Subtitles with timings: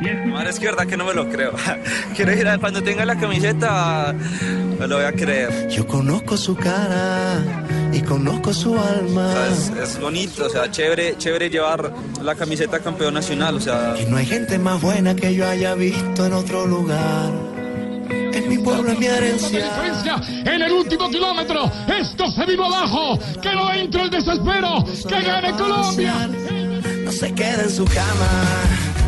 [0.00, 1.52] Y es que verdad que no me lo creo.
[2.16, 4.14] Quiero ir a cuando tenga la camiseta,
[4.78, 5.68] me lo voy a creer.
[5.68, 7.38] Yo conozco su cara
[7.92, 9.32] y conozco su O alma.
[9.32, 9.48] sea,
[9.82, 14.10] es, es bonito, o sea, chévere, chévere llevar la camiseta campeón nacional, o sea, Y
[14.10, 17.30] no hay gente más buena que yo haya visto en otro lugar.
[18.32, 20.20] Es mi pueblo, es mi herencia.
[20.44, 21.70] en el último kilómetro.
[21.88, 23.18] Esto se vino abajo.
[23.42, 24.84] Que no entre el desespero.
[25.08, 26.28] Que gane Colombia.
[27.04, 28.28] No se queda en su cama,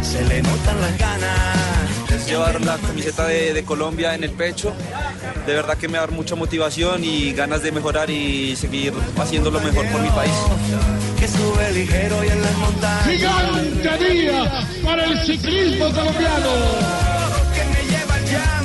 [0.03, 2.11] se le notan las ganas.
[2.11, 4.75] es llevar la camiseta de, de Colombia en el pecho.
[5.47, 9.61] De verdad que me da mucha motivación y ganas de mejorar y seguir haciendo lo
[9.61, 10.33] mejor por mi país.
[11.19, 13.07] Que sube ligero y en las montañas.
[13.07, 16.51] Gigante día para el ciclismo colombiano.
[17.55, 18.62] Que me lleva el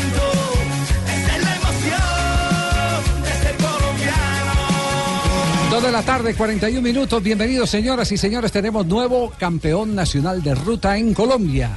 [5.78, 7.22] Dos de la tarde, 41 minutos.
[7.22, 8.52] Bienvenidos, señoras y señores.
[8.52, 11.70] Tenemos nuevo campeón nacional de ruta en Colombia.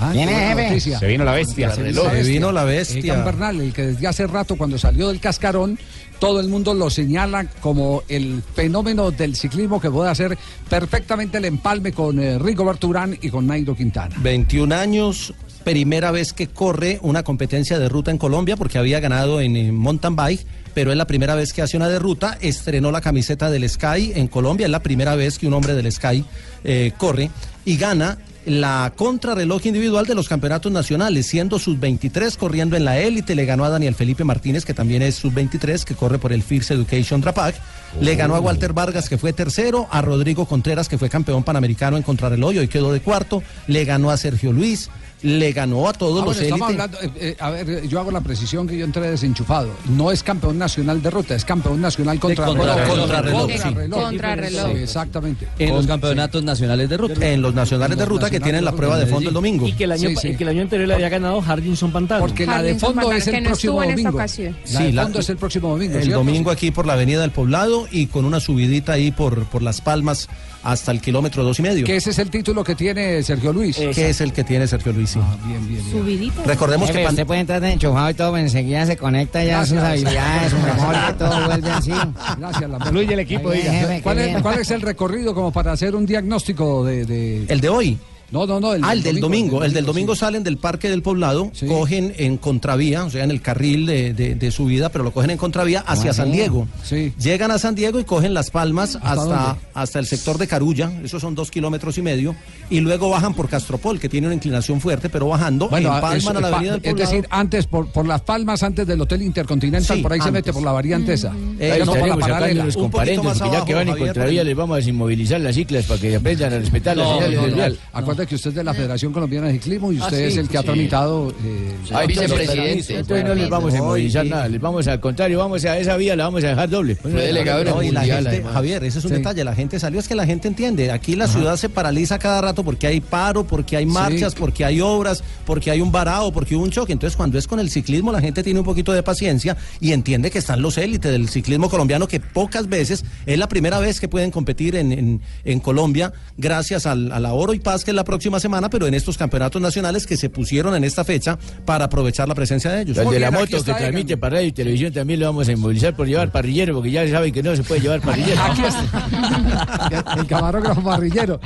[0.00, 0.98] Ah, qué buena noticia.
[0.98, 1.70] Se vino la bestia.
[1.70, 1.82] Se
[2.22, 3.12] vino la bestia.
[3.12, 5.78] Egan Bernal, el que desde hace rato, cuando salió del cascarón,
[6.18, 10.38] todo el mundo lo señala como el fenómeno del ciclismo que puede hacer
[10.70, 14.16] perfectamente el empalme con eh, Rigoberto Urán y con Nairo Quintana.
[14.20, 19.42] 21 años, primera vez que corre una competencia de ruta en Colombia porque había ganado
[19.42, 20.46] en, eh, mountain bike,
[20.76, 24.12] pero es la primera vez que hace una de ruta, estrenó la camiseta del Sky
[24.14, 26.22] en Colombia, es la primera vez que un hombre del Sky
[26.64, 27.30] eh, corre
[27.64, 33.34] y gana la contrarreloj individual de los campeonatos nacionales, siendo sub-23 corriendo en la élite,
[33.34, 36.70] le ganó a Daniel Felipe Martínez, que también es sub-23, que corre por el First
[36.70, 37.54] Education Drapac,
[38.02, 41.96] le ganó a Walter Vargas, que fue tercero, a Rodrigo Contreras, que fue campeón panamericano
[41.96, 44.90] en contrarreloj y hoy quedó de cuarto, le ganó a Sergio Luis,
[45.22, 48.20] le ganó a todos Ah, los bueno, hablando, eh, eh, a ver, yo hago la
[48.20, 49.70] precisión que yo entré desenchufado.
[49.88, 52.98] No es campeón nacional de ruta, es campeón nacional contra contrarreloj.
[52.98, 53.88] Contrarreloj, sí.
[53.90, 54.72] Contrarreloj.
[54.72, 55.48] Sí, exactamente.
[55.58, 57.26] En los campeonatos nacionales de ruta.
[57.26, 59.66] En los nacionales de Los ruta que tienen la prueba de fondo el domingo.
[59.66, 60.28] Y que el año, Sí, sí.
[60.28, 62.20] y que el año anterior le había ganado Harrison Pantano.
[62.20, 64.18] Porque la de fondo Pantano, es el próximo domingo.
[64.18, 65.94] La de la- fondo es el próximo domingo.
[65.96, 66.18] El ¿cierto?
[66.18, 69.80] domingo aquí por la avenida del Poblado y con una subidita ahí por, por Las
[69.80, 70.28] Palmas
[70.72, 71.86] hasta el kilómetro dos y medio.
[71.86, 73.76] Que ese es el título que tiene Sergio Luis.
[73.76, 75.10] que es el que tiene Sergio Luis.
[75.10, 75.20] sí.
[75.22, 75.90] Ah, bien, bien, bien.
[76.02, 76.42] Subidito.
[76.44, 79.44] Recordemos que Jefe, Pan- usted puede entrar de enchufado y todo, pues enseguida se conecta
[79.44, 80.04] ya sus Gracias.
[80.06, 81.92] habilidades, su memoria, todo vuelve así.
[82.38, 82.70] Gracias.
[82.88, 83.72] Fluye el equipo, Ahí, diga.
[83.72, 87.04] jefe, ¿Cuál, es, cuál es el recorrido como para hacer un diagnóstico de...
[87.06, 87.98] de- el de hoy.
[88.30, 88.72] No, no, no.
[88.82, 89.62] ah, el del domingo.
[89.62, 90.20] El del domingo sí.
[90.20, 91.66] salen del Parque del Poblado, Sí.
[91.66, 95.30] cogen en contravía, o sea, en el carril de, de- de subida, pero lo cogen
[95.30, 96.12] en contravía hacia?
[96.12, 96.66] San Diego.
[96.82, 97.12] Sí.
[97.20, 101.20] Llegan a San Diego y cogen Las Palmas ¿Hasta hasta, el sector de Carulla, esos
[101.22, 102.34] son dos kilómetros y medio,
[102.70, 106.26] y luego bajan por Castropol, que tiene una inclinación fuerte, pero bajando, Bueno, empalman es,
[106.26, 107.10] a la pa- avenida del es Poblado.
[107.12, 110.52] decir, antes por, por Las Palmas, antes del Hotel Intercontinental, Sí, por ahí se mete
[110.52, 111.32] por la variante esa.
[111.58, 112.64] Eh, no por la paralela.
[112.64, 116.00] los comparendos, porque ya que van en contravía les vamos a inmovilizar las ciclas para
[116.00, 119.90] que aprendan a respetar No, no, que usted es de la Federación Colombiana de Ciclismo
[119.92, 121.30] y usted Ah, es sí, el que ha tramitado.
[121.44, 122.98] eh, Ay, vicepresidente.
[122.98, 126.14] Entonces no les vamos a inmovilizar nada, les vamos al contrario, vamos a esa vía
[126.16, 126.96] la vamos a dejar doble.
[127.04, 129.16] No, y la gente, Javier, ese es un Sí.
[129.16, 129.44] detalle.
[129.44, 130.90] La gente salió, es que la gente entiende.
[130.92, 134.80] Aquí la ciudad se paraliza cada rato porque hay paro, porque hay marchas, porque hay
[134.80, 136.92] obras, porque hay un varado, porque hubo un choque.
[136.92, 140.30] Entonces, cuando es con el ciclismo, la gente tiene un poquito de paciencia y entiende
[140.30, 144.08] que están los élites del ciclismo colombiano, que pocas veces es la primera vez que
[144.08, 147.94] pueden competir en, en- en Colombia, gracias al- a la Oro y Paz, que es
[147.94, 151.84] la próxima semana, pero en estos campeonatos nacionales que se pusieron en esta fecha para
[151.84, 152.96] aprovechar la presencia de ellos.
[152.96, 155.52] Al de la bien, moto que transmite para radio y televisión también lo vamos a
[155.52, 158.40] inmovilizar por llevar parrillero, porque ya saben que no se puede llevar parrillero.
[158.42, 160.14] Aquí está.
[160.16, 161.38] el camarógrafo parrillero.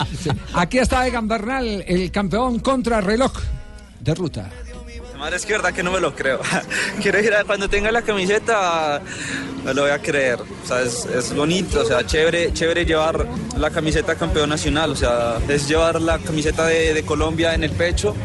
[0.54, 3.32] Aquí está Egan Bernal, el campeón contra reloj
[4.00, 4.48] de ruta.
[5.20, 6.40] Madre, es que verdad que no me lo creo.
[7.02, 9.02] Quiero ir a, cuando tenga la camiseta,
[9.62, 10.40] me lo voy a creer.
[10.40, 13.26] O sea, es, es bonito, o sea, chévere, chévere llevar
[13.58, 14.92] la camiseta campeón nacional.
[14.92, 18.16] O sea, es llevar la camiseta de, de Colombia en el pecho.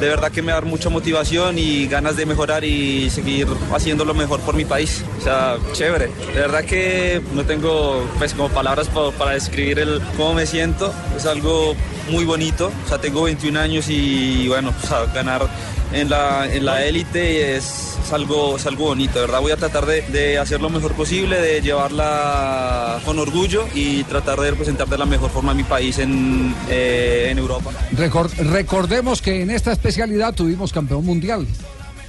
[0.00, 4.12] De verdad que me da mucha motivación y ganas de mejorar y seguir haciendo lo
[4.14, 5.04] mejor por mi país.
[5.20, 6.06] O sea, chévere.
[6.34, 10.92] De verdad que no tengo pues como palabras pa- para describir el cómo me siento.
[11.16, 11.76] Es algo
[12.10, 12.72] muy bonito.
[12.84, 15.46] O sea, tengo 21 años y bueno, o sea, ganar
[15.92, 19.56] en la, en la élite es, es algo, es algo bonito, de verdad voy a
[19.56, 24.88] tratar de, de hacer lo mejor posible, de llevarla con orgullo y tratar de representar
[24.88, 27.70] de la mejor forma a mi país en, eh, en Europa.
[27.96, 31.46] Recor- recordemos que en esta especialidad tuvimos campeón mundial.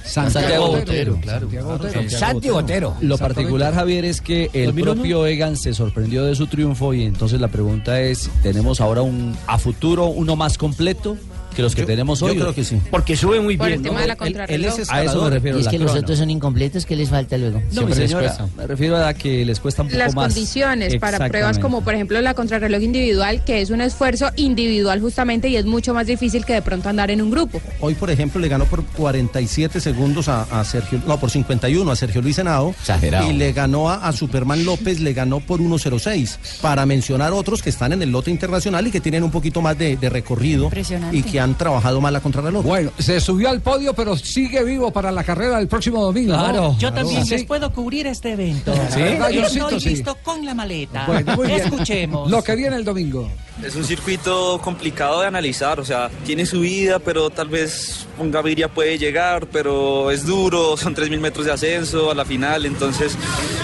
[0.04, 1.40] Santiago Botero, claro.
[1.40, 2.10] Santiago Botero.
[2.10, 2.94] Santi Botero.
[3.00, 7.02] Lo particular, Javier, es que el ¿Terminó, propio Egan se sorprendió de su triunfo y
[7.04, 11.16] entonces la pregunta es, ¿tenemos ahora un a futuro uno más completo
[11.56, 12.36] que los que tenemos yo hoy?
[12.36, 12.78] creo que sí.
[12.90, 13.78] Porque sube muy Por bien.
[13.78, 14.00] el tema ¿no?
[14.02, 14.74] de la contrarreloj.
[14.88, 15.58] A eso me refiero.
[15.58, 17.58] Y es que los otros son incompletos, ¿qué les falta luego?
[17.58, 18.48] No, mi Siempre les señora, cuesta.
[18.56, 20.26] me refiero a que les cuesta un poco las más.
[20.32, 25.48] condiciones para pruebas como por ejemplo la contrarreloj individual, que es un esfuerzo individual justamente
[25.48, 27.60] y es mucho más difícil que de pronto andar en un grupo.
[27.80, 31.96] Hoy, por ejemplo, le ganó por 47 segundos a, a Sergio, no, por 51 a
[31.96, 32.70] Sergio Luis Henao.
[32.70, 33.30] Exagerado.
[33.30, 36.36] Y le ganó a, a Superman López, le ganó por 1.06.
[36.60, 39.78] Para mencionar otros que están en el lote internacional y que tienen un poquito más
[39.78, 41.16] de, de recorrido Impresionante.
[41.16, 42.64] y que han trabajado más la contrarreloj.
[42.64, 46.36] Bueno, se subió al podio, pero sigue vivo para la carrera del próximo domingo.
[46.36, 46.78] ¿no?
[46.78, 48.72] Yo también les puedo cubrir este evento.
[48.90, 49.00] ¿Sí?
[49.00, 49.80] ¿Verdad, Estoy?
[49.80, 49.88] Sí.
[49.90, 51.04] listo con la maleta.
[51.06, 51.60] Bueno, muy bien.
[51.60, 52.30] Escuchemos.
[52.30, 53.28] Lo que viene el domingo.
[53.64, 58.68] Es un circuito complicado de analizar, o sea, tiene subida, pero tal vez un Gaviria
[58.68, 63.16] puede llegar, pero es duro, son 3.000 metros de ascenso a la final, entonces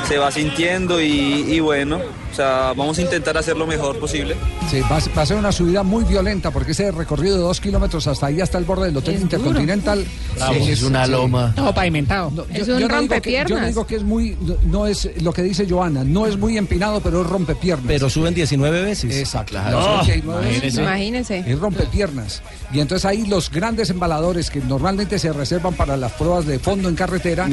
[0.08, 1.06] se va sintiendo y,
[1.46, 1.96] y bueno,
[2.32, 4.34] o sea, vamos a intentar hacer lo mejor posible.
[4.70, 7.61] Sí, va, a- va a ser una subida muy violenta porque ese recorrido de dos
[7.62, 10.05] kilómetros hasta ahí, hasta el borde del Hotel Intercontinental.
[10.37, 11.53] Bravo, es una loma.
[11.56, 12.47] Todo pavimentado.
[12.53, 13.50] Es un no digo que- rompepiernas.
[13.50, 16.59] yo no digo que es muy, no es lo que dice Joana, no es muy
[16.59, 17.87] empinado, pero es rompepiernas.
[17.87, 19.17] Pero suben 19 veces.
[19.17, 19.53] Exacto.
[19.53, 20.00] Claro.
[20.03, 20.75] Hay nueve veces.
[20.79, 21.38] Imagínense.
[21.47, 22.43] Es rompepiernas.
[22.73, 26.89] Y entonces ahí los grandes embaladores que normalmente se reservan para las pruebas de fondo
[26.89, 27.49] en carretera,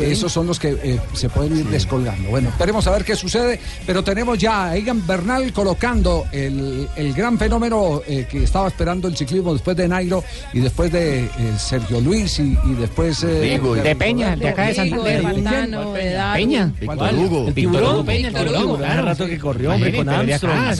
[0.00, 2.30] esos son los que eh, se pueden ir descolgando.
[2.30, 7.12] Bueno, esperemos a ver qué sucede, pero tenemos ya a Egan Bernal colocando el, el
[7.14, 11.30] gran fenómeno eh, que estaba esperando el ciclismo después de Nairo y después de eh,
[11.58, 15.22] Sergio Luis y, y después eh, Rigo, de Peña, de acá de Santander.
[15.22, 16.20] de de.
[16.34, 16.72] Peña.
[16.84, 17.18] ¿Cuál?
[17.18, 17.52] Hugo.
[17.52, 18.78] Víctor Peña, el Hugo.
[18.84, 20.76] Hace rato que corrió, hombre, con de Armstrong.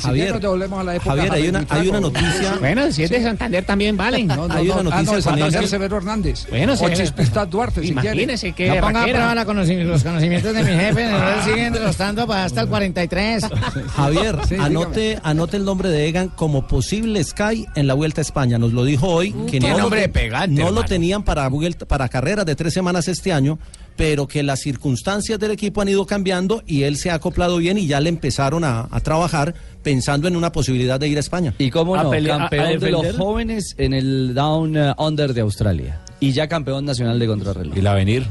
[0.00, 1.32] Javier, a la época Javier,
[1.68, 2.58] hay una, noticia.
[2.82, 4.22] Bueno, si es de Santander también vale.
[4.32, 4.74] No, no, Hay no.
[4.74, 5.68] una Ah, no, noticia con Santander él.
[5.68, 6.46] Severo Hernández.
[6.50, 6.96] Bueno, o Severo.
[6.96, 8.08] Chispistad Duarte, si quiere.
[8.22, 12.44] Imagínese que No ponga a prueba los conocimientos de mi jefe, nos siguen rostando para
[12.44, 13.44] hasta el 43.
[13.96, 18.22] Javier, Sí, anote, anote el nombre de Egan como posible Sky en la Vuelta a
[18.22, 18.58] España.
[18.58, 20.86] Nos lo dijo hoy que qué no, lo, nombre te- pegante, no lo hermano.
[20.88, 23.58] tenían para, vuelta, para carreras de tres semanas este año,
[23.96, 27.78] pero que las circunstancias del equipo han ido cambiando y él se ha acoplado bien
[27.78, 31.54] y ya le empezaron a, a trabajar pensando en una posibilidad de ir a España.
[31.58, 34.94] Y cómo A no, pelear- a- a campeón de los jóvenes en el Down uh,
[34.98, 36.00] Under de Australia.
[36.20, 37.76] Y ya campeón nacional de contrarreloj.
[37.76, 38.26] Y la venir.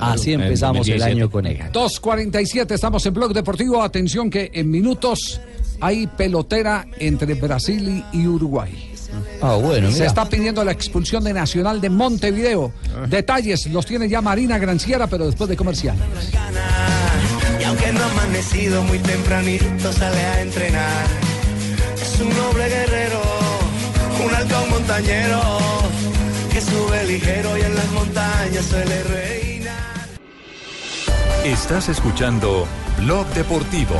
[0.00, 1.10] Así en empezamos el 2017.
[1.12, 1.72] año con Egan.
[1.72, 3.82] 2.47, estamos en Blog Deportivo.
[3.82, 5.40] Atención que en minutos
[5.80, 8.72] hay pelotera entre Brasil y Uruguay.
[9.42, 10.06] Ah, bueno, Se mira.
[10.06, 12.72] está pidiendo la expulsión de Nacional de Montevideo.
[13.08, 15.96] Detalles los tiene ya Marina Granciera, pero después de comercial.
[17.60, 21.06] Y aunque no ha amanecido muy tempranito, sale a entrenar.
[22.00, 23.20] Es un noble guerrero,
[24.24, 25.42] un halcón montañero,
[26.52, 29.76] que sube ligero y en las montañas suele reinar.
[31.44, 32.66] Estás escuchando
[32.98, 33.94] Blog Deportivo.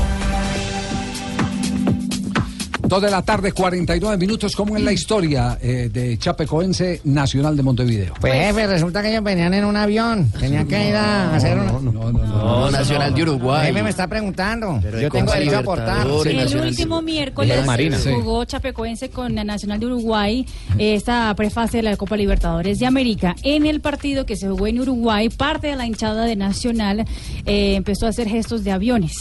[2.87, 7.63] Dos de la tarde, 49 minutos, como en la historia eh, de Chapecoense Nacional de
[7.65, 8.15] Montevideo.
[8.21, 10.31] Pues jefe, resulta que ellos venían en un avión.
[10.39, 11.73] Tenían que ir a hacer una...
[11.73, 13.67] No, Nacional de Uruguay.
[13.67, 14.79] Jefe me está preguntando.
[14.81, 16.07] Pero Yo tengo Copa derecho a aportar.
[16.07, 17.65] Libertadores, El último miércoles
[18.05, 20.47] jugó Chapecoense con la Nacional de Uruguay
[20.79, 23.35] esta prefase de la Copa Libertadores de América.
[23.43, 27.05] En el partido que se jugó en Uruguay, parte de la hinchada de Nacional
[27.47, 29.17] eh, empezó a hacer gestos de aviones.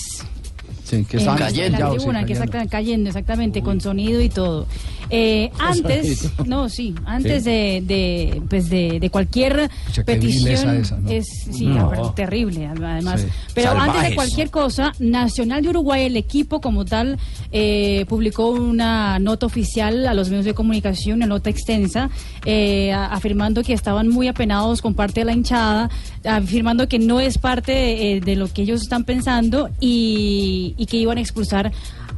[1.20, 4.66] Sí, que en la tribuna, exacta- cayendo, exactamente, con sonido y todo.
[5.10, 11.10] Eh, antes, no, sí, antes de, de, pues de, de cualquier Pucha, petición, esa, ¿no?
[11.10, 12.12] es sí, No.
[12.16, 13.22] terrible, además.
[13.22, 13.28] Sí.
[13.54, 17.18] Pero antes de cualquier cosa, Nacional de Uruguay, el equipo como tal,
[17.52, 22.10] eh, publicó una nota oficial a los medios de comunicación, una nota extensa,
[22.46, 25.90] eh, afirmando que estaban muy apenados con parte de la hinchada,
[26.24, 30.86] afirmando que no es parte de, eh, de lo que ellos están pensando y, y
[30.86, 31.72] y que iban a expulsar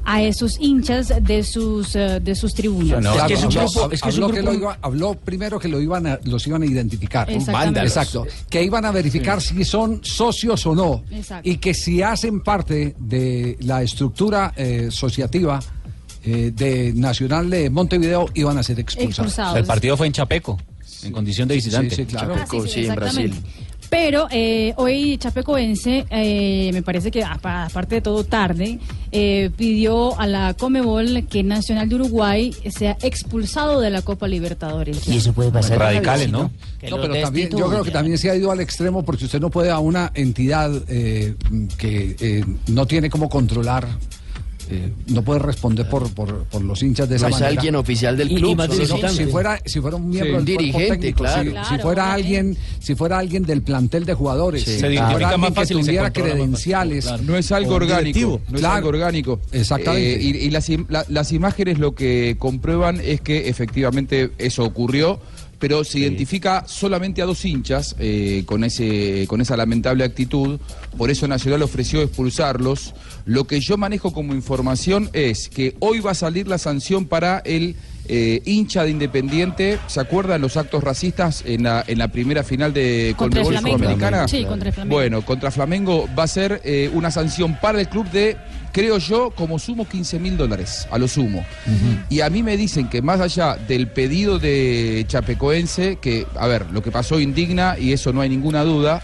[0.10, 3.02] a esos hinchas de sus eh, de sus tribunas.
[3.02, 5.68] Claro, es que es un habló- grupo- es que habló lo iba- habló primero que
[5.68, 7.30] lo iban a, los iban a identificar.
[7.30, 7.82] Exactamente.
[7.82, 8.26] Exacto.
[8.50, 11.04] Que iban a verificar si son socios o no.
[11.12, 11.50] Exacto.
[11.50, 15.60] Y que si hacen parte de la estructura eh, asociativa
[16.24, 19.18] eh, de Nacional de Montevideo, iban a ser expulsados.
[19.18, 19.58] Expulsados.
[19.58, 20.58] El partido fue en Chapeco,
[21.04, 21.90] en condición de visitante.
[21.96, 22.34] Sí, sí, claro.
[22.38, 23.38] Ah, sí, sí, exactamente.
[23.90, 28.80] Pero eh, hoy Chapecoense, eh, me parece que apa- aparte de todo tarde,
[29.14, 35.08] eh, pidió a la Comebol que Nacional de Uruguay sea expulsado de la Copa Libertadores.
[35.08, 35.78] Y eso puede pasar.
[35.80, 36.52] Radicales, ¿no?
[36.90, 39.50] No, pero también, yo creo que también se ha ido al extremo porque usted no
[39.50, 41.36] puede a una entidad eh,
[41.78, 43.88] que eh, no tiene cómo controlar,
[44.70, 47.60] eh, no puede responder por, por, por los hinchas de esa No es manera.
[47.60, 48.56] alguien oficial del Y- y club.
[48.58, 49.24] más solo No, visitante.
[49.26, 50.46] si fuera si fuera un miembro Sí.
[50.46, 51.42] del Dirigente, técnico, claro.
[51.44, 52.38] si- si, Claro, fuera obviamente.
[52.38, 54.72] alguien si fuera alguien del plantel de jugadores Sí.
[54.72, 56.32] si Se fuera identifica alguien más que fácil y se tuviera más fácil.
[56.32, 57.24] credenciales Claro.
[57.24, 58.42] No es algo orgánico.
[58.50, 58.76] No es Claro.
[58.76, 59.40] algo orgánico.
[59.52, 60.16] Exactamente.
[60.16, 65.20] Eh, y y las, la- las imágenes lo que comprueban es que efectivamente eso ocurrió,
[65.60, 70.60] pero se identifica solamente a dos hinchas eh, con, ese, con esa lamentable actitud.
[70.98, 72.94] Por eso Nacional ofreció expulsarlos.
[73.26, 77.40] Lo que yo manejo como información es que hoy va a salir la sanción para
[77.40, 77.76] el
[78.08, 79.80] eh, hincha de Independiente.
[79.88, 83.62] ¿Se acuerdan los actos racistas en la, en la primera final de Contra el Conmebol
[83.62, 83.78] Flamengo.
[83.78, 84.28] Sudamericana?
[84.28, 84.96] Sí, contra el Flamengo.
[84.96, 88.38] Bueno, contra Flamengo va a ser eh, una sanción para el club de,
[88.78, 91.44] creo yo, como sumo 15 mil dólares, a lo sumo.
[92.10, 96.68] Y a mí me dicen que más allá del pedido de Chapecoense, que, a ver,
[96.70, 99.02] lo que pasó indigna y eso no hay ninguna duda,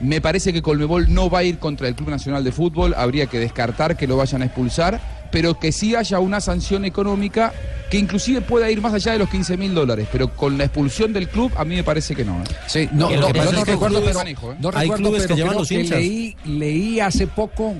[0.00, 3.26] me parece que Colmebol no va a ir contra el Club Nacional de Fútbol, habría
[3.26, 5.00] que descartar que lo vayan a expulsar,
[5.30, 7.52] pero que sí haya una sanción económica
[7.92, 11.12] que inclusive pueda ir más allá de los 15 mil dólares, pero con la expulsión
[11.12, 12.42] del club a mí me parece que no.
[12.42, 12.46] ¿eh?
[12.66, 14.56] Sí, no, no, recuerdo, clubes pero, manejo, ¿eh?
[14.58, 15.98] no Hay recuerdo, clubes que llevan los que hinchas.
[16.00, 17.76] leí, leí hace poco,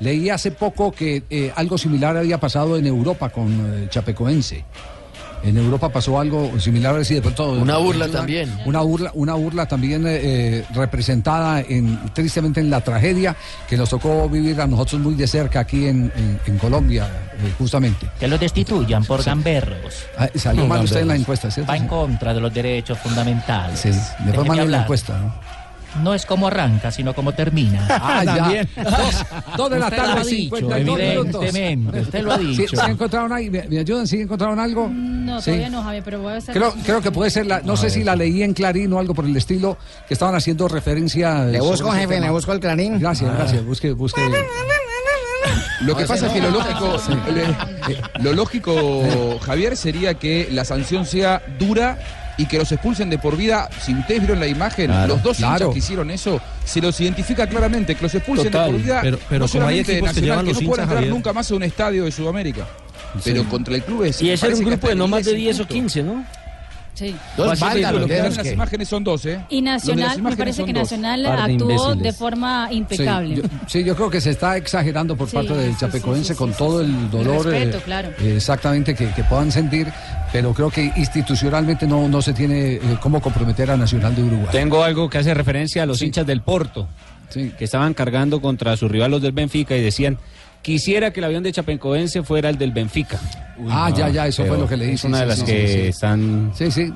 [0.00, 3.48] leí hace poco que eh, algo similar había pasado en Europa con
[3.84, 4.64] eh, Chapecoense.
[5.44, 8.52] En Europa pasó algo similar, a ver si de pronto Una burla también.
[8.66, 13.36] Una burla, una burla también eh, eh, representada en, tristemente en la tragedia
[13.68, 17.06] que nos tocó vivir a nosotros muy de cerca aquí en, en- en Colombia,
[17.40, 18.08] eh, justamente.
[18.18, 20.06] Que lo destituyan por gamberros.
[20.18, 21.70] Ah, salió mal usted en la encuesta, ¿cierto?
[21.70, 23.78] Va en contra de los derechos fundamentales.
[23.78, 25.57] Sí, le fue Déjeme mal en la encuesta, ¿no?
[26.02, 27.86] No es como arranca, sino como termina.
[28.00, 28.64] Ah, ya.
[28.82, 29.24] Dos,
[29.56, 31.42] dos de la Usted lo tarde, ha dicho, 52 minutos.
[31.44, 32.62] evidentemente, usted lo ha dicho.
[32.76, 33.50] ¿sí encontraron ahí?
[33.50, 34.06] ¿Me, me ayudan?
[34.06, 34.88] ¿Sí encontraron algo?
[34.88, 35.46] No, Sí.
[35.50, 36.54] todavía no, Javier, pero voy a estar...
[36.54, 39.14] Creo, creo que puede ser, la, no sé si la leí en Clarín o algo
[39.14, 39.76] por el estilo,
[40.06, 41.44] que estaban haciendo referencia.
[41.44, 42.26] Le busco, jefe, tema.
[42.26, 42.98] le busco el clarín.
[42.98, 43.64] Gracias, gracias.
[43.64, 44.20] Busque, busque.
[45.82, 46.96] Lo que Ah, pasa es que lo lógico,
[47.88, 51.98] eh, lo lógico, Javier, sería que la sanción sea dura
[52.38, 53.68] y que los expulsen de por vida.
[53.84, 55.08] Si ustedes vieron la imagen, Claro.
[55.14, 55.56] los dos Claro.
[55.66, 58.66] hinchas que hicieron eso, se los identifica claramente, que los expulsen Total.
[58.68, 59.00] de por vida.
[59.02, 61.10] Pero- pero no como hay solamente que Nacional, que no hinchas, entrar Javier.
[61.12, 62.66] nunca más a un estadio de Sudamérica.
[63.24, 64.22] Pero contra el club es.
[64.22, 65.74] Y ese era un grupo de no más de 10 10 o puntos.
[65.74, 66.24] 15, ¿no?
[66.98, 67.14] Sí.
[67.36, 69.40] Dos que las imágenes son dos, ¿eh?
[69.50, 70.72] Y Nacional, me imágenes parece que.
[70.72, 73.36] Nacional actuó de forma impecable.
[73.36, 76.32] Sí yo, sí, yo creo que se está exagerando por Sí, parte del Chapecoense sí,
[76.34, 76.86] sí, con sí, todo sí.
[76.86, 78.08] el dolor El respeto, eh, claro.
[78.18, 79.86] eh, exactamente que, que puedan sentir,
[80.32, 84.48] pero creo que institucionalmente no, no se tiene eh, cómo comprometer a Nacional de Uruguay.
[84.50, 86.88] Tengo algo que hace referencia a los hinchas del Porto,
[87.32, 90.18] que estaban cargando contra sus rivales los del Benfica y decían,
[90.72, 93.18] quisiera que el avión de Chapecoense fuera el del Benfica.
[93.70, 95.06] ah, ya, ya, eso fue lo que le Es hice.
[95.06, 95.80] una de sí, las sí, que sí, sí.
[95.86, 96.52] están...
[96.54, 96.92] Sí, sí,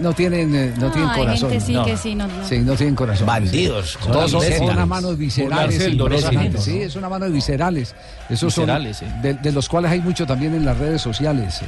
[0.00, 1.50] no tienen, eh, no No, tienen corazón.
[1.50, 1.84] gente sí no.
[1.84, 2.48] que sí, no- no.
[2.48, 3.26] Sí, no tienen corazón.
[3.26, 4.70] Bandidos, Son, con son imbéciles.
[4.72, 5.96] unas manos viscerales.
[5.98, 6.18] Dolor
[6.58, 6.84] Sí, ¿no?
[6.84, 7.94] es una mano de viscerales.
[8.30, 9.06] Esos son Viscerales, sí.
[9.22, 11.60] de, de los cuales hay mucho también en las redes sociales.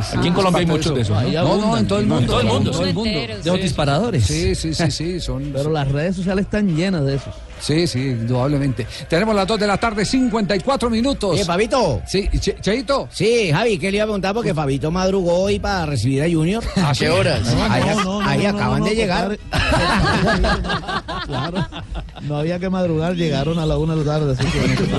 [0.00, 1.30] Es- Aquí en es Colombia hay muchos de esos, eso.
[1.44, 1.56] ¿no?
[1.56, 2.26] No, no, en todo el En mundo.
[2.32, 3.20] todo el mundo, En todo el mundo.
[3.42, 4.24] De los disparadores.
[4.26, 5.20] Sí, sí, sí, sí.
[5.20, 7.34] Son, Pero las redes sociales están llenas de esos.
[7.60, 8.86] Sí, sí, indudablemente.
[9.08, 11.38] Tenemos las 2 de la tarde, 54 minutos.
[11.40, 12.02] Eh, Fabito.
[12.06, 13.08] Sí, Che- Cheito.
[13.10, 14.34] Sí, Javi, ¿qué le iba a preguntar?
[14.34, 16.62] Porque Fabito madrugó hoy para recibir a Junior.
[16.76, 17.40] ¿A qué horas?
[18.24, 19.38] Ahí, acaban de llegar.
[21.26, 21.66] Claro.
[22.22, 24.58] No había que madrugar, llegaron a la una de la tarde, así que
[24.90, 24.98] no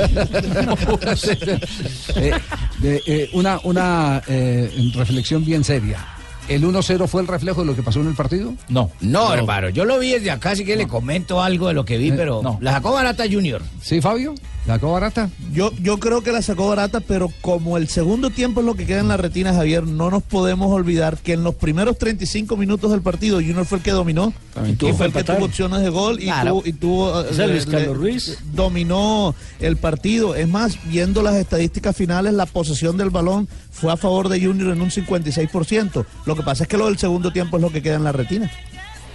[2.15, 5.99] Eh, eh, una una eh, reflexión bien seria.
[6.47, 8.53] ¿El 1-0 fue el reflejo de lo que pasó en el partido?
[8.69, 8.91] No.
[9.01, 11.97] No, hermano, yo lo vi desde acá, así que le comento algo de lo que
[11.97, 12.57] vi, Eh, pero no.
[12.61, 13.61] la sacó barata Junior.
[13.81, 14.35] ¿Sí, Fabio?
[14.67, 15.29] ¿La sacó barata?
[15.53, 18.85] Yo, yo creo que la sacó barata, pero como el segundo tiempo es lo que
[18.87, 22.89] queda en la retina, Javier, no nos podemos olvidar que en los primeros 35 minutos
[22.91, 25.81] del partido Junior fue el que dominó También y tuvo fue el que tuvo opciones
[25.81, 26.49] de gol y Claro.
[26.51, 28.37] tuvo, y tuvo eh, Luis Carlos Ruiz.
[28.53, 30.33] dominó el partido.
[30.35, 34.71] Es más, viendo las estadísticas finales, la posesión del balón fue a favor de Junior
[34.71, 36.05] en un 56%.
[36.25, 38.11] Lo que pasa es que lo del segundo tiempo es lo que queda en la
[38.11, 38.49] retina.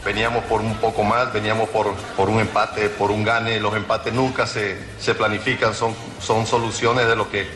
[0.04, 3.60] veníamos por un poco más, veníamos por, por un empate, por un gane.
[3.60, 7.48] Los empates nunca se, se planifican, son, son soluciones de lo que,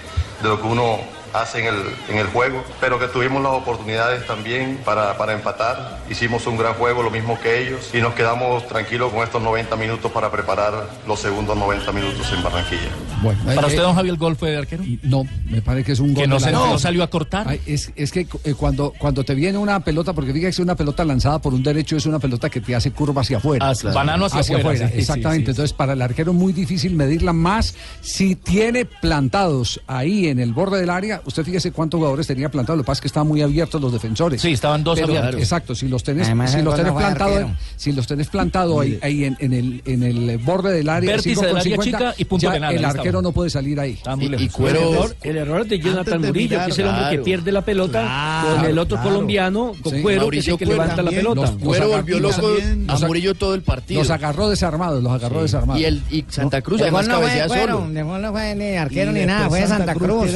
[0.43, 0.99] de lo que uno
[1.35, 1.75] hace en el,
[2.09, 6.01] en el juego, pero que tuvimos las oportunidades también para, para empatar.
[6.09, 9.75] Hicimos un gran juego, lo mismo que ellos, y nos quedamos tranquilos con estos 90
[9.77, 12.89] minutos para preparar los segundos 90 minutos en Barranquilla.
[13.23, 14.85] Bueno, ¿Para eh, usted, don Javier, el gol fue de arquero?
[15.03, 16.29] No, me parece que es un ¿Que gol.
[16.31, 17.49] no de se- la- no salió a cortar?
[17.49, 20.77] Ay, es, es que eh, cuando, cuando te viene una pelota, porque fíjate que una
[20.77, 23.69] pelota lanzada por un derecho es una pelota que te hace curva hacia afuera.
[23.71, 23.95] Ah, claro.
[23.97, 25.47] Banano hacia afuera, sí, exactamente.
[25.47, 25.51] sí, sí.
[25.51, 30.53] Entonces, para el arquero es muy difícil medirla más si tiene plantados ahí en el
[30.53, 31.23] borde del área.
[31.27, 32.79] Usted fíjese cuántos jugadores tenía plantados.
[32.79, 34.41] Lo que pasa es que estaban muy abiertos los defensores.
[34.43, 35.41] Sí, estaban dos Pero, abiertos.
[35.41, 39.25] Exacto, si los tenés, Además, si los tenés plantado, si los tenés plantado ahí, ahí
[39.25, 42.15] en, en el, en el borde del área, Vértice 5 con del área 50, chica
[42.19, 42.95] y punto ya penal, el estaba.
[42.95, 43.99] arquero no puede salir ahí.
[44.17, 44.47] muy Y, lejos.
[44.47, 46.87] y Cuero- El error- error, el error de Jonathan de Murillo, mirar, que es el
[46.87, 47.17] hombre claro.
[47.17, 49.11] que pierde la pelota Claro, con el otro claro.
[49.11, 50.03] colombiano, con Sí.
[50.03, 51.21] Cuero, que es el que Cuero levanta la también.
[51.23, 51.41] pelota.
[51.41, 52.47] Los- Cuero los volvió loco
[52.89, 54.01] a los- Murillo todo el partido.
[54.01, 55.81] Los agarró desarmados, los agarró desarmados.
[55.81, 57.81] Y, el, y Santa Cruz además no fue cabecea solo.
[57.81, 60.31] no ni arquero ni nada, fue de Santa Cruz.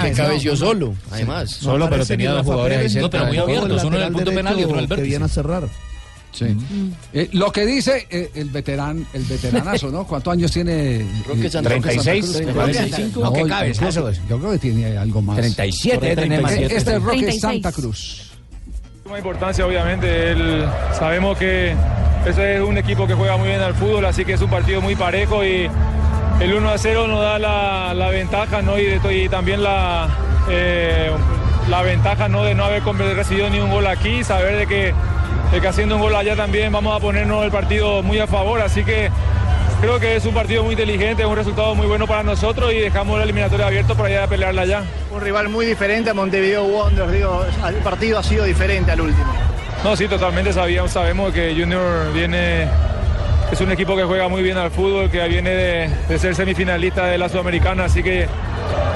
[0.00, 0.52] Que que Que cabeció.
[0.52, 1.62] cabeció solo, además.
[1.62, 4.64] No aparece ni Rafa Pérez, No, pero muy abiertos, uno en el punto penal y
[4.64, 5.08] otro en el derecho que vértice.
[5.08, 5.68] viene a cerrar.
[6.32, 6.54] Sí.
[7.14, 10.06] Eh, lo que dice eh, el veterán, el veteranazo, ¿no?
[10.06, 11.06] ¿Cuántos años tiene?
[11.26, 12.04] Roque eh, Santa Roque Cruz.
[12.04, 12.36] 36, Cruz?
[12.54, 13.20] 35.
[13.20, 15.36] No, No, qué yo creo que- Yo creo que tiene algo más.
[15.38, 16.52] 37 debe tener más.
[16.52, 17.40] Eh, Este es Roque 36.
[17.40, 18.22] Santa Cruz.
[19.02, 20.32] Suma importancia, obviamente.
[20.32, 20.66] El-
[20.98, 21.74] sabemos que
[22.26, 24.82] ese es un equipo que juega muy bien al fútbol, así que es un partido
[24.82, 25.70] muy parejo y
[26.40, 28.78] el 1 a 0 nos da la, la ventaja ¿no?
[28.78, 30.08] y, de- y también la,
[30.50, 31.10] eh,
[31.68, 32.44] la ventaja ¿no?
[32.44, 34.94] de no haber recibido ni un gol aquí, saber de que,
[35.52, 38.60] de que haciendo un gol allá también vamos a ponernos el partido muy a favor,
[38.60, 39.10] así que
[39.80, 43.16] creo que es un partido muy inteligente, un resultado muy bueno para nosotros y dejamos
[43.18, 44.82] la eliminatoria abierta para ir a pelearla allá.
[45.12, 49.32] Un rival muy diferente a Montevideo Wanderers, digo, el partido ha sido diferente al último.
[49.84, 52.66] No, sí, totalmente sabíamos, sabemos que Junior viene,
[53.52, 57.06] es un equipo que juega muy bien al fútbol, que viene de, de ser semifinalista
[57.06, 58.26] de la Sudamericana, así que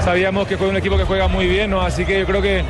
[0.03, 1.81] sabíamos que fue un equipo que juega muy bien, ¿no?
[1.81, 2.63] así que yo creo que,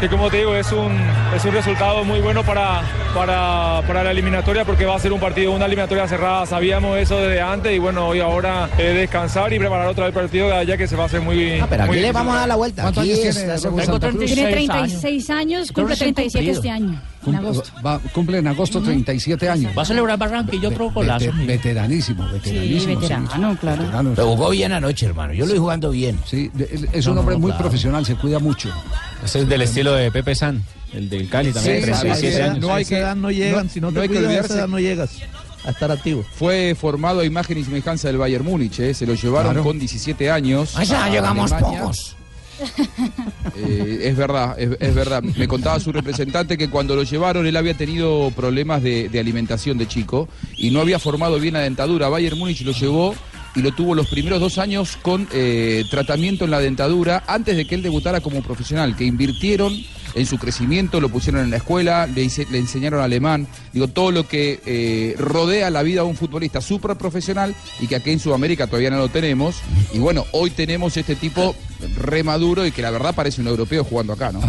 [0.00, 0.92] que como te digo, es un,
[1.34, 2.82] es un resultado muy bueno para,
[3.14, 7.16] para, para la eliminatoria porque va a ser un partido, una eliminatoria cerrada, sabíamos eso
[7.18, 10.54] desde antes y bueno, hoy ahora eh, descansar y preparar otra vez el partido de
[10.54, 11.58] allá que se va a hacer muy...
[11.60, 12.12] Ah, pero muy aquí le difícil.
[12.12, 12.82] vamos a dar la vuelta.
[12.82, 14.26] ¿Cuántos Aquí años tiene?
[14.26, 16.52] Tiene 36 36 años, cumple recién 37 cumplido.
[16.56, 17.00] este año.
[17.26, 17.70] En Cum- agosto.
[17.86, 19.72] va- cumple en agosto 37 años.
[19.78, 21.26] Va a celebrar Barranquilla otro golazo.
[21.32, 23.00] Vete- veteranísimo, veteranísimo.
[23.00, 23.82] veterano, claro.
[23.82, 24.12] veterano.
[24.14, 25.32] Pero jugó bien anoche, hermano.
[25.32, 26.18] Yo lo vi jugando bien.
[26.26, 26.50] Sí,
[26.92, 28.68] es un hombre muy profesional, se cuida mucho.
[29.24, 32.58] Ese es del estilo de Pepe San, el del Cali también, Sí, 37 sí, años.
[32.60, 34.44] No hay que- edad no llegan, no- si no, no te hay que cuidas, a
[34.46, 35.10] esa edad no llegas
[35.64, 36.24] a estar activo.
[36.36, 38.92] Fue formado a imagen y semejanza del Bayern Múnich, ¿eh?
[38.92, 39.64] se lo llevaron Claro.
[39.64, 40.76] con 17 años.
[40.76, 41.80] A esa a llegamos Alemania.
[41.80, 42.16] pocos.
[43.56, 45.22] Eh, es verdad, es, es verdad.
[45.22, 49.76] Me contaba su representante que cuando lo llevaron él había tenido problemas de, de alimentación
[49.78, 52.08] de chico y no había formado bien la dentadura.
[52.08, 53.14] Bayern Múnich lo llevó
[53.54, 57.66] y lo tuvo los primeros dos años con eh, tratamiento en la dentadura antes de
[57.66, 59.72] que él debutara como profesional, que invirtieron
[60.14, 64.10] en su crecimiento, lo pusieron en la escuela, le, hice- le enseñaron alemán, digo, todo
[64.12, 68.18] lo que eh, rodea la vida de un futbolista súper profesional y que aquí en
[68.20, 69.56] Sudamérica todavía no lo tenemos.
[69.92, 71.54] Y bueno, hoy tenemos este tipo
[71.96, 74.40] re maduro y que la verdad parece un europeo jugando acá, ¿no?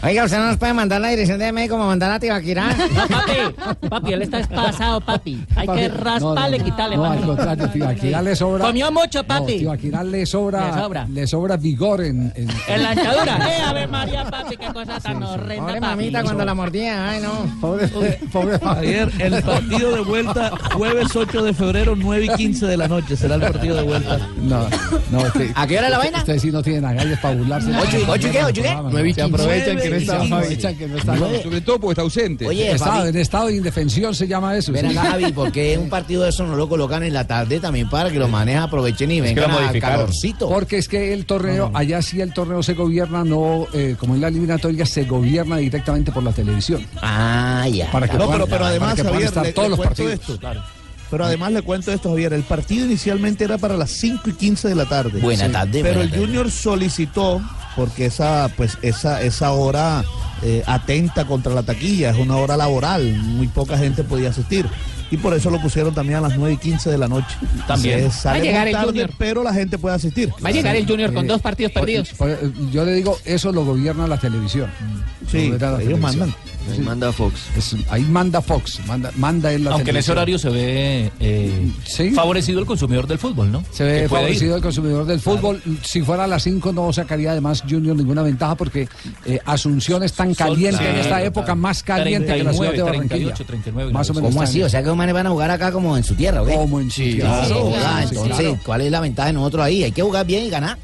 [0.00, 2.68] Oiga, usted no nos puede mandar la dirección de médico como mandar a Tibaquirá.
[2.94, 5.44] No, papi, papi, él está pasado, papi.
[5.56, 6.96] Hay Papi, que no, rasparle, no, quitarle.
[6.96, 7.18] No, papi.
[7.18, 8.64] al contrario, Tibaquirá le sobra.
[8.64, 9.58] Comió mucho, No, papi.
[9.58, 11.06] Tibaquirá le sobra, Le sobra.
[11.08, 13.38] le sobra vigor en, en- En la dentadura.
[13.50, 17.20] Eh, a ver, María, papi, qué cosa tan horrenda, Pobre mamita cuando la mordía, ay
[17.22, 17.60] no.
[17.60, 17.88] Pobre,
[19.18, 23.36] el partido de vuelta, jueves 8 de febrero, 9 y 15 de la noche, será
[23.36, 24.18] el partido de vuelta.
[24.42, 24.68] No,
[25.10, 26.18] no, usted, ¿A qué hora la usted- vaina?
[26.18, 27.70] Ustedes sí no tienen agallas para burlarse.
[27.76, 28.76] ¿Ocho y- ocho y qué, ocho y qué?
[28.90, 29.34] Nueve y Se quince.
[29.42, 31.16] aprovechan que no está aprovechan que no está.
[31.42, 32.46] Sobre todo porque está ausente.
[32.46, 34.72] Oye, en estado de indefensión se llama eso.
[34.72, 34.96] ven sí.
[34.96, 37.88] acá, Javi, ¿por qué un partido de eso no lo colocan en la tarde también
[37.88, 40.48] para que los manes aprovechen y vengan lo a calorcito?
[40.48, 44.20] Porque es que el torneo, allá sí el torneo se gobierna, no eh, como en
[44.20, 46.84] la eliminatoria, se gobierna directamente por la televisión.
[47.02, 47.90] Ah, ya.
[47.90, 49.76] Para que No, puedan- pero, pero para además, que puedan Javier, estar le- todos le
[49.76, 50.12] los partidos.
[50.12, 50.38] esto.
[51.10, 52.34] Pero además le cuento esto, Javier.
[52.34, 55.20] El partido inicialmente era para las 5 y 15 de la tarde.
[55.20, 56.22] Buena tarde, Pero buena el tarde.
[56.26, 57.40] Junior solicitó,
[57.76, 60.04] porque esa, pues, esa, esa hora
[60.42, 64.68] eh, atenta contra la taquilla, es una hora laboral, muy poca gente podía asistir.
[65.10, 67.36] Y por eso lo pusieron también a las 9 y 15 de la noche.
[67.66, 68.10] También.
[68.10, 69.10] Se sale Va a llegar muy el tarde, Junior.
[69.18, 70.30] pero la gente puede asistir.
[70.44, 72.10] Va a llegar el Junior con Eh, dos partidos perdidos.
[72.10, 74.70] por- yo le digo, eso lo gobierna la televisión.
[75.30, 76.00] Sí, la ellos televisión.
[76.00, 76.34] mandan.
[76.74, 76.82] Sí.
[76.82, 77.34] Manda Fox.
[77.56, 81.70] Es- ahí manda Fox, manda, manda en la Aunque en ese horario se ve eh,
[82.14, 83.64] favorecido el consumidor del fútbol, ¿no?
[83.72, 84.56] Se ve favorecido ir.
[84.56, 85.62] el consumidor del fútbol.
[85.82, 88.86] Si fuera a las 5 no sacaría además Junior ninguna ventaja porque
[89.24, 93.34] eh, Asunción es tan caliente en esta época, más caliente que la ciudad de Barranquilla.
[93.90, 94.28] Más o menos.
[94.30, 94.62] ¿Cómo así?
[94.62, 96.52] O sea que manes van a jugar acá como en su tierra, ¿ok?
[96.54, 98.58] Como en Sí, claro, sí, entonces, claro.
[98.66, 99.84] ¿cuál es la ventaja de nosotros ahí?
[99.84, 100.76] Hay que jugar bien y ganar.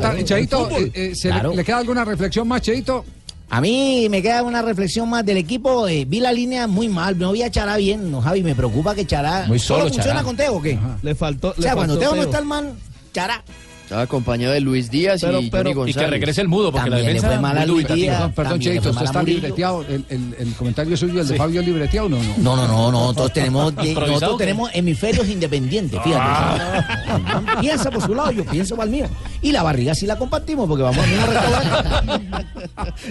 [0.00, 0.24] Tarde.
[0.24, 1.54] Cheito, eh, eh, ¿se le- Claro.
[1.54, 3.04] ¿le, queda alguna reflexión más, Cheito?
[3.50, 5.86] A mí me queda una reflexión más del equipo.
[5.88, 8.94] eh, vi la línea muy mal, no vi a Chará bien, no, Javi, me preocupa
[8.94, 9.44] que Chará...
[9.46, 10.22] Muy solo, funciona Chará.
[10.22, 10.78] con Teo o qué?
[11.02, 11.54] Le faltó.
[11.56, 12.72] O sea, cuando Teo no está el man,
[13.12, 13.42] Chará.
[13.82, 16.10] Estaba acompañado de Luis Díaz Pero- y pero- Johnny y que González.
[16.10, 17.88] regrese el mudo, porque la También le defensa fue Luis.
[17.88, 18.32] Díaz.
[18.34, 19.36] Perdón, Cheito, ¿usted está Murillo.
[19.40, 19.82] libreteado?
[19.88, 22.16] ¿El, el, el comentario suyo, el de Fabio, libreteado o no?
[22.16, 22.34] no?
[22.38, 26.22] No, no, no, no, nosotros tenemos, de- ¿Improvisado nosotros tenemos hemisferios independientes, fíjate.
[26.24, 27.58] Ah.
[27.60, 29.06] Piensa por su lado, yo pienso para el mío.
[29.42, 32.36] Y la barriga sí la compartimos porque vamos al mismo restaurante.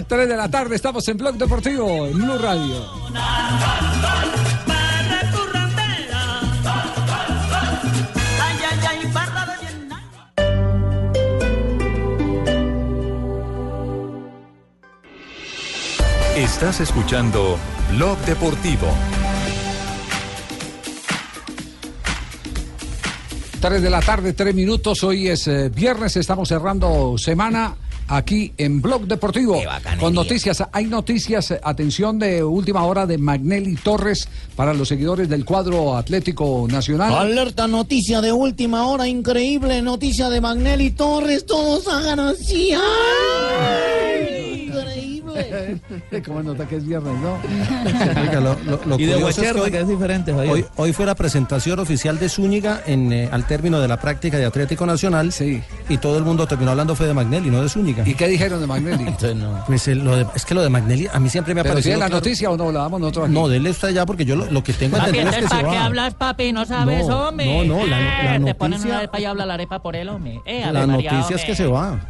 [0.08, 2.86] 3 de la tarde, estamos en Blog Deportivo, en Blue Radio.
[16.36, 17.58] Estás escuchando
[17.90, 18.86] Blog Deportivo.
[23.60, 25.04] 3 de la tarde, 3 minutos.
[25.04, 27.76] Hoy es eh, viernes, estamos cerrando semana
[28.08, 29.60] aquí en Blog Deportivo.
[30.00, 35.28] Con noticias, hay noticias, eh, atención de última hora de Magnelli Torres para los seguidores
[35.28, 37.12] del cuadro Atlético Nacional.
[37.12, 42.72] Alerta, noticia de última hora, increíble noticia de Magnelli Torres, todos hagan así.
[42.72, 44.41] ¡Ay!
[45.46, 46.22] Increíble.
[46.26, 47.38] ¿Cómo nota que es viernes, no?
[48.20, 50.64] Oiga, lo, lo- lo Y de curioso es que Guacherna, hoy, que es diferente, hoy,
[50.76, 54.44] hoy fue la presentación oficial de Zúñiga en, eh, al término de la práctica de
[54.44, 55.32] Atlético Nacional
[55.88, 58.06] y todo el mundo terminó hablando fue de Magnelli, no de Zúñiga.
[58.06, 59.06] ¿Y qué dijeron de Magnelli?
[59.66, 61.74] Pues eh, lo de- es que lo de Magnelli a mí siempre me ha ¿Pero
[61.74, 61.92] parecido...
[61.92, 62.72] tiene la claro- noticia o no?
[62.72, 63.34] ¿La damos nosotros aquí?
[63.34, 65.64] No, dele usted ya porque yo lo, lo que tengo Papi, entendido es que entonces,
[65.64, 66.52] ¿para qué hablas, papi?
[66.52, 67.66] ¿No sabes, No, hombre?
[67.66, 69.96] no, no, la- la Eh, Te ponen noticia- una para allá hablar la arepa por
[69.96, 70.40] él, hombre.
[70.44, 71.46] Eh, La María, noticia es hombre.
[71.46, 72.00] que se va.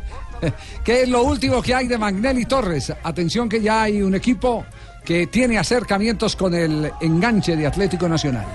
[0.85, 2.93] ¿Qué es lo último que hay de Magnelli Torres?
[3.03, 4.65] Atención que ya hay un equipo
[5.05, 8.47] que tiene acercamientos con el enganche de Atlético Nacional.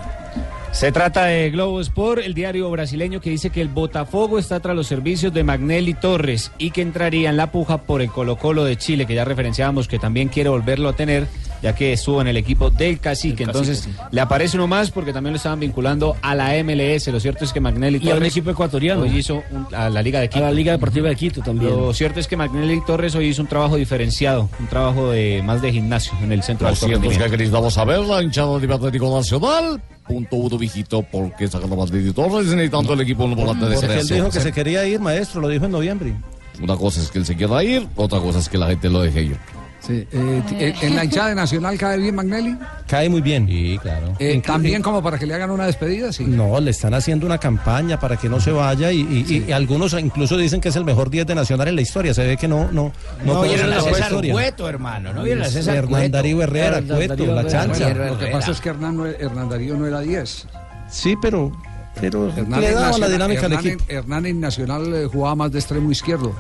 [0.72, 4.76] Se trata de Globo Sport, el diario brasileño que dice que el Botafogo está tras
[4.76, 8.64] los servicios de Magnelli Torres y que entraría en la puja por el Colo Colo
[8.64, 11.28] de Chile, que ya referenciábamos que también quiere volverlo a tener,
[11.62, 13.44] ya que estuvo en el equipo del Cacique.
[13.44, 17.08] Entonces, Cacique, le aparece uno más porque también lo estaban vinculando a la MLS.
[17.12, 19.02] Lo cierto es que Magnelli Y a un Torres equipo ecuatoriano.
[19.02, 20.46] hoy hizo un- a la Liga de Quito.
[20.46, 21.72] A la Liga Deportiva de Quito también.
[21.72, 25.62] Lo cierto es que Magnelli Torres hoy hizo un trabajo diferenciado, un trabajo de más
[25.62, 28.22] de gimnasio en el centro de alto cierto es que queréis, vamos a ver la
[28.22, 29.82] hinchada del Atlético Nacional.
[30.08, 34.00] Punto uno, viejito, porque sacando más de Torres necesitando el equipo un volante de Porque
[34.00, 36.14] él dijo que se quería ir, maestro, lo dijo en noviembre.
[36.62, 39.02] Una cosa es que él se quiera ir, otra cosa es que la gente lo
[39.02, 39.38] deje ir.
[39.88, 42.58] Sí, eh, eh, ¿En la hinchada de Nacional cae bien Magnelli?
[42.88, 43.48] Cae muy bien.
[43.48, 44.14] Sí, claro.
[44.20, 46.12] Eh, ¿También como para que le hagan una despedida?
[46.12, 46.26] Sí.
[46.26, 49.94] No, le están haciendo una campaña para que no se vaya y, y- y algunos
[49.94, 52.14] incluso dicen que es el mejor 10 de Nacional en la historia.
[52.14, 52.92] Se ve que no, no,
[53.24, 54.34] no, No vieron la a César historia.
[54.34, 56.18] Cueto, hermano, no vieron a César Hernán Cueto.
[56.18, 57.90] Darío Herrera, Hernán Cueto, Darío la chancha.
[57.94, 60.48] Lo que pasa es que Hernán, no- Hernán Darío no era 10.
[60.90, 61.52] Sí, pero,
[62.02, 63.84] pero Hernán le en daba la Nacional- dinámica al equipo.
[63.88, 66.34] Hernán en Nacional eh, jugaba más de extremo izquierdo.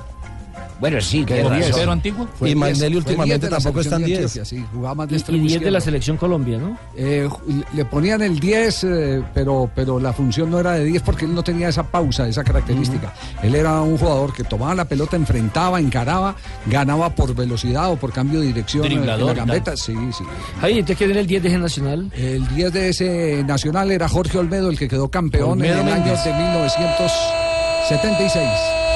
[0.79, 1.89] Bueno, sí, que razón.
[1.89, 2.27] antiguo?
[2.37, 4.19] Fue Y 10, Magnelli últimamente 10 de la tampoco está en de 10.
[4.19, 6.77] Antioquia, Sí, jugaba más de Y, extremo y 10 de la selección Colombia, ¿no?
[6.95, 7.27] Eh,
[7.73, 11.33] le ponían el 10, eh, pero, pero la función no era de 10 porque él
[11.33, 13.13] no tenía esa pausa, esa característica.
[13.41, 16.35] Él era un jugador que tomaba la pelota, enfrentaba, encaraba,
[16.67, 19.45] ganaba por velocidad o por cambio de dirección eh, en Driblador la y tal.
[19.47, 19.77] gambeta.
[19.77, 20.23] Sí, sí.
[20.61, 22.11] Ahí, entonces, ¿quién era el 10 de ese nacional?
[22.15, 25.93] El 10 de ese nacional era Jorge Olmedo, el que quedó campeón Olmedo en el
[25.93, 28.86] año de 1976.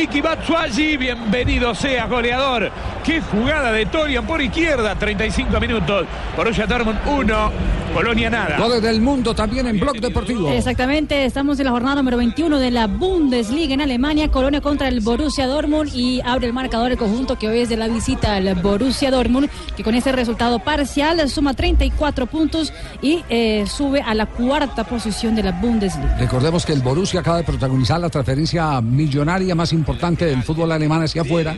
[0.00, 2.70] Miki Batshuayi, bienvenido sea goleador.
[3.04, 6.06] Qué jugada de Torian por izquierda, 35 minutos.
[6.34, 7.52] Borussia Dortmund 1,
[7.94, 8.56] Polonia nada.
[8.56, 10.48] Goles del mundo también en Blog Deportivo.
[10.50, 15.00] Exactamente, estamos en la jornada número 21 de la Bundesliga en Alemania, Colonia contra el
[15.00, 18.54] Borussia Dortmund y abre el marcador el conjunto que hoy es de la visita al
[18.56, 22.72] Borussia Dortmund, que con ese resultado parcial suma 34 puntos
[23.02, 26.16] y eh, sube a la cuarta posición de la Bundesliga.
[26.18, 31.02] Recordemos que el Borussia acaba de protagonizar la transferencia millonaria más importante del fútbol alemán
[31.02, 31.56] hacia afuera,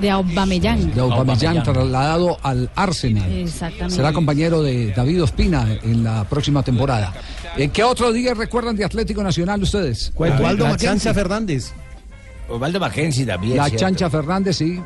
[0.00, 0.94] De Aubameyang.
[0.94, 3.30] de Aubameyang trasladado al Arsenal.
[3.32, 3.96] Exactamente.
[3.96, 7.12] Será compañero de David Ospina en la próxima temporada.
[7.56, 10.12] Eh, ¿Qué otro día recuerdan de Atlético Nacional ustedes?
[10.18, 11.72] La chancha Fernández.
[12.48, 13.56] Osvaldo Mackenzie también.
[13.56, 13.80] La ¿cierto?
[13.80, 14.80] Chancha Fernández, sí.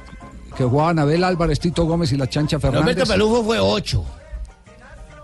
[0.56, 2.94] Que jugaban Abel Álvarez, Tito Gómez y la Chancha Fernández.
[2.94, 4.04] Roberto Pelufo fue 8.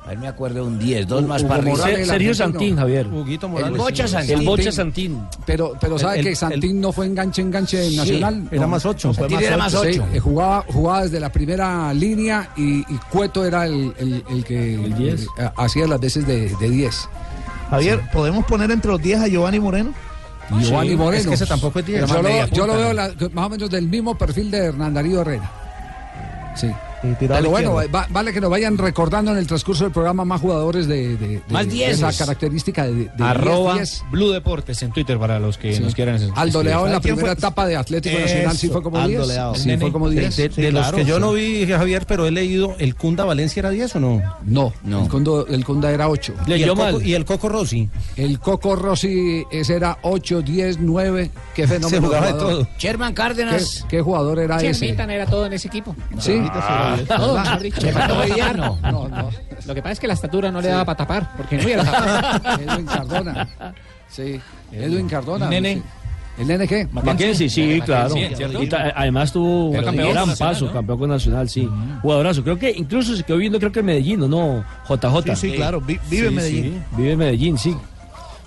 [0.07, 1.77] A ver, me acuerdo un 10, dos más Hugo para arriba.
[1.79, 2.35] Morales, el Sergio.
[2.35, 3.07] Santín, Javier.
[3.09, 3.77] Huguito El Morales.
[3.79, 4.12] Bocha sí.
[4.12, 4.38] Santín.
[4.38, 5.27] El Bocha Santín.
[5.45, 8.49] Pero, pero ¿sabe El- que el- Santín no fue enganche, enganche Sí, nacional?
[8.53, 8.69] Era No.
[8.69, 9.12] más ocho.
[9.12, 10.07] Santín era más Sí, 8.
[10.12, 14.75] eh, jugaba, jugaba desde la primera línea y, y Cueto era el, el- el que
[14.75, 15.23] El diez.
[15.38, 17.09] eh, hacía las veces de 10.
[17.71, 19.92] Javier, ¿podemos poner entre los 10 a Giovanni Moreno?
[20.61, 21.21] Giovanni Moreno.
[21.23, 22.07] Es que ese tampoco es 10.
[22.09, 25.51] Yo yo lo veo la- más o menos del mismo perfil de Hernán Darío Herrera.
[26.55, 26.69] Sí.
[27.12, 29.85] Y tirar a Pero la bueno, va- vale que nos vayan recordando en el transcurso
[29.85, 32.01] del programa más jugadores de, de- de- Más de dieces.
[32.03, 34.11] esa característica de, de Arroba 10, 10.
[34.11, 35.83] Blue Deportes en Twitter para los que Sí.
[35.83, 36.21] nos quieran.
[36.35, 36.62] Aldo.
[36.62, 37.38] Leao en la ¿Sabe quién primera fue?
[37.38, 39.27] etapa de Atlético Nacional sí fue como Aldo 10.
[39.29, 39.55] Leao.
[39.55, 40.37] Sí, fue como De, 10.
[40.37, 43.61] de- Sí, de los que yo no vi, Javier, pero he leído, ¿el Cunda Valencia
[43.61, 44.23] era 10 o no?
[44.45, 45.03] No, No.
[45.03, 46.35] El, Condo- el Conda era 8.
[46.47, 47.07] ¿Y el, Coco, mal.
[47.07, 47.88] y el Coco Rossi.
[48.16, 51.31] El Coco Rossi ese era 8, 10, 9.
[51.55, 51.88] Qué fenómeno.
[51.88, 52.69] Se jugaba de todo.
[52.79, 53.85] Sherman ¿Qué, Cárdenas.
[53.88, 54.88] qué jugador era ese?
[54.90, 55.95] era todo en ese equipo.
[56.19, 56.40] Sí.
[57.04, 57.80] Todo, mejor dicho.
[58.18, 58.78] Mediano.
[58.82, 59.30] No, no.
[59.66, 61.85] Lo que pasa es que la estatura no le daba para tapar, porque no hubiera
[61.85, 62.61] tapado.
[62.62, 63.48] Edwin Cardona.
[64.09, 64.40] Sí,
[64.72, 65.48] Edwin Cardona.
[65.48, 65.74] Nene.
[65.74, 65.82] Sí.
[66.38, 66.87] ¿El nene qué?
[66.92, 68.14] Mackenzie, sí, claro.
[68.14, 70.72] Y además tuvo un gran nacional, paso, ¿no?
[70.72, 71.66] campeón con Nacional, sí.
[72.02, 72.42] Jugadorazo.
[72.44, 74.62] Creo que incluso se quedó viendo, creo que en Medellín, ¿o ¿no?
[74.87, 75.35] JJ.
[75.35, 75.80] Sí, sí, claro.
[75.80, 76.64] vi- Vive en Medellín.
[76.64, 77.74] sí, vive en Medellín, sí.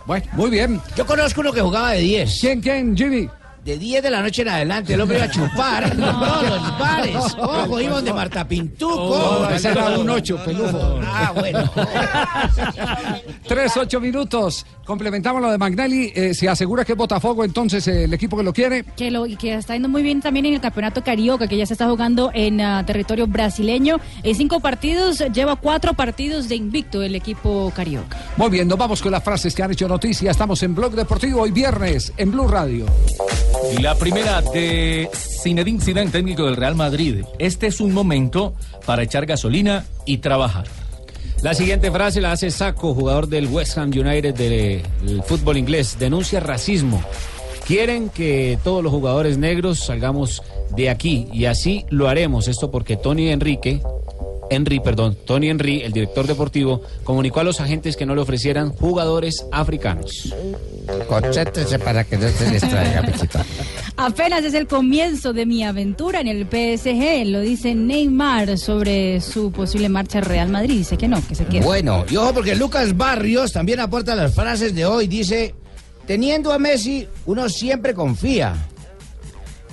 [0.05, 0.79] Bueno, muy bien.
[0.95, 2.37] Yo conozco uno que jugaba de 10.
[2.39, 3.27] ¿Quién, quién, Jimmy?
[3.63, 7.15] De 10 de la noche en adelante, el hombre iba a chupar todos los bares.
[7.37, 9.39] Ojo, iban de Marta Pintuco.
[9.41, 10.99] No, ese era un 8, pelufo.
[11.03, 11.69] Ah, bueno.
[13.47, 14.65] Tres, ocho minutos.
[14.85, 16.11] Complementamos lo de Magnelli.
[16.15, 18.83] Eh, se asegura que es Botafogo, entonces eh, el equipo que lo quiere.
[18.95, 21.65] que lo y que está yendo muy bien también en el campeonato carioca que ya
[21.65, 27.03] se está jugando en ah, territorio brasileño en cinco partidos lleva cuatro partidos de invicto
[27.03, 30.31] el equipo carioca Muy bien, nos vamos con las frases que han hecho noticia.
[30.31, 32.85] Estamos en Blog Deportivo hoy viernes en Blue Radio.
[33.81, 37.23] La primera de Zinedine Zidane, técnico del Real Madrid.
[37.37, 38.53] Este es un momento
[38.85, 40.65] para echar gasolina y trabajar.
[41.41, 45.97] La siguiente frase la hace Saco, jugador del West Ham United del fútbol inglés.
[45.97, 47.01] Denuncia racismo.
[47.65, 50.41] Quieren que todos los jugadores negros salgamos
[50.75, 52.47] de aquí y así lo haremos.
[52.47, 53.81] Esto porque Tony Enrique,
[54.49, 58.71] Henry, perdón, Tony Henry, el director deportivo, comunicó a los agentes que no le ofrecieran
[58.71, 60.33] jugadores africanos.
[61.07, 63.03] Concéntrese para que no se distraiga,
[63.97, 69.51] apenas es el comienzo de mi aventura en el PSG lo dice Neymar sobre su
[69.51, 72.55] posible marcha al Real Madrid dice que no que se queda Bueno, y ojo porque
[72.55, 75.07] Lucas Barrios también aporta las frases de hoy.
[75.07, 75.53] Dice,
[76.07, 78.55] teniendo a Messi, uno siempre confía.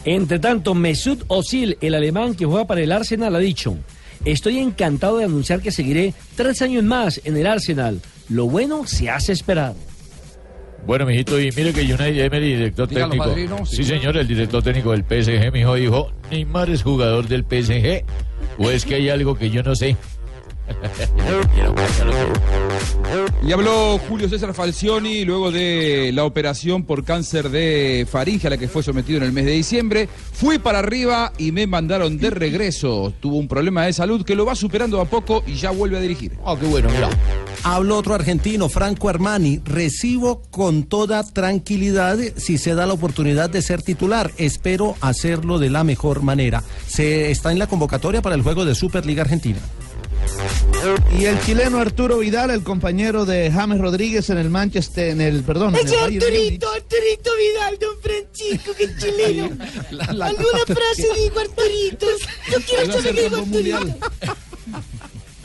[0.04, 3.76] Entre tanto, Mesut Özil, el alemán que juega para el Arsenal, ha dicho:
[4.24, 8.00] Estoy encantado de anunciar que seguiré tres años más en el Arsenal.
[8.29, 9.74] Lo bueno se hace esperar.
[10.87, 13.24] Bueno, mijito, y mire que Unai Emery, director Dígalo, técnico.
[13.29, 13.66] padrino.
[13.66, 18.05] Sí, señor, el director técnico del PSG, mi hijo dijo, Neymar es jugador del PSG.
[18.59, 19.96] ¿O es que hay algo que yo no sé?
[23.46, 28.59] Y habló Julio César Falcioni luego de la operación por cáncer de faringe a la
[28.59, 30.09] que fue sometido en el mes de diciembre.
[30.33, 33.12] Fui para arriba y me mandaron de regreso.
[33.20, 36.00] Tuvo un problema de salud que lo va superando a poco y ya vuelve a
[36.00, 36.33] dirigir.
[36.44, 37.09] Oh, qué bueno, mira.
[37.62, 39.61] Habló otro argentino, Franco Armani.
[39.64, 44.31] Recibo con toda tranquilidad si se da la oportunidad de ser titular.
[44.38, 46.62] Espero hacerlo de la mejor manera.
[46.87, 49.59] Se está en la convocatoria para el juego de Superliga Argentina.
[51.18, 55.42] Y el chileno Arturo Vidal, el compañero de James Rodríguez en el Manchester, en el,
[55.42, 55.94] perdón, en el.
[55.94, 59.44] Arturito, Arturito Vidal, don Francisco, que es chileno.
[60.00, 62.06] ¿Alguna frase digo, Arturito?
[62.50, 63.96] Yo quiero saber digo, campeón mundial.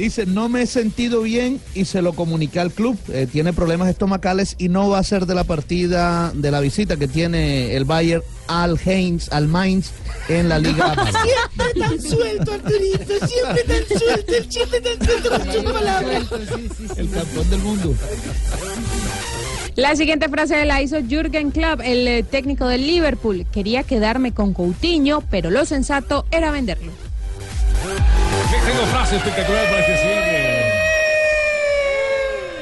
[0.01, 2.97] Dice, no me he sentido bien y se lo comuniqué al club.
[3.13, 6.97] Eh, tiene problemas estomacales y no va a ser de la partida de la visita
[6.97, 9.91] que tiene el Bayern al Heinz, al Mainz
[10.27, 10.95] en la Liga.
[11.23, 16.23] Siempre tan suelto, Arturito, siempre tan suelto, él siempre tan suelto con sus palabras.
[16.97, 17.95] el campeón del mundo.
[19.75, 23.45] La siguiente frase la hizo Jürgen Klopp, el eh, técnico del Liverpool.
[23.51, 26.91] Quería quedarme con Coutinho, pero lo sensato era venderlo.
[28.51, 30.71] Tengo frase espectacular para este cierre.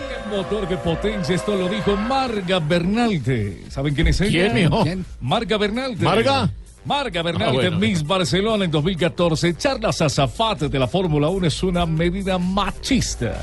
[0.10, 1.36] Qué motor, qué potencia.
[1.36, 3.63] Esto lo dijo Marga Bernalte.
[3.69, 4.32] ¿Saben quién es ella?
[4.32, 4.84] ¿Quién, mijo?
[4.84, 5.06] ¿Quién?
[5.21, 6.04] Marga Bernalte.
[6.06, 6.49] ¿Marga?
[6.86, 7.78] Marga Bernalte, Ah, bueno.
[7.80, 9.56] Miss Barcelona en 2014.
[9.58, 13.34] Charlas azafates de la Fórmula 1 es una medida machista.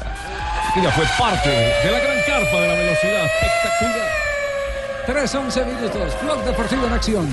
[0.77, 4.11] Ella fue parte de la gran carpa de la velocidad espectacular.
[5.07, 6.13] 3, 11 minutos.
[6.23, 7.27] Blog Deportivo en acción.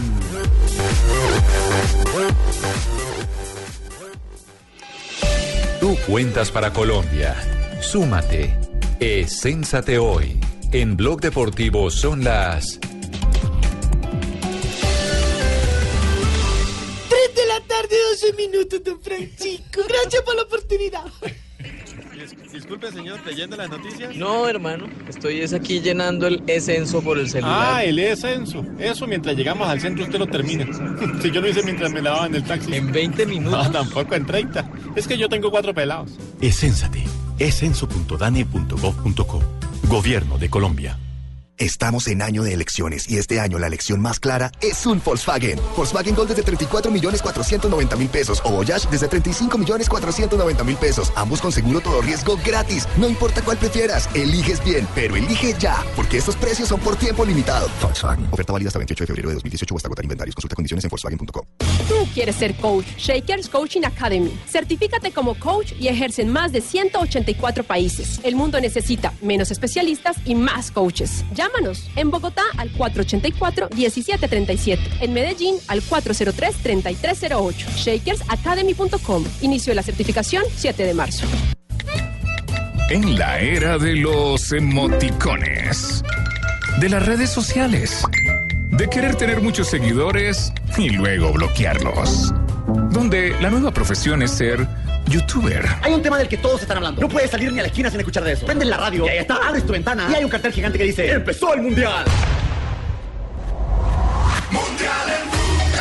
[5.83, 7.35] Tú cuentas para Colombia.
[7.81, 8.57] Súmate.
[9.01, 10.39] Escénsate hoy.
[10.71, 12.79] En Blog Deportivo son las.
[12.79, 12.89] 3
[17.35, 19.81] de la tarde, 12 minutos, don Francisco.
[19.85, 21.03] Gracias por la oportunidad.
[22.51, 24.15] Disculpe, señor, leyendo las noticias.
[24.15, 27.75] No, hermano, estoy es aquí llenando el e-censo por el celular.
[27.75, 28.65] Ah, el e-censo.
[28.79, 30.65] Eso mientras llegamos al centro usted lo termina.
[31.21, 32.75] Si yo lo hice mientras me lavaba en el taxi.
[32.75, 33.65] ¿En 20 minutos?
[33.65, 34.69] No, tampoco en 30.
[34.95, 36.11] Es que yo tengo cuatro pelados.
[36.41, 37.03] Escénsate.
[37.39, 39.43] Escenso.dane.gov.co.
[39.87, 40.97] Gobierno de Colombia.
[41.59, 45.59] Estamos en año de elecciones y este año la elección más clara es un Volkswagen.
[45.77, 50.75] Volkswagen Gol desde 34 millones 490 mil pesos o Voyage desde 35 millones 490 mil
[50.77, 51.13] pesos.
[51.15, 52.87] Ambos con seguro todo riesgo gratis.
[52.97, 57.23] No importa cuál prefieras, eliges bien, pero elige ya, porque estos precios son por tiempo
[57.23, 57.69] limitado.
[57.83, 58.25] Volkswagen.
[58.31, 60.33] Oferta válida hasta 28 de febrero de 2018 o hasta agotar inventarios.
[60.35, 61.45] Consulta condiciones en Volkswagen.com.
[61.87, 62.87] Tú quieres ser coach.
[62.97, 64.35] Shakers Coaching Academy.
[64.47, 68.19] Certifícate como coach y ejerce en más de 184 países.
[68.23, 71.23] El mundo necesita menos especialistas y más coaches.
[71.43, 74.79] Llámanos en Bogotá al 484-1737.
[75.01, 77.75] En Medellín al 403-3308.
[77.75, 79.25] Shakersacademy.com.
[79.41, 81.27] Inicio de la certificación 7 de marzo.
[82.89, 86.01] En la era de los emoticones,
[86.79, 88.05] de las redes sociales,
[88.69, 92.33] de querer tener muchos seguidores y luego bloquearlos.
[92.91, 94.65] Donde la nueva profesión es ser
[95.13, 95.63] youtuber.
[95.81, 96.99] Hay un tema del que todos están hablando.
[97.01, 98.45] No puedes salir ni a la esquina sin escuchar de eso.
[98.45, 100.85] Prendes la radio y ahí está, abres tu ventana y hay un cartel gigante que
[100.85, 102.05] dice ¡Empezó el Mundial!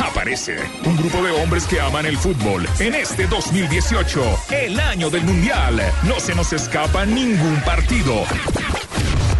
[0.01, 5.23] Aparece un grupo de hombres que aman el fútbol en este 2018, el año del
[5.23, 5.81] Mundial.
[6.03, 8.23] No se nos escapa ningún partido.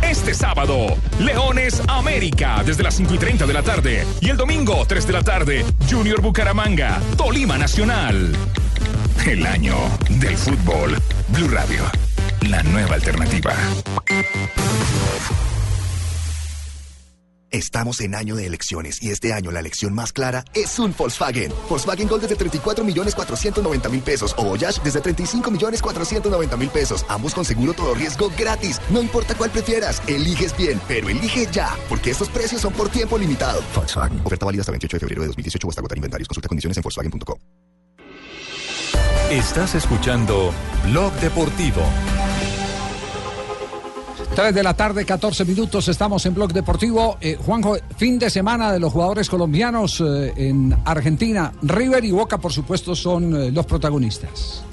[0.01, 4.05] Este sábado, Leones América, desde las 5 y 30 de la tarde.
[4.21, 8.31] Y el domingo, 3 de la tarde, Junior Bucaramanga, Tolima Nacional.
[9.25, 9.75] El año
[10.09, 10.97] del fútbol.
[11.29, 11.83] Blue Radio,
[12.41, 13.55] la nueva alternativa.
[17.53, 21.53] Estamos en año de elecciones y este año la elección más clara es un Volkswagen.
[21.69, 26.69] Volkswagen Gol desde 34 millones 490 mil pesos o Voyage desde 35 millones 490 mil
[26.69, 27.05] pesos.
[27.09, 28.81] Ambos con seguro todo riesgo gratis.
[28.89, 33.19] No importa cuál prefieras, eliges bien, pero elige ya, porque estos precios son por tiempo
[33.19, 33.61] limitado.
[33.75, 34.19] Volkswagen.
[34.23, 36.27] Oferta válida hasta 28 de febrero de 2018 o hasta agotar inventarios.
[36.27, 37.37] Consulta condiciones en Volkswagen.com.
[39.33, 40.53] Estás escuchando
[40.91, 41.81] Blog Deportivo.
[44.35, 47.17] 3 de la tarde, 14 minutos, estamos en Blog Deportivo.
[47.19, 51.51] Eh, Juanjo, fin de semana de los jugadores colombianos eh, en Argentina.
[51.63, 54.63] River y Boca, por supuesto, son eh, los protagonistas.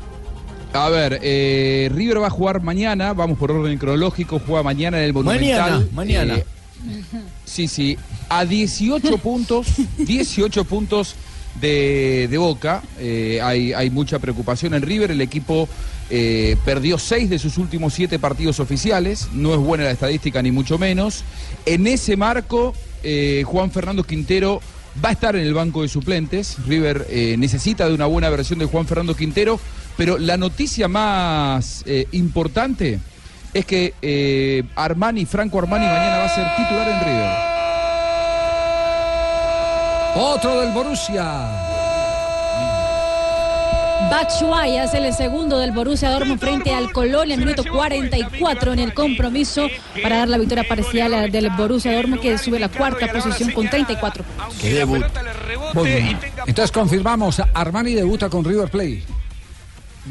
[0.75, 5.05] A ver, eh, River va a jugar mañana, vamos por orden cronológico, juega mañana en
[5.05, 5.89] el Monumental.
[5.95, 6.35] Mañana, mañana.
[6.37, 6.45] Eh,
[7.47, 7.97] sí, sí,
[8.29, 11.17] a 18 puntos, 18 puntos
[11.57, 12.83] de, de Boca.
[12.99, 15.69] Eh, hay, hay mucha preocupación en River, el equipo
[16.11, 20.51] eh, perdió 6 de sus últimos 7 partidos oficiales, no es buena la estadística ni
[20.51, 21.25] mucho menos.
[21.67, 24.61] En ese marco, eh, Juan Fernando Quintero
[25.05, 26.57] va a estar en el banco de suplentes.
[26.67, 27.07] River
[27.39, 29.61] necesita de una buena versión de Juan Fernando Quintero,
[29.97, 32.99] pero la noticia más importante
[33.55, 37.50] es que Armani, Franco Armani, mañana va a ser titular en River.
[40.17, 41.71] Otro del Borussia.
[44.11, 49.69] Batshuayi es el segundo del Borussia Dortmund frente al Colonia, minuto 44 en el compromiso
[50.03, 53.71] para dar la victoria parcial del Borussia Dortmund que sube a la cuarta posición con
[53.71, 54.57] 34 puntos.
[54.61, 55.05] Qué debut.
[55.75, 56.19] Muy bien.
[56.47, 59.05] Entonces confirmamos, Armani debuta con River Plate.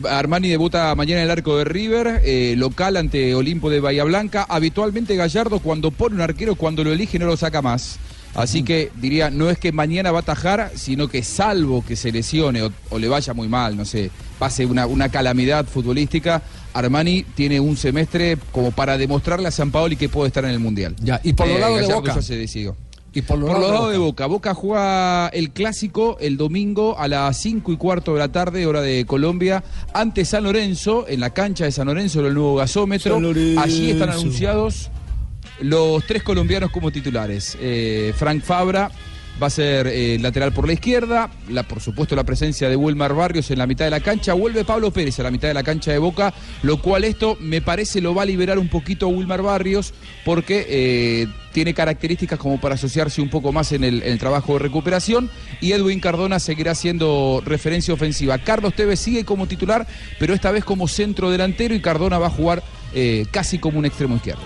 [0.10, 4.46] Armani debuta mañana en el arco de River, eh, local ante Olimpo de Bahía Blanca.
[4.48, 8.00] Habitualmente Gallardo cuando pone un arquero, cuando lo elige no lo saca más.
[8.36, 12.12] Así que diría, no es que mañana va a atajar, sino que salvo que se
[12.12, 16.42] lesione o, o le vaya muy mal, no sé, pase una, una calamidad futbolística,
[16.74, 20.60] Armani tiene un semestre como para demostrarle a San Paoli que puede estar en el
[20.60, 20.96] Mundial.
[21.02, 22.22] Ya, y por los lados de Boca.
[22.22, 22.76] se decidió.
[23.12, 24.28] Y por los lados los de Boca.
[24.28, 28.82] Boca juega el clásico el domingo a las 5 y cuarto de la tarde, hora
[28.82, 29.64] de Colombia,
[29.94, 33.18] ante San Lorenzo, en la cancha de San Lorenzo, el nuevo gasómetro.
[33.58, 34.92] Allí están anunciados
[35.62, 37.58] los tres colombianos como titulares.
[37.60, 38.92] Eh, Frank Fabra
[39.42, 41.30] va a ser eh, lateral por la izquierda,
[41.68, 44.92] por supuesto la presencia de Wilmar Barrios en la mitad de la cancha, vuelve Pablo
[44.92, 48.14] Pérez a la mitad de la cancha de Boca, lo cual esto me parece lo
[48.14, 49.94] va a liberar un poquito a Wilmar Barrios
[50.26, 54.54] porque eh, tiene características como para asociarse un poco más en el, en el trabajo
[54.54, 55.30] de recuperación
[55.62, 58.38] y Edwin Cardona seguirá siendo referencia ofensiva.
[58.40, 59.88] Carlos Tevez sigue como titular,
[60.20, 62.62] pero esta vez como centro delantero y Cardona va a jugar
[62.94, 64.42] eh, casi como un extremo izquierdo.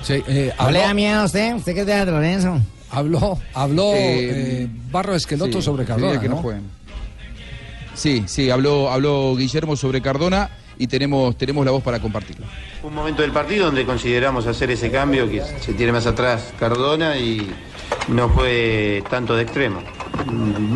[0.59, 1.55] ¿No le da miedo a usted?
[1.55, 2.59] ¿Usted qué es de Lorenzo?
[2.91, 6.53] Habló, habló Eh, eh, Barro Esqueloto Sí, sobre Cardona, que no ¿no?
[7.95, 12.45] Sí, sí, habló, habló Guillermo sobre Cardona y tenemos, tenemos la voz para compartirlo.
[12.83, 17.17] Un momento del partido donde consideramos hacer ese cambio que se tiene más atrás Cardona
[17.17, 17.47] y
[18.07, 19.81] no fue tanto de extremo.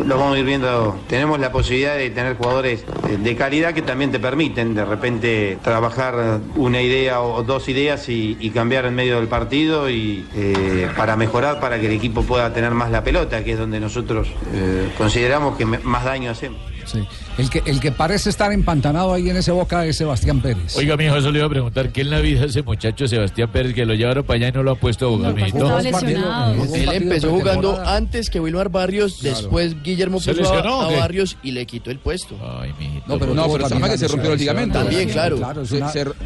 [0.04, 0.98] Lo vamos a ir viendo.
[1.06, 6.40] Tenemos la posibilidad de tener jugadores de calidad que también te permiten de repente trabajar
[6.56, 11.60] una idea o dos ideas y, cambiar en medio del partido y eh, para mejorar,
[11.60, 15.56] para que el equipo pueda tener más la pelota, que es donde nosotros eh, consideramos
[15.56, 16.58] que más daño hacemos.
[16.90, 17.00] Sí.
[17.36, 20.76] El que, el que parece estar empantanado ahí en ese boca es Sebastián Pérez.
[20.76, 21.90] Oiga, mijo, eso le iba a preguntar.
[21.92, 24.62] ¿Qué en la vida ese muchacho Sebastián Pérez que lo llevaron para allá y no
[24.62, 25.58] lo ha puesto a jugar, mijito?
[25.58, 26.74] estaba lesionado.
[26.74, 29.36] Él empezó jugando antes que Wilmar Barrios, Claro.
[29.36, 30.90] después Guillermo ¿Se puso a, lesionó?
[30.98, 32.36] Barrios y le quitó el puesto.
[32.60, 33.04] Ay, mijito.
[33.06, 34.82] No, pero, no, pero además que se rompió los ligamentos.
[34.82, 35.36] También, claro.
[35.62, 35.72] es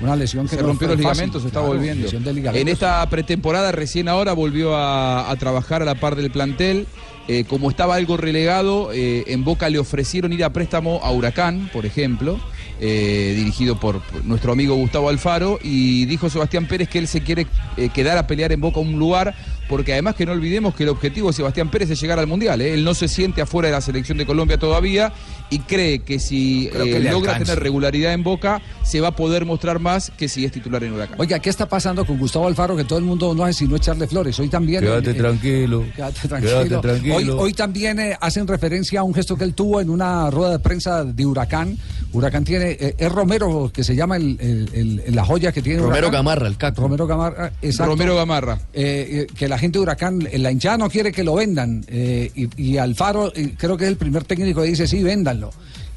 [0.00, 2.08] una, lesión que se no rompió los ligamentos, se está Claro, volviendo.
[2.54, 6.86] En esta pretemporada recién ahora volvió a, a trabajar a la par del plantel.
[7.28, 11.70] Eh, como estaba algo relegado, eh, en Boca le ofrecieron ir a préstamo a Huracán,
[11.72, 12.40] por ejemplo,
[12.80, 17.22] eh, dirigido por, por nuestro amigo Gustavo Alfaro, y dijo Sebastián Pérez que él se
[17.22, 17.46] quiere
[17.94, 19.36] quedar a pelear en Boca un lugar,
[19.68, 22.60] porque además que no olvidemos que el objetivo de Sebastián Pérez es llegar al Mundial.
[22.60, 25.12] Él no se siente afuera de la selección de Colombia todavía
[25.52, 29.44] y cree que si que eh, logra tener regularidad en Boca, se va a poder
[29.44, 31.16] mostrar más que si es titular en Huracán.
[31.20, 32.76] Oiga, ¿qué está pasando con Gustavo Alfaro?
[32.76, 34.38] Que todo el mundo no hace sino echarle flores.
[34.40, 34.80] Hoy también.
[34.82, 35.84] Quédate eh, tranquilo.
[35.94, 36.62] Quédate tranquilo.
[36.64, 37.14] Quédate tranquilo.
[37.16, 40.52] Hoy, hoy también eh, hacen referencia a un gesto que él tuvo en una rueda
[40.52, 41.76] de prensa de Huracán.
[42.12, 45.78] Huracán tiene, eh, es Romero, que se llama el, el- el- la joya que tiene
[45.80, 46.12] Romero Huracán.
[46.12, 46.82] Gamarra, el caco.
[46.82, 47.92] Romero Gamarra, exacto.
[47.92, 48.58] Romero Gamarra.
[48.72, 51.84] Eh, eh, que la gente de Huracán, eh, la hinchada no quiere que lo vendan.
[51.88, 55.41] eh, y, y Alfaro, eh, creo que es el primer técnico que dice, sí, véndanlo.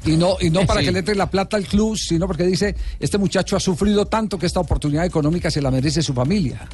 [0.04, 0.86] Y no, y no para Sí.
[0.86, 4.38] que le entre la plata al club, sino porque dice, este muchacho ha sufrido tanto
[4.38, 6.68] que esta oportunidad económica se la merece su familia.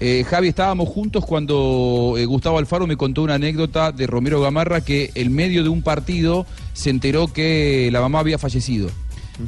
[0.00, 4.80] Eh, Javi, estábamos juntos cuando eh, Gustavo Alfaro me contó una anécdota de Romero Gamarra
[4.82, 8.90] que en medio de un partido se enteró que la mamá había fallecido.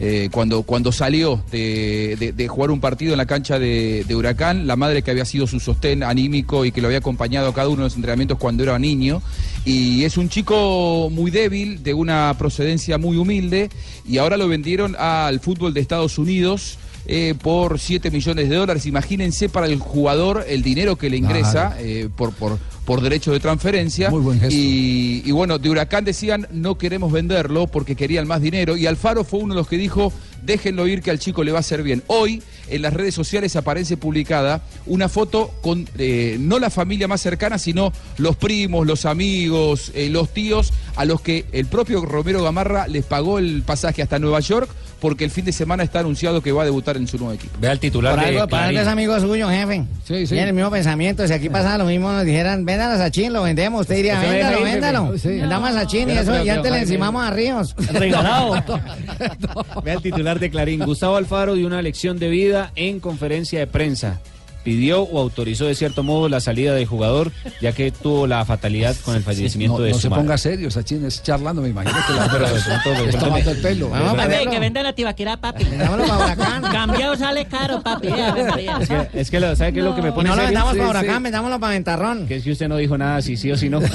[0.01, 4.17] Eh, cuando, cuando salió de, de- de jugar un partido en la cancha de, de
[4.17, 7.55] Huracán, la madre que había sido su sostén anímico y que lo había acompañado a
[7.55, 9.23] cada uno de los entrenamientos cuando era niño.
[9.65, 13.71] Y es un chico muy débil, de una procedencia muy humilde,
[14.09, 16.79] y ahora lo vendieron al fútbol de Estados Unidos.
[17.07, 18.87] Eh, por 7 millones de dólares.
[18.87, 21.77] Imagínense para el jugador el dinero que le ingresa Claro.
[21.81, 24.11] eh, por, por, por derecho de transferencia.
[24.11, 24.55] Muy buen gesto.
[24.55, 28.77] Y, y bueno, de Huracán decían no queremos venderlo porque querían más dinero.
[28.77, 31.59] Y Alfaro fue uno de los que dijo déjenlo ir que al chico le va
[31.59, 32.03] a hacer bien.
[32.07, 37.21] Hoy en las redes sociales aparece publicada una foto con eh, no la familia más
[37.21, 42.87] cercana, sino los primos, los amigos, los tíos, a los que el propio Romero Gamarra
[42.87, 44.69] les pagó el pasaje hasta Nueva York
[45.01, 47.57] porque el fin de semana está anunciado que va a debutar en su nuevo equipo.
[47.61, 49.85] Ve al titular Por de algo, por algo es amigo suyo, jefe.
[50.05, 50.35] Sí, sí.
[50.35, 51.27] Tiene el mismo pensamiento.
[51.27, 53.83] Si aquí pasaba lo mismo, nos dijeran, vendan a Sachin, lo vendemos.
[53.83, 55.19] Usted diría, véndalo, véndalo.
[55.19, 55.29] Sí.
[55.29, 57.75] Vendamos a Sachin y Pero, eso, pero, y pero, antes le encimamos a Ríos.
[57.93, 58.65] Regalado.
[59.85, 60.85] Ve al titular de Clarín.
[60.85, 64.21] Gustavo Alfaro dio una lección de vida en conferencia de prensa.
[64.67, 68.97] Pidió o autorizó de cierto modo la salida del jugador, ya que tuvo la fatalidad
[69.05, 70.23] con el fallecimiento no de no su se madre.
[70.25, 72.61] ponga serio, Sachín es charlando, me imagino que la Pero de
[73.13, 73.91] pronto- me- el pelo.
[73.91, 74.51] Vamos a Papi, venderlo.
[74.51, 75.63] que venda la tibaquera, papi.
[75.65, 76.63] Vendámoslo para Huracán.
[76.63, 78.09] Cambiado sale caro, papi.
[78.09, 80.73] Es que, es que lo, ¿sabe qué es lo que me pone no lo vendamos
[80.73, 80.99] Sí, para sí.
[81.07, 82.27] Huracán, vendámoslo para Ventarrón.
[82.27, 83.81] Que es que usted no dijo nada, si sí o si no.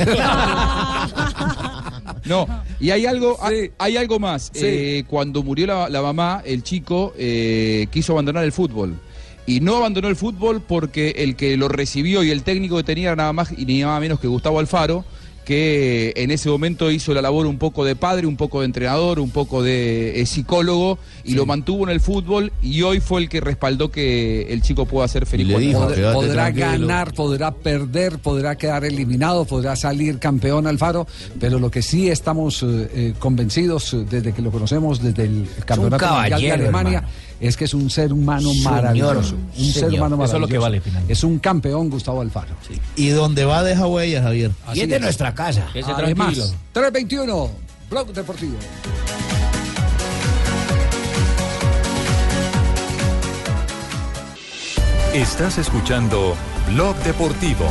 [2.26, 2.48] No,
[2.80, 4.52] y hay algo, hay, hay algo más.
[4.54, 4.62] Sí.
[4.64, 8.96] Eh, cuando murió la, la mamá, el chico eh, quiso abandonar el fútbol.
[9.46, 13.08] Y no abandonó el fútbol porque el que lo recibió y el técnico que tenía
[13.08, 15.04] era nada más y ni nada menos que Gustavo Alfaro,
[15.46, 19.20] que en ese momento hizo la labor un poco de padre, un poco de entrenador,
[19.20, 23.30] un poco de eh, psicólogo y lo mantuvo en el fútbol y hoy fue el
[23.30, 25.48] que respaldó que el chico pueda ser feliz.
[25.48, 26.88] le cuando- dijo, Pod- quédate podrá tranquilo.
[26.88, 31.08] ganar, podrá perder, podrá quedar eliminado, podrá salir campeón Alfaro,
[31.40, 35.48] pero lo que sí estamos eh, eh, convencidos eh, desde que lo conocemos, desde el
[35.66, 37.14] Campeonato Mundial de Alemania, hermano.
[37.40, 39.36] es que es un ser humano maravilloso.
[39.58, 40.40] Un ser humano Eso es maravilloso.
[40.40, 41.14] lo que vale, finalmente.
[41.14, 42.56] Es un campeón Gustavo Alfaro.
[42.96, 44.52] Y donde va deja huella, Javier.
[44.74, 45.68] Y es de nuestra casa.
[45.74, 46.58] Que se Además, tranquilo.
[46.74, 47.50] 321,
[47.90, 48.56] Blog Deportivo.
[55.14, 56.38] Estás escuchando
[56.70, 57.66] Blog Deportivo.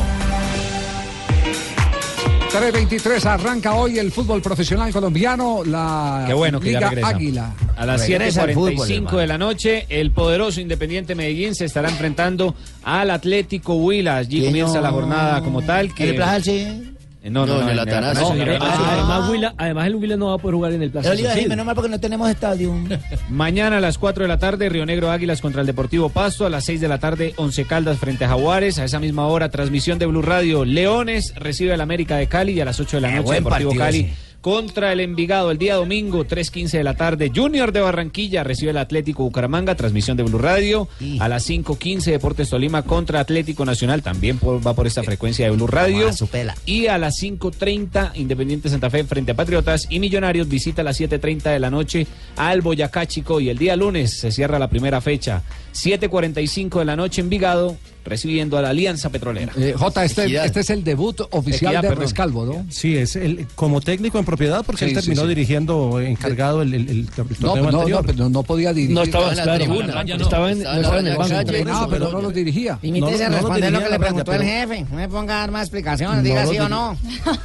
[2.51, 7.07] 323 arranca hoy el fútbol profesional colombiano, la Qué bueno que ya Liga regresa.
[7.07, 7.53] Águila.
[7.77, 9.17] A las Regresa al fútbol, 7.45 hermano.
[9.17, 14.17] de la noche, el poderoso Independiente Medellín se estará enfrentando al Atlético Huila.
[14.17, 15.95] Allí comienza la jornada como tal.
[15.95, 16.09] Que...
[16.09, 16.90] ¿El Plaza sí?
[17.23, 18.33] Eh, No, no, No, en el Atanasio.
[18.33, 18.93] No, Ah.
[18.93, 21.47] Además, Huila, además, el Huila no va a poder jugar en el Plaza Social.
[21.49, 22.73] menos mal porque no tenemos estadio.
[23.29, 26.45] Mañana a las 4 de la tarde, Río Negro Águilas contra el Deportivo Pasto.
[26.45, 28.79] A las 6 de la tarde, Once Caldas frente a Jaguares.
[28.79, 30.65] A esa misma hora, transmisión de Blue Radio.
[30.65, 33.43] Leones recibe al América de Cali y a las 8 de la Eh, noche, buen
[33.43, 34.30] Deportivo partido Cali ese.
[34.41, 37.31] Contra el Envigado el día domingo, 3.15 de la tarde.
[37.33, 40.87] Junior de Barranquilla recibe el Atlético Bucaramanga, transmisión de Blue Radio.
[41.19, 45.51] A las 5.15 Deportes Tolima contra Atlético Nacional, también por- va por esta frecuencia de
[45.51, 46.07] Blue Radio.
[46.07, 46.55] a.
[46.65, 50.99] Y a las 5.30 Independiente Santa Fe frente a Patriotas y Millonarios visita a las
[50.99, 55.01] 7.30 de la noche al Boyacá Chico y el día lunes se cierra la primera
[55.01, 55.43] fecha.
[55.73, 59.53] 7.45 de la noche en Vigado recibiendo a la Alianza Petrolera.
[59.55, 62.03] Eh, J, este, este es el debut oficial Equidad, de perdón.
[62.03, 62.65] Rescalvo, ¿no?
[62.71, 65.27] Sí, es el, como técnico en propiedad porque Sí, él sí, terminó sí.
[65.27, 67.05] dirigiendo encargado el, el, el
[67.39, 68.01] No, torneo no, anterior.
[68.07, 68.95] no, pero no podía dirigir.
[68.95, 71.35] No estaba, claro, estaba en, no estaba en el banco.
[71.35, 72.79] Entrenaba, pero no lo dirigía.
[72.81, 74.85] Limítese a responder lo que le la preguntó el jefe.
[74.89, 76.97] No me ponga a dar más explicaciones, No diga sí o no.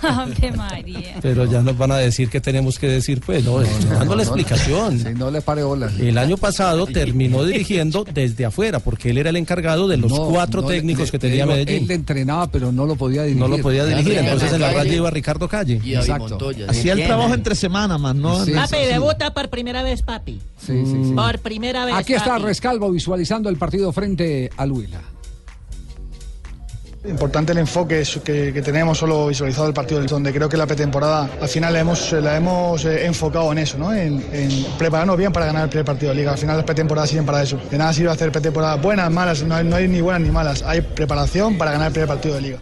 [0.57, 1.17] María.
[1.21, 4.99] Pero ya nos van a decir que tenemos que decir, pues, no, dando la explicación.
[5.01, 5.93] Sí, no le pare bolas.
[5.99, 10.27] El año pasado terminó dirigiendo desde afuera, porque él era el encargado de los No,
[10.29, 11.83] cuatro no, técnicos le- que tenía Medellín.
[11.83, 13.41] Él le entrenaba, pero no lo podía dirigir.
[13.41, 14.79] No lo podía dirigir, entonces en la Calle.
[14.79, 15.81] raya iba Ricardo Calle.
[15.85, 16.29] Y Exacto.
[16.31, 16.67] Montoya.
[16.69, 18.45] Hacía el trabajo entre semanas, más no.
[18.45, 18.87] Sí, Papi, sí.
[18.93, 20.41] debuta por primera vez, papi.
[20.59, 21.13] Sí, sí, sí.
[21.15, 21.95] Por primera vez.
[21.95, 22.45] Aquí está papi.
[22.45, 25.01] Rescalvo visualizando el partido frente al Huila.
[27.09, 31.49] Importante el enfoque que, tenemos solo visualizado el partido, donde creo que la pretemporada al
[31.49, 34.23] final la hemos, la hemos eh, enfocado en eso, en
[34.77, 36.33] prepararnos bien para ganar el primer partido de liga.
[36.33, 37.61] Al final las pretemporadas sirven para eso.
[37.71, 40.63] De nada sirve hacer pretemporadas buenas, malas, no hay, no hay ni buenas ni malas.
[40.63, 42.59] Hay preparación para ganar el primer partido de liga.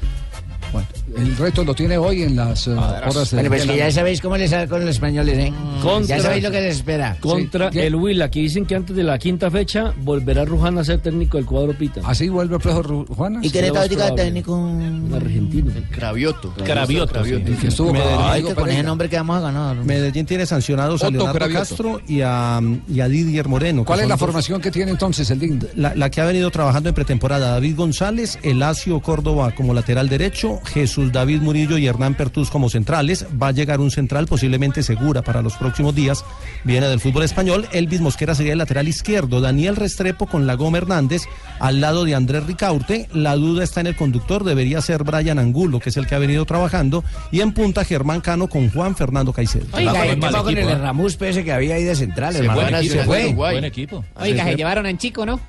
[0.72, 3.78] Bueno, el reto lo tiene hoy en las eh, horas de Bueno, pues de que
[3.78, 5.52] la- ya sabéis cómo les sale con los españoles, ¿eh?
[5.82, 7.16] Contra- Ya sabéis lo que les espera.
[7.20, 7.78] Contra Sí.
[7.80, 11.36] el Huila, que dicen que antes de la quinta fecha volverá Ruján a ser técnico
[11.36, 12.00] del cuadro Pita.
[12.04, 13.40] Así vuelve el profesor Ru- Juana.
[13.42, 14.24] ¿Y qué Lo le más táctica probable.
[14.24, 14.54] técnico?
[14.56, 15.72] Un argentino.
[15.90, 16.52] Cravioto.
[16.64, 17.32] Cravioto, sí.
[17.60, 18.16] Que estuvo Medellín.
[18.20, 19.76] Ay, que con ese nombre que vamos a ganar.
[19.76, 21.60] Medellín tiene sancionados a Leonardo Cravioto.
[21.60, 23.84] Castro y a, y a Didier Moreno.
[23.84, 25.66] ¿Cuál es la dos- formación que tiene entonces el DIN?
[25.76, 30.60] La, la que ha venido trabajando en pretemporada, David González, Elacio Córdoba como lateral derecho,
[30.64, 33.26] Jesús David Murillo y Hernán Pertús como centrales.
[33.40, 36.24] Va a llegar un central posiblemente segura para los próximos días.
[36.64, 37.66] Viene del fútbol español.
[37.72, 39.40] Elvis Mosquera sería el lateral izquierdo.
[39.40, 41.22] Daniel Restrepo con la Gómez Hernández
[41.60, 43.08] al lado de Andrés Ricaurte.
[43.12, 44.44] La duda está en el conductor.
[44.44, 47.04] Debería ser Brian Angulo, que es el que ha venido trabajando.
[47.30, 49.66] Y en punta Germán Cano con Juan Fernando Caicedo.
[49.72, 50.80] Oiga, ¿qué pasó con equipo, el ¿eh?
[50.80, 52.34] Ramus ese que había ahí de central?
[52.34, 52.70] Se Marrano?
[52.70, 53.32] Nacional se fue.
[53.32, 54.04] Buen equipo.
[54.16, 55.40] Oiga, se llevaron a Chico, ¿no?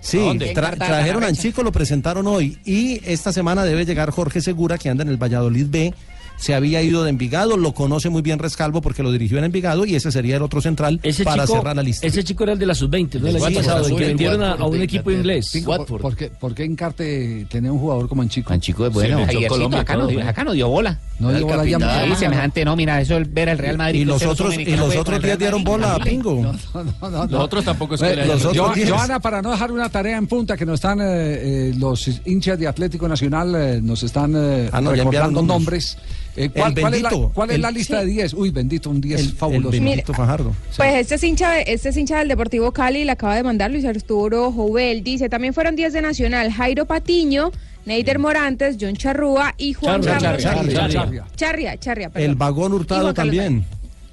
[0.00, 0.18] Sí,
[0.54, 4.88] tra- trajeron a Chico, lo presentaron hoy y esta semana debe llegar Jorge Segura que
[4.90, 5.94] anda en el Valladolid B.
[6.40, 9.84] Se había ido de Envigado, lo conoce muy bien Rescalvo porque lo dirigió en Envigado
[9.84, 12.06] y ese sería el otro central Ese para chico, cerrar la lista.
[12.06, 13.28] ese chico era el de la sub-20, ¿no?
[13.28, 15.36] El El año pasado, el que vendieron a, a un equipo Inglaterra.
[15.36, 15.62] inglés.
[15.64, 16.00] ¿por, Watford.
[16.00, 18.48] por qué, por qué Encarte tenía un jugador como en Chico?
[18.48, 19.24] Tan chico es bueno.
[19.30, 20.22] Sí, Colombia acá, no, ¿eh?
[20.22, 20.98] acá no dio bola.
[21.18, 21.80] No Era llegó el la capitán.
[21.80, 21.98] llama.
[22.00, 24.00] Ahí semejante nómina, eso es ver el Real Madrid.
[24.00, 25.98] Y los otros, y los otros días dieron bola a.
[25.98, 26.36] Pingo.
[26.40, 28.86] No, no, no, Los otros tampoco es que.
[28.88, 32.58] Joana, para no dejar una tarea en punta que nos están eh, eh, los hinchas
[32.58, 34.34] de Atlético Nacional, eh, nos están
[34.72, 35.98] Ah, recordando nombres.
[36.36, 38.34] Eh, ¿cuál, El cuál es la, cuál es el- la lista de 10?
[38.34, 39.70] Uy, bendito, un 10 El, el fabuloso.
[39.70, 40.54] bendito Fajardo.
[40.76, 43.70] Pues este es hincha, de- este es hincha del Deportivo Cali, le acaba de mandar
[43.70, 45.02] Luis Arturo Jovel.
[45.02, 47.50] Dice, también fueron 10 de Nacional, Jairo Patiño,
[47.84, 50.36] Neider Morantes, John Charrúa y Juan Charria.
[50.38, 51.26] Charria, Charria.
[51.36, 51.76] Charria.
[51.78, 52.10] Charria.
[52.14, 53.64] El vagón Y Hurtado también.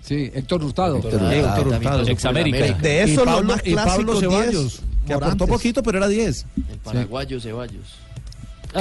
[0.02, 0.98] Sí, Héctor Hurtado.
[0.98, 1.70] Héctor Hurtado.
[1.70, 2.74] también Ex América.
[2.82, 5.98] De Y eso los Pablo, más y Pablo clásicos Ceballos, 10, que aportó poquito, pero
[5.98, 6.46] era 10.
[6.72, 8.00] El paraguayo Ceballos.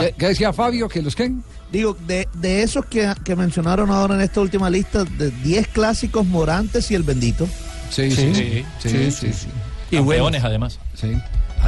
[0.01, 0.89] ¿Qué, qué decía Fabio?
[0.89, 1.33] ¿Que los qué?
[1.73, 6.25] Digo, de, de esos que, que mencionaron ahora en esta última lista, de 10 clásicos,
[6.27, 7.47] Morantes y el Bendito.
[7.91, 9.47] Sí, Sí, sí, sí, sí, sí, sí.
[9.91, 10.79] Y Campeones, además.
[10.95, 11.13] Sí.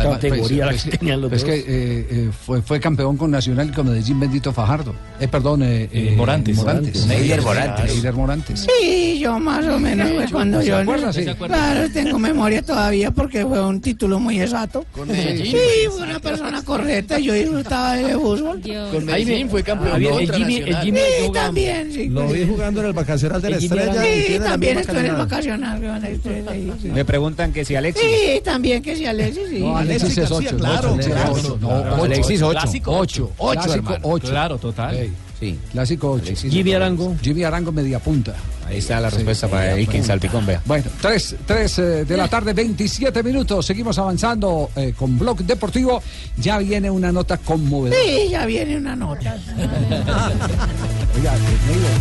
[0.02, 1.50] Categoría la pues, que es tenían los es dos.
[1.50, 1.64] que eh,
[2.10, 4.94] eh, fue, fue campeón con Nacional y con Medellín Bendito Fajardo.
[5.20, 6.56] Eh, perdón, eh, eh, Morantes.
[6.56, 7.06] Morantes.
[7.06, 7.94] Neider Morantes.
[7.94, 8.66] Neider Morantes.
[8.80, 10.76] Sí, yo más o menos fue cuando ¿Se yo...
[10.78, 11.12] acuerda?
[11.12, 11.24] Sí.
[11.24, 14.84] Claro, tengo memoria todavía porque fue un título muy exacto.
[14.92, 15.46] Con Medellín.
[15.52, 15.58] Sí,
[15.90, 18.62] fue una persona correcta, yo disfrutaba de fútbol.
[18.62, 18.94] Dios.
[18.94, 20.84] Con Medellín fue campeón Javier, el contra Jimmy, el Nacional.
[20.84, 22.08] Jimmy Sí, que también, sí.
[22.08, 24.06] Lo vi jugando en el vacacional de la El Estrella.
[24.16, 25.80] y Sí, la también estoy en el vacacional.
[25.80, 26.88] que van a estar ahí, sí.
[26.88, 28.02] Me preguntan que si Alexis.
[28.02, 29.58] Sí, también que sí, Alexis, sí.
[29.60, 30.56] No, Alexis es García, 8.
[30.58, 31.32] claro, Alexis es claro.
[31.32, 31.58] ocho.
[31.60, 32.04] No, ocho.
[32.04, 32.52] Alexis, ocho.
[32.52, 32.96] Clásico.
[32.98, 33.32] 8.
[33.38, 33.98] Ocho, Clásico hermano.
[34.02, 34.28] 8.
[34.28, 35.10] Claro, total.
[35.40, 35.58] Sí.
[35.70, 36.34] Clásico 8.
[36.48, 37.16] Jimmy Arango.
[37.22, 38.34] Jimmy Arango media punta.
[38.66, 40.60] Ahí está la respuesta para Iken Salpicón, vea.
[40.66, 43.64] Bueno, 3, de la tarde, 27 minutos.
[43.64, 46.02] Seguimos avanzando eh, con Blog Deportivo.
[46.36, 47.98] Ya viene una nota conmovedora.
[48.04, 49.38] Sí, ya viene una nota.
[51.16, 51.38] Oiga, eh,
[51.70, 51.98] eh,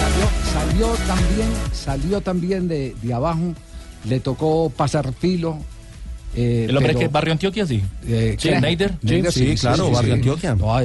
[0.00, 3.52] salió, salió también, salió también de, de abajo,
[4.04, 5.58] le tocó pasar filo
[6.34, 7.82] Eh, ¿El hombre pero- que Barrio Antioquia, sí?
[8.06, 8.48] Eh, Sí.
[8.60, 8.94] Neider.
[9.30, 10.54] Sí, claro, Barrio Antioquia.
[10.54, 10.84] No, a- a-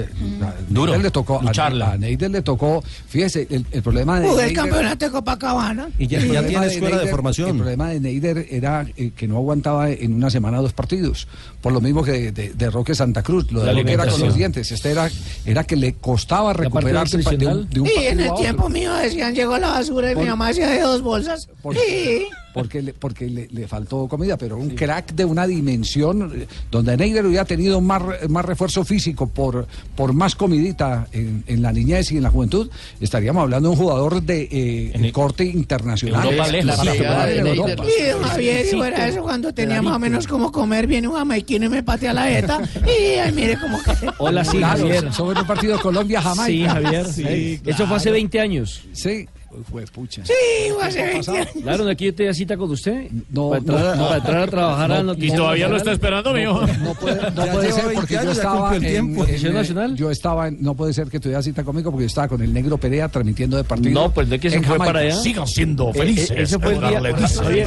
[0.68, 1.92] Duro, Neider le tocó, a, lucharla.
[1.94, 5.90] a Neider le tocó, fíjese, el, el problema de Jugué el Neider- campeonato de Copacabana.
[5.98, 7.50] Y ya, el ya problema tiene escuela de Neider- formación.
[7.52, 11.28] El problema de Neider era eh, que no aguantaba en una semana dos partidos.
[11.68, 13.52] Por lo mismo que de, de- de Roque Santa Cruz.
[13.52, 14.72] Lo de La Roque era con los dientes.
[14.72, 15.10] Este era,
[15.46, 18.42] era que le costaba recuperarse de un, de un Y en el otro.
[18.42, 21.50] tiempo mío decían, llegó la basura y mi Por- mamá hacía de dos bolsas.
[21.62, 22.26] Por- Sí.
[22.54, 26.98] porque le, porque le, le faltó comida, pero un crack de una dimensión eh, donde
[26.98, 32.12] Neider hubiera tenido más, más refuerzo físico por, por más comidita en, en la niñez
[32.14, 32.68] y en la juventud,
[33.00, 36.26] estaríamos hablando de un jugador de eh, corte internacional.
[36.26, 37.84] Europa Sí, jugar en de Europa.
[37.86, 41.57] Y Javier, y fuera eso, cuando tenía más o menos como comer, viene un jamaiquino
[41.66, 42.62] y me patea la jeta.
[42.86, 43.92] Y ay, mire cómo que...
[44.20, 45.14] Hola, sí, Claro, Javier.
[45.14, 46.46] sobre el partido Colombia-Jamaica.
[46.46, 47.06] Sí, Javier.
[47.06, 48.82] Sí, Eso fue hace 20 años.
[48.94, 49.28] Sí,
[49.64, 50.26] fue pucha.
[50.26, 50.34] Sí,
[50.74, 51.48] fue hace 20 años.
[51.62, 53.10] Claro, ¿no quiere tener cita con usted?
[53.30, 54.04] No, para entrar, no, no.
[54.08, 56.62] para entrar a trabajar a Y todavía lo está esperando, mijo.
[56.68, 59.22] No puede, ser 20 porque yo estaba cumplió el en, tiempo.
[59.22, 59.96] en, ¿Selección eh, nacional?
[59.96, 62.54] yo estaba en- no puede ser que tuviera cita conmigo porque yo estaba con el
[62.54, 63.94] negro Perea transmitiendo de partido.
[63.94, 64.86] No, pues de que se fue Jamaica.
[64.86, 65.16] para allá.
[65.16, 66.32] Sigan siendo Eh, felices.
[66.32, 67.02] eh, ese fue el día,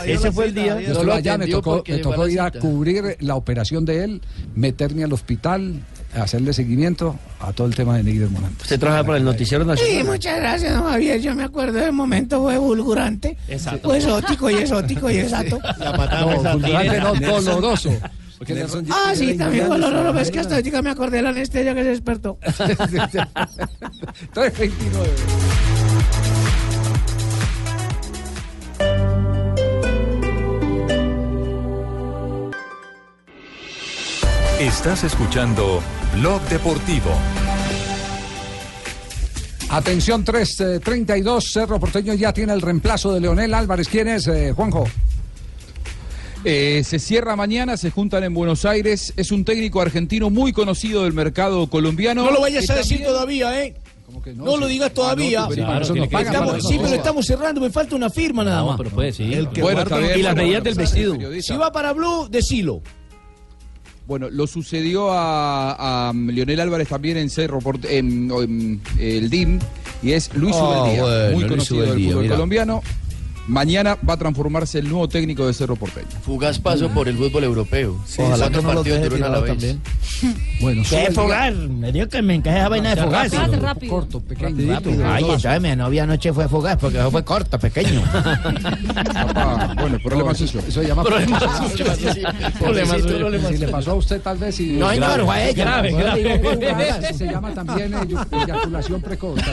[0.07, 0.67] ese fue el día.
[0.67, 4.05] Yo No estuve lo allá, me tocó, me tocó ir a cubrir la operación de
[4.05, 4.21] él,
[4.55, 5.81] meterme al hospital,
[6.15, 8.63] hacerle seguimiento a todo el tema de Neider Morantes.
[8.63, 10.05] Usted trabaja para el Noticiero Sí, Nacional.
[10.07, 11.21] muchas gracias, don Javier.
[11.21, 13.37] Yo me acuerdo del momento, fue vulgurante.
[13.49, 13.89] Exacto.
[13.89, 15.59] Fue exótico y exótico y exacto.
[15.79, 17.91] La patada No, esa vulgarante no, doloroso.
[18.49, 21.19] Nelson Ah, sí, también fue 20 lo años, lo es que hasta ahorita me acordé
[21.19, 22.39] de la anestesia que se despertó.
[24.23, 25.09] Entonces, 29.
[34.59, 35.81] Estás escuchando
[36.15, 37.11] Blog Deportivo.
[39.71, 43.89] Atención 332, Cerro Porteño ya tiene el reemplazo de Leonel Álvarez.
[43.89, 44.85] ¿Quién es, eh, Juanjo?
[46.45, 49.13] Eh, se cierra mañana, se juntan en Buenos Aires.
[49.17, 52.25] Es un técnico argentino muy conocido del mercado colombiano.
[52.25, 53.75] No lo vayas a decir también- todavía, ¿eh?
[54.25, 54.57] que no?
[54.57, 55.45] lo digas todavía.
[55.45, 55.49] Ah,
[55.89, 58.77] no, pagan, Estamos- eso sí, pero estamos cerrando, me falta una firma nada No, más.
[58.77, 59.33] pero puede, sí.
[59.33, 61.17] El que Bueno, guarda- Y las medidas del vestido.
[61.41, 62.83] Si va para Blue, decilo.
[64.11, 69.61] Bueno, lo sucedió a, a Leonel Álvarez también en Cerro, Port- en, el DIM,
[70.03, 72.35] y es Luis Ubeldía, bueno, muy Luis conocido del fútbol mira.
[72.35, 72.83] colombiano.
[73.51, 76.07] Mañana va a transformarse el nuevo técnico de Cerro Porteño.
[76.23, 77.97] Fugaz paso por el fútbol europeo.
[78.19, 79.51] Ojalá Cuatro que no lo partidos deje a la vez.
[79.51, 79.81] también.
[80.61, 81.55] Bueno, ¿Qué el fogar?
[81.55, 83.31] Me dio que me encaje esa vaina de fogar.
[83.31, 83.91] Rápido, rápido.
[83.95, 84.75] corto, pequeño.
[84.75, 85.07] Rapidito.
[85.07, 88.03] Ay, entonces mi novia anoche fue fugaz porque eso fue corto, pequeño.
[89.15, 90.59] Papá, bueno, el problema es eso.
[90.59, 91.43] Eso se llama Problemas
[92.61, 93.33] Problemas suyos.
[93.33, 93.49] suyos.
[93.49, 95.65] Si le pasó a usted tal vez y No, fue a ella.
[95.65, 96.39] Grave, grave.
[96.39, 97.05] digo fugaz.
[97.05, 99.41] Eso se llama también eyaculación precoz.
[99.41, 99.47] Sí,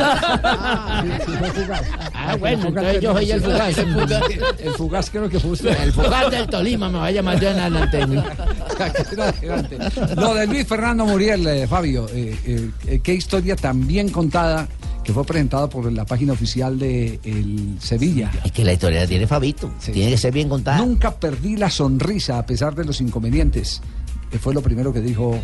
[1.26, 1.32] sí,
[1.62, 1.84] fugaz.
[2.14, 3.78] Ah, bueno, entonces yo soy el fugaz.
[3.88, 4.22] El fugaz,
[4.60, 5.82] el fugaz creo que fue usted.
[5.82, 8.06] El fugaz del Tolima me va a llamar yo en adelante.
[10.16, 14.68] Lo de Luis Fernando Muriel, eh, Fabio, eh, eh, eh, qué historia tan bien contada
[15.04, 18.30] que fue presentada por la página oficial de el Sevilla.
[18.44, 19.72] Es que la historia la tiene Fabito.
[19.84, 20.80] Tiene que ser bien contada.
[20.80, 23.82] Nunca perdí la sonrisa a pesar de los inconvenientes.
[24.30, 25.40] que fue lo primero que dijo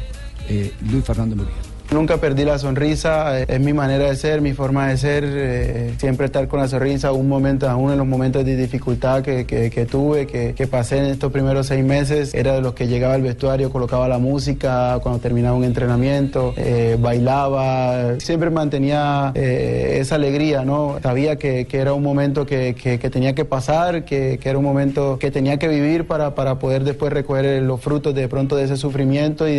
[0.81, 1.72] Luis Fernando Muriel.
[1.93, 5.93] Nunca perdí la sonrisa, eh, es mi manera de ser, mi forma de ser, eh,
[5.99, 9.85] siempre estar con la sonrisa, un momento, aún en los momentos de dificultad que, que-
[9.85, 13.21] tuve, que, que pasé en estos primeros seis meses, era de los que llegaba al
[13.21, 20.97] vestuario, colocaba la música cuando terminaba un entrenamiento, eh, bailaba, siempre mantenía esa alegría, ¿no?
[21.03, 22.73] Sabía que, era un momento que,
[23.11, 27.13] tenía que pasar, que, era un momento que tenía que vivir para, para poder después
[27.13, 29.53] recoger los frutos de pronto de ese sufrimiento y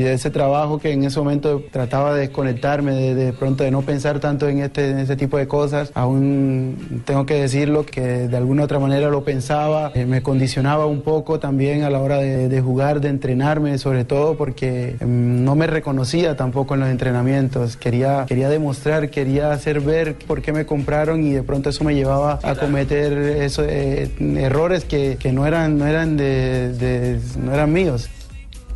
[0.00, 3.82] de ese trabajo que en ese momento trataba de desconectarme, de, de pronto de no
[3.82, 5.90] pensar tanto en, este, en ese tipo de cosas.
[5.94, 11.02] Aún tengo que decirlo que de alguna otra manera lo pensaba, eh, me condicionaba un
[11.02, 15.56] poco también a la hora de, de jugar, de entrenarme, sobre todo porque em, no
[15.56, 17.76] me reconocía tampoco en los entrenamientos.
[17.76, 21.96] Quería, quería demostrar, quería hacer ver por qué me compraron y de pronto eso me
[21.96, 23.12] llevaba a cometer
[23.42, 28.08] eso, eh, errores que, que no eran, no eran de, de- no eran míos.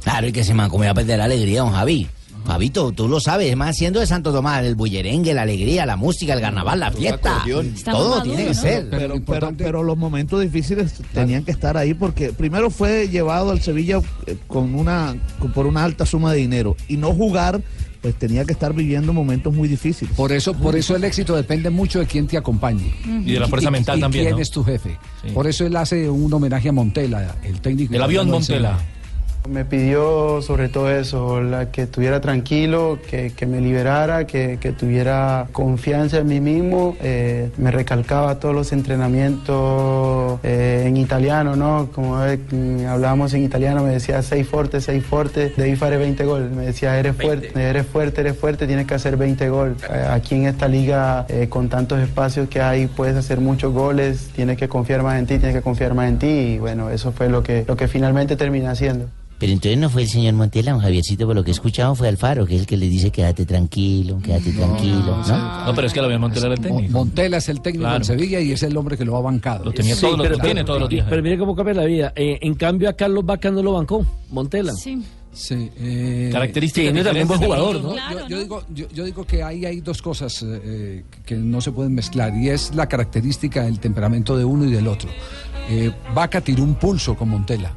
[0.03, 2.09] Claro, y que se me comía a perder la alegría, don Javi.
[2.49, 5.97] Fabito, tú lo sabes, es más siendo de Santo Tomás, el bullerengue, la alegría, la
[5.97, 7.45] música, el carnaval, la fiesta.
[7.85, 8.89] Todo tiene que ser.
[8.89, 13.61] Pero, pero, pero los momentos difíciles tenían que estar ahí porque primero fue llevado al
[13.61, 15.15] Sevilla eh, con una
[15.55, 17.61] por una alta suma de dinero y no jugar
[18.01, 20.15] pues tenía que estar viviendo momentos muy difíciles.
[20.17, 22.95] Por eso, por eso el éxito depende mucho de quién te acompañe.
[23.27, 24.41] Y de la fuerza mental y también, quién ¿no?
[24.41, 24.97] es tu jefe.
[25.23, 25.33] Sí.
[25.35, 27.95] Por eso él hace un homenaje a Montela, el técnico.
[27.95, 28.79] El avión Montela.
[29.47, 34.73] Me pidió sobre todo eso, la, que estuviera tranquilo, que, que me liberara, que, que
[34.73, 36.97] tuviera confianza en mí mismo.
[37.01, 41.89] Eh, me recalcaba todos los entrenamientos eh, en italiano, ¿no?
[41.95, 42.39] Como eh,
[42.87, 46.51] hablábamos en italiano, me decía sei forte, sei forte, devi fare 20 gol.
[46.51, 49.77] Me decía eres fuerte, eres fuerte, eres fuerte, tienes que hacer 20 gol.
[49.91, 54.59] Eh, aquí en esta liga, con tantos espacios que hay, puedes hacer muchos goles, tienes
[54.59, 56.27] que confiar más en ti, tienes que confiar más en ti.
[56.27, 59.07] Y bueno, eso fue lo que, lo que finalmente terminé haciendo.
[59.39, 62.09] Pero entonces no fue el señor Montela, don Javiercito, por lo que he escuchado fue
[62.09, 65.67] Alfaro, que es el que le dice quédate tranquilo, quédate tranquilo, ¿no?
[65.67, 66.93] No, pero es que lo Montela era el técnico.
[66.93, 67.97] Montela es el técnico Claro.
[67.99, 69.65] en Sevilla y es el hombre que lo ha bancado.
[69.67, 71.07] Lo tenía todos los- pero, tiene todos los días.
[71.09, 72.13] Pero mire cómo cambia la vida.
[72.17, 74.73] Eh, en cambio, a Carlos Vaca no lo bancó, Montela.
[74.73, 75.03] Sí.
[75.31, 77.95] Sí, eh, Características Tiene también buen jugador, ¿no?
[77.95, 81.61] Yo, yo digo, yo, yo digo que ahí hay dos cosas eh, eh, que no
[81.61, 85.09] se pueden mezclar y es la característica del temperamento de uno y del otro.
[85.71, 87.73] Eh, Vaca tiró un pulso con Montela.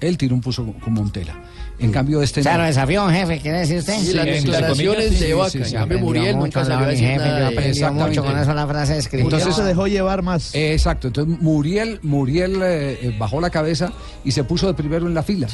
[0.00, 1.34] Él tiró un pulso con, Montela.
[1.78, 2.58] En cambio, este O sea, no.
[2.60, 3.98] lo desafió, jefe, ¿quiere decir usted?
[3.98, 5.58] Sí, las declaraciones de Vaca.
[5.58, 8.92] Cambio, Aprendió Muriel mucho nunca mi jefe, nada yo aprendí mucho con eso la frase
[8.94, 9.36] de escritura.
[9.36, 10.54] Entonces se dejó llevar más.
[10.54, 13.92] Exacto, entonces Muriel, Muriel eh, eh, bajó la cabeza
[14.24, 15.48] y se puso de primero en la fila.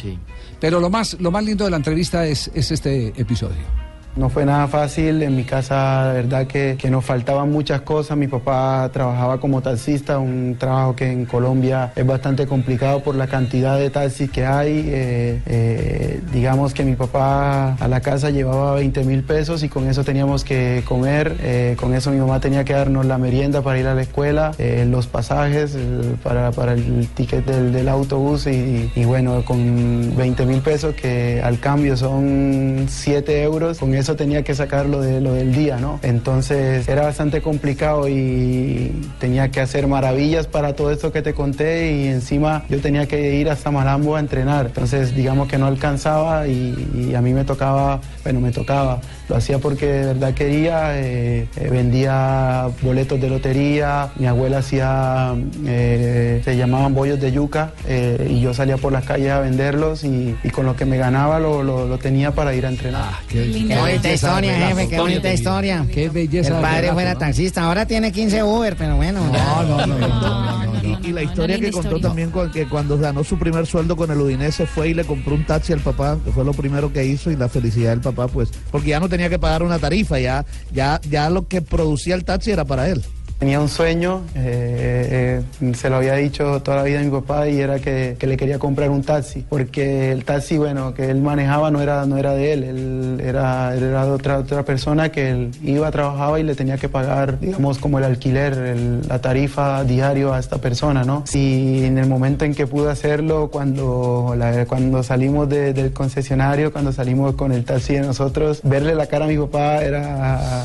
[0.61, 3.92] Pero lo más, lo más lindo de la entrevista es, es este episodio.
[4.15, 8.15] No fue nada fácil, en mi casa la verdad que, que nos faltaban muchas cosas,
[8.19, 13.27] mi papá trabajaba como taxista, un trabajo que en Colombia es bastante complicado por la
[13.27, 18.75] cantidad de taxis que hay, eh, eh, digamos que mi papá a la casa llevaba
[18.75, 22.65] 20 mil pesos y con eso teníamos que comer, eh, con eso mi mamá tenía
[22.65, 25.77] que darnos la merienda para ir a la escuela, los pasajes
[26.23, 31.41] para, para el ticket del, del autobús y, y bueno, con 20 mil pesos que
[31.43, 36.01] al cambio son 7 euros, con tenía que sacar lo, de, lo del día, ¿no?
[36.03, 41.93] Entonces era bastante complicado y tenía que hacer maravillas para todo esto que te conté
[41.93, 46.47] y encima yo tenía que ir hasta Malambo a entrenar, entonces digamos que no alcanzaba
[46.47, 49.01] y a mí me tocaba, bueno, me tocaba,
[49.33, 55.33] lo hacía porque de verdad quería, eh, eh, vendía boletos de lotería, mi abuela hacía,
[55.67, 60.05] eh, se llamaban bollos de yuca eh, y yo salía por las calles a venderlos
[60.05, 63.15] y, y con lo que me ganaba lo, lo- lo tenía para ir a entrenar.
[63.27, 65.87] Qué bonita historia, jefe, qué bonita historia.
[65.91, 66.49] Qué belleza.
[66.57, 67.19] El padre relato, fuera ¿no?
[67.21, 69.21] taxista, ahora tiene 15 Uber, pero bueno.
[69.33, 72.09] No, no, no, Y, y la historia que contó historia.
[72.09, 75.35] también con- que cuando ganó su primer sueldo con el Udinese fue y le compró
[75.35, 78.29] un taxi al papá, que fue lo primero que hizo y la felicidad del papá,
[78.29, 82.15] pues, porque ya no tenía que pagar una tarifa, ya, ya, ya lo que producía
[82.15, 83.03] el taxi era para él.
[83.43, 87.49] Tenía un sueño, eh, eh, se lo había dicho toda la vida a mi papá
[87.49, 91.21] y era que, que le quería comprar un taxi, porque el taxi, bueno, que él
[91.21, 95.09] manejaba no era, no era de él, él era, él era de otra, otra persona
[95.11, 99.19] que él iba, trabajaba y le tenía que pagar, digamos, como el alquiler, el- la
[99.21, 101.25] tarifa diario a esta persona, ¿no?
[101.35, 106.73] Y en el momento en que pude hacerlo, cuando, la- cuando salimos de- del concesionario,
[106.73, 110.65] cuando salimos con el taxi de nosotros, verle la cara a mi papá era,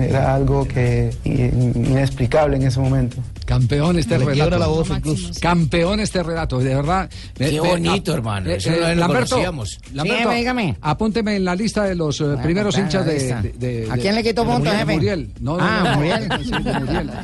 [0.00, 1.10] era algo que
[1.46, 3.16] inexplicable en ese momento.
[3.50, 4.34] Campeón este Le relato.
[4.34, 5.30] quiebra la voz incluso.
[5.40, 7.10] Campeón este relato, de verdad.
[7.34, 9.78] Qué bonito, hermano, eso no lo Lamberto, conocíamos.
[9.92, 10.76] Lamberto, Sí, dígame.
[10.80, 13.42] apúnteme en la lista de los eh, primeros hinchas de, lista.
[13.42, 14.92] de- de- ¿A quién le puntos, Muriel, jefe?
[14.94, 15.32] Muriel.
[15.40, 16.28] No, no, Ah, no, Muriel.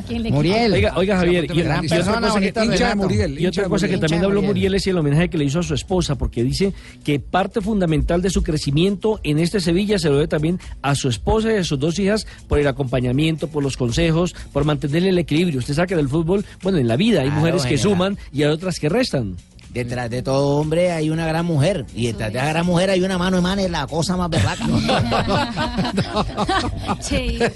[0.09, 0.33] Muriel.
[0.33, 0.73] Muriel.
[0.73, 2.97] Oiga, oiga Javier, y, Gran y otra persona, cosa que, bonito hincha de relato.
[2.97, 4.75] Muriel, y otra cosa que también habló Muriel.
[4.75, 6.73] Es el homenaje que le hizo a su esposa, porque dice
[7.05, 11.07] que parte fundamental de su crecimiento en este Sevilla se lo debe también a su
[11.07, 15.17] esposa y a sus dos hijas por el acompañamiento, por los consejos, por mantenerle el
[15.19, 15.59] equilibrio.
[15.59, 17.91] Usted sabe que en el fútbol, bueno, en la vida hay Claro, mujeres que general.
[17.91, 19.35] suman y hay otras que restan.
[19.69, 21.85] Detrás de todo hombre hay una gran mujer.
[21.93, 24.65] Y detrás de la gran mujer hay una mano hermana, es la cosa más berraca.
[27.01, 27.39] Sí.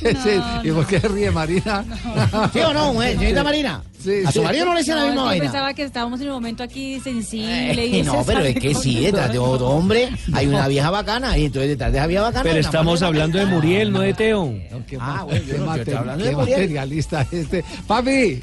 [0.00, 1.84] Sí, ¿Y por qué ríe Marina?
[2.52, 3.14] ¿Sí o no, mujer?
[3.18, 3.82] Señorita Marina.
[4.02, 4.44] Sí, a su sí.
[4.44, 5.42] marido no le decían la No, misma vaina.
[5.44, 7.86] pensaba que estábamos en un momento aquí sensible.
[7.86, 11.36] y Eh, no, pero es que sí, detrás de todo hombre hay una vieja bacana.
[11.36, 12.44] Y entonces detrás de esa vieja bacana.
[12.44, 13.46] Pero estamos hablando de.
[13.46, 14.54] Muriel, no de Teo.
[15.00, 16.58] Ah, bueno, yo no, estoy hablando de Muriel.
[16.60, 17.64] materialista este.
[17.86, 18.40] Papi.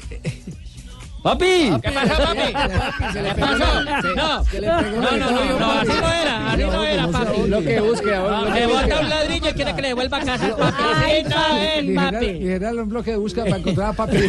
[1.26, 1.72] ¡Papi!
[1.82, 2.38] ¿Qué pasa, papi?
[3.12, 3.82] ¿Qué pasó?
[4.14, 7.48] No, no, no, no, no, así no era, así no era, papi.
[7.48, 10.44] Lo que busque, ahora, Le bota un ladrillo y quiere que le devuelva a casa
[10.46, 10.82] al papi.
[10.94, 12.26] Así no es, papi.
[12.26, 14.16] General un bloque de búsqueda para encontrar a papi.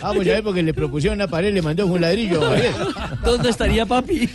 [0.00, 2.40] Vamos a ver, porque le propusieron una pared, le mandó un ladrillo.
[3.24, 4.28] ¿Dónde estaría papi?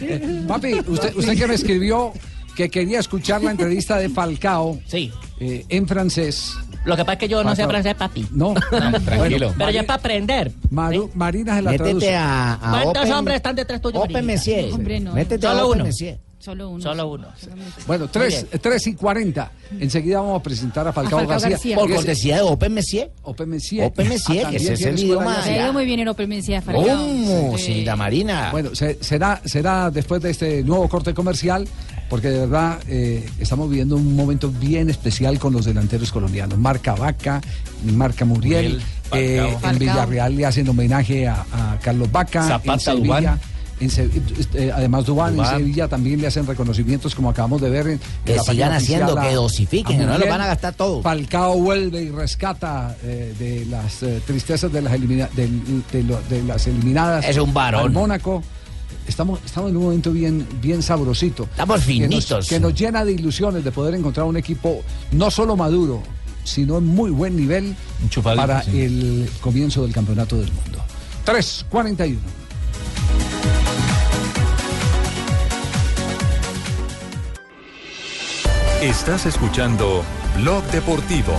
[0.45, 2.11] Papi, usted, usted que me escribió
[2.57, 5.13] que quería escuchar la entrevista de Falcao Sí.
[5.39, 6.57] eh, en francés.
[6.85, 8.27] Lo que pasa es que yo no sé francés, papi.
[8.31, 8.53] No,
[9.05, 9.53] tranquilo.
[9.57, 10.51] Pero ya es para aprender.
[10.71, 12.15] Maru- Marina se la Métete traduce.
[12.15, 14.25] a, a ¿Cuántos Open- hombres están detrás tuyo, Open?
[14.25, 14.71] Messier.
[14.73, 15.13] Hombre, no.
[15.13, 15.83] Métete a Solo Open uno.
[15.85, 16.19] Messier.
[16.39, 16.81] Solo uno.
[16.83, 17.27] Solo uno.
[17.87, 19.51] Bueno, 3, y 40.
[19.79, 21.49] Enseguida vamos a presentar a Falcao, A Falcao García.
[21.49, 21.75] García.
[21.75, 23.11] Por cortesía de Open Messier.
[23.23, 23.85] Open Messier.
[23.85, 25.43] Open Messier, Ah, que ese es el idioma.
[25.45, 26.85] Le ha ido muy bien en Open Mencía, Falcao.
[26.85, 27.63] ¿Cómo, Sí.
[27.65, 28.49] señorita Marina?
[28.51, 31.67] Bueno, se- será, será después de este nuevo corte comercial,
[32.09, 36.57] porque de verdad eh, estamos viviendo un momento bien especial con los delanteros colombianos.
[36.57, 37.41] Marca Vaca,
[37.83, 38.73] Marca Muriel.
[38.73, 38.81] Muriel,
[39.13, 39.79] eh, en.
[39.79, 42.43] Villarreal le hacen homenaje a, a Carlos Vaca.
[42.47, 43.39] Zapata, en Sevilla, Duván.
[43.79, 44.09] en Se-
[44.55, 45.45] eh, además, Dubán, en.
[45.45, 47.87] Sevilla también le hacen reconocimientos, como acabamos de ver.
[47.87, 51.01] En, en Que la sigan haciendo, que dosifiquen, que no lo van a gastar todo.
[51.01, 56.21] Falcao vuelve y rescata eh, de las eh, tristezas de las, elimina- del- de, lo-
[56.29, 57.25] de las eliminadas.
[57.25, 57.83] Es un varón.
[57.83, 58.41] al Mónaco.
[59.07, 61.43] Estamos, estamos en un momento bien, bien sabrosito.
[61.43, 62.47] Estamos Que nos- finitos.
[62.49, 64.81] Que nos, llena de ilusiones de poder encontrar un equipo
[65.11, 66.03] no solo maduro,
[66.43, 67.75] sino en muy buen nivel
[68.23, 68.79] para sí.
[68.81, 70.83] el comienzo del campeonato del mundo.
[71.25, 72.17] 3.41.
[78.81, 80.03] Estás escuchando
[80.37, 81.33] Blog Deportivo.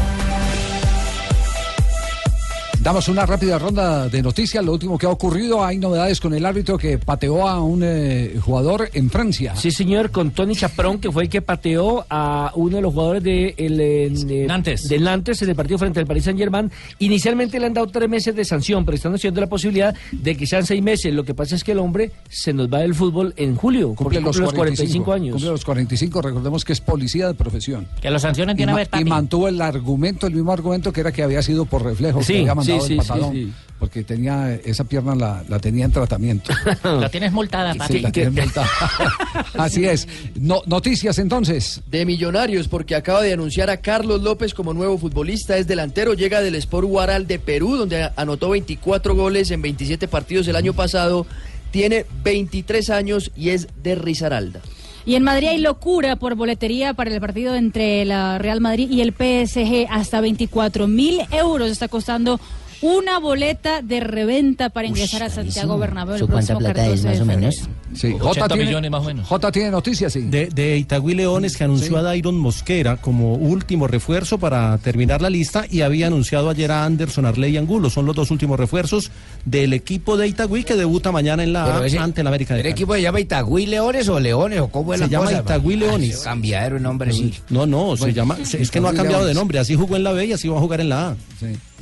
[2.89, 4.64] Damos una rápida ronda de noticias.
[4.64, 8.36] Lo último que ha ocurrido, hay novedades con el árbitro que pateó a un eh,
[8.43, 9.55] jugador en Francia.
[9.57, 13.22] Sí, señor, con Tony Chaprón, que fue el que pateó a uno de los jugadores
[13.22, 14.89] de, el, eh, Nantes.
[14.89, 16.72] del Nantes en el partido frente al Paris Saint Germain.
[16.99, 20.47] Inicialmente le han dado tres meses de sanción, pero están haciendo la posibilidad de que
[20.47, 21.12] sean seis meses.
[21.12, 24.18] Lo que pasa es que el hombre se nos va del fútbol en julio, porque
[24.22, 25.32] Cumple los 45, años.
[25.34, 27.86] Cumple los 45, recordemos que es policía de profesión.
[28.01, 31.03] Que lo sancionen Y, de una vez, y mantuvo el argumento, el mismo argumento que
[31.03, 33.53] era que había sido por reflejo, Sí, que había mandado sí, sí, patadón, sí, sí.
[33.79, 36.53] porque tenía esa pierna la, la tenía en tratamiento.
[36.85, 37.95] Lo tienes multada, papi.
[37.95, 38.68] Sí, la tiene multada.
[39.59, 40.07] Así es.
[40.39, 41.81] No, noticias entonces.
[41.87, 45.57] De Millonarios, porque acaba de anunciar a Carlos López como nuevo futbolista.
[45.57, 50.47] Es delantero, llega del Sport Guaral de Perú, donde anotó 24 goles en 27 partidos
[50.49, 51.26] el año pasado.
[51.70, 54.61] Tiene 23 años y es de Risaralda.
[55.09, 59.01] Y en Madrid hay locura por boletería para el partido entre la Real Madrid y
[59.01, 59.87] el PSG.
[59.91, 62.39] Hasta 24 mil euros está costando
[62.81, 67.01] una boleta de reventa para ingresar a Santiago Bernabéu el ¿Eso cuánta próximo plata es
[67.03, 67.55] 14 de más o menos?
[67.95, 69.26] Sí, 80 tiene, millones más o menos.
[69.26, 70.20] J tiene noticias, sí.
[70.20, 75.31] De, de Itagüí Leones que anunció a Dairon Mosquera como último refuerzo para terminar la
[75.31, 77.89] lista y había anunciado ayer a Anderson Arley Angulo.
[77.91, 79.11] Son los dos últimos refuerzos
[79.45, 82.64] del equipo de Itagüí que debuta mañana en la ese- ante la América de ¿El
[82.64, 82.72] Cali.
[82.72, 85.39] equipo se llama Itagüí Leones o Leones o cómo es Se la llama cosa?
[85.41, 86.18] Itagüí Ay, Leones.
[86.18, 87.35] Cambiadero el nombre, sí.
[87.49, 89.35] No, no, se llama, es que no ha Itagüí cambiado de Leones.
[89.35, 89.59] nombre.
[89.59, 91.16] Así jugó en la B y así va a jugar en la A.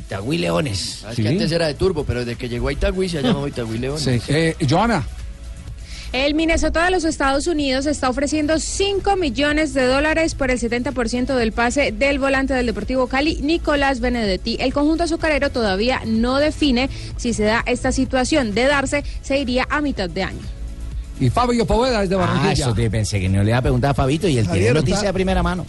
[0.07, 1.03] Itagüí Leones.
[1.05, 1.23] Ah, es Sí.
[1.23, 3.79] que antes era de Turbo, pero desde que llegó a Itagüí se ha llamado Itagüí
[3.79, 3.99] León.
[3.99, 4.21] Sí.
[4.29, 5.05] Eh, Joana.
[6.13, 11.35] El Minnesota de los Estados Unidos está ofreciendo 5 millones de dólares por el 70%
[11.35, 14.57] del pase del volante del Deportivo Cali, Nicolás Benedetti.
[14.61, 18.55] El conjunto azucarero todavía no define si se da esta situación.
[18.55, 20.41] De darse, se iría a mitad de año.
[21.19, 22.53] Y Fabio Poveda es de Ah, Barranquilla.
[22.67, 25.09] eso te pensé que no le iba a preguntar a Fabito y él tiene noticia
[25.09, 25.67] de primera mano.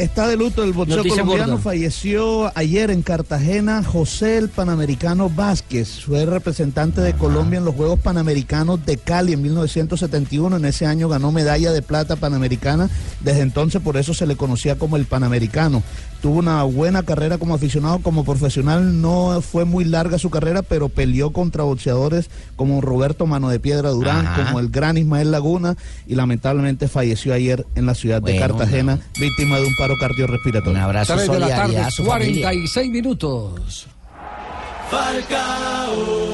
[0.00, 1.52] Está de luto el boxeo Noticia colombiano.
[1.52, 1.62] gorda.
[1.62, 6.00] Falleció ayer en Cartagena José el Panamericano Vázquez.
[6.06, 10.56] Fue representante de Colombia en los Juegos Panamericanos de Cali en 1971.
[10.56, 12.88] En ese año ganó medalla de plata panamericana.
[13.20, 15.82] Desde entonces por eso se le conocía como el Panamericano.
[16.22, 19.00] Tuvo una buena carrera como aficionado, como profesional.
[19.02, 23.90] No fue muy larga su carrera, pero peleó contra boxeadores como Roberto Mano de Piedra
[23.90, 24.44] Durán, Ajá.
[24.46, 25.76] como el gran Ismael Laguna
[26.06, 30.78] y lamentablemente falleció ayer en la ciudad de Cartagena, víctima de un paro cardiorrespiratorio.
[30.78, 32.42] Un abrazo 3 de la tarde, a su familia.
[32.48, 33.86] 46 minutos.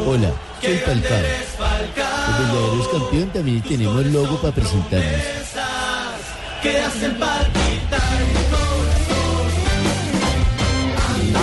[0.06, 1.16] Hola, soy Falcao.
[2.28, 5.22] Los verdaderos campeón también tenemos logo para presentarnos.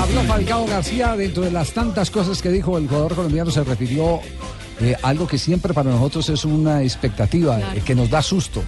[0.02, 4.20] Habló Falcao García, dentro de las tantas cosas que dijo el jugador colombiano, se refirió
[4.84, 8.64] eh, a algo que siempre para nosotros es una expectativa, eh, que nos da susto,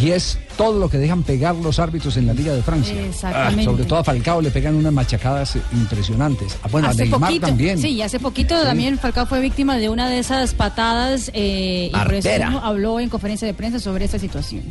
[0.00, 2.94] y es todo lo que dejan pegar los árbitros en la Liga de Francia.
[3.00, 3.62] Exactamente.
[3.62, 6.56] Ah, sobre todo a Falcao le pegan unas machacadas eh, impresionantes.
[6.62, 7.78] Ah, bueno, a hace Neymar poquito, también.
[7.78, 12.14] sí, hace poquito también Falcao fue víctima de una de esas patadas eh, y por
[12.14, 12.30] eso
[12.62, 14.62] habló en conferencia de prensa sobre esta situación.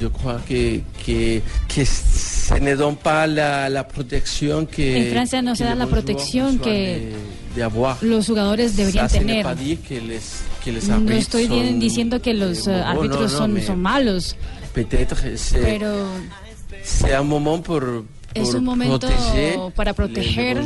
[0.00, 5.06] Je crois que, que, que se ne pas la, la protección que.
[5.06, 7.12] En Francia no que se da la protección que
[7.54, 7.70] de,
[8.02, 9.46] los jugadores deberían tener.
[9.86, 13.38] que les, que les No estoy son- diciendo que los eh, eh, árbitros no, no,
[13.38, 14.36] son, mais son malos,
[14.74, 16.06] c'est pero
[16.82, 18.04] c'est un moment pour.
[18.34, 19.08] es un momento
[19.74, 20.58] para proteger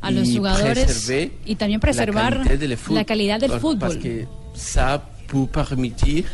[0.00, 1.10] a los jugadores
[1.44, 2.42] y también preservar
[2.90, 3.78] la calidad del fútbol.
[3.78, 6.24] Parce que ça peut permitir,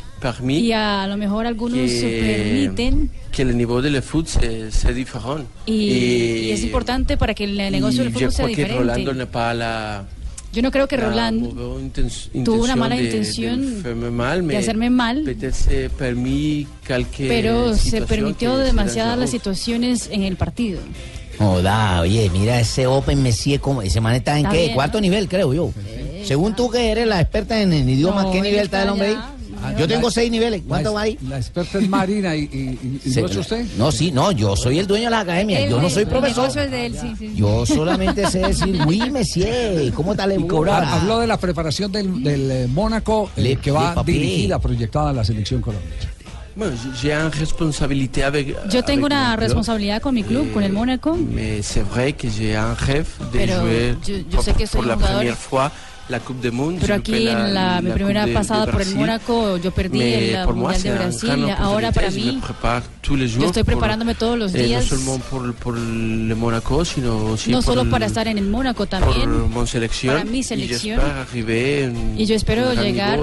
[0.62, 2.20] y a lo mejor algunos se que,
[2.66, 5.44] permiten que el nivel del c'est c'est différent.
[5.66, 9.16] y, y es importante para que el negocio del fútbol sea Rolando diferente.
[9.54, 10.04] la,
[10.52, 11.48] Yo no creo que la Roland
[12.44, 15.90] tuvo una mala de- de intención hacerme mal, de hacerme mal, se
[17.28, 20.80] pero se permitió demasiadas se las situaciones en el partido.
[21.38, 24.62] Joda, oye, mira ese Open Messi, como ese man está en Está qué?
[24.64, 25.72] bien, Cuarto nivel, creo yo.
[26.24, 28.88] Según tú que eres la experta en, en idiomas, No, ¿qué nivel está está el
[28.90, 29.16] hombre ahí?
[29.62, 30.62] Ah, Yo la- tengo seis niveles.
[30.66, 31.18] ¿Cuánto la, va ahí?
[31.28, 32.44] La experta es Marina y, y-
[33.04, 33.66] y- y ¿no es usted?
[33.78, 35.68] No, sí, no, yo soy el dueño de la academia.
[35.68, 36.48] Yo no soy El profesor.
[36.48, 37.32] es de él, sí, sí.
[37.36, 40.38] Yo solamente sé decir, oui, monsieur, ¿cómo tal?
[40.40, 40.84] Y cobrar.
[40.84, 45.10] Habló de la preparación del, del eh, Mónaco eh, Le- que le va dirigida, proyectada
[45.10, 45.96] a la selección colombiana.
[46.54, 47.12] Bueno, j'ai.
[48.70, 52.56] Yo tengo una responsabilidad con mi club, con el Mónaco, Mais c'est vrai que j'ai
[52.56, 55.72] un rêve de Pero jouer yo- yo sé que soy pour la jugador, première fois
[56.12, 56.78] la Coupe Monde.
[56.80, 58.94] pero aquí en la, mi primera de- pasada de por el.
[58.94, 61.50] Mónaco yo perdí Mais el moi, Mundial de Brasil.
[61.58, 62.40] Ahora para mí,
[63.40, 64.98] yo estoy preparándome todos los eh, días, no
[67.36, 69.28] sino solo el- para estar en el Mónaco también,
[70.06, 71.00] para mi selección.
[72.16, 73.18] Y yo espero llegar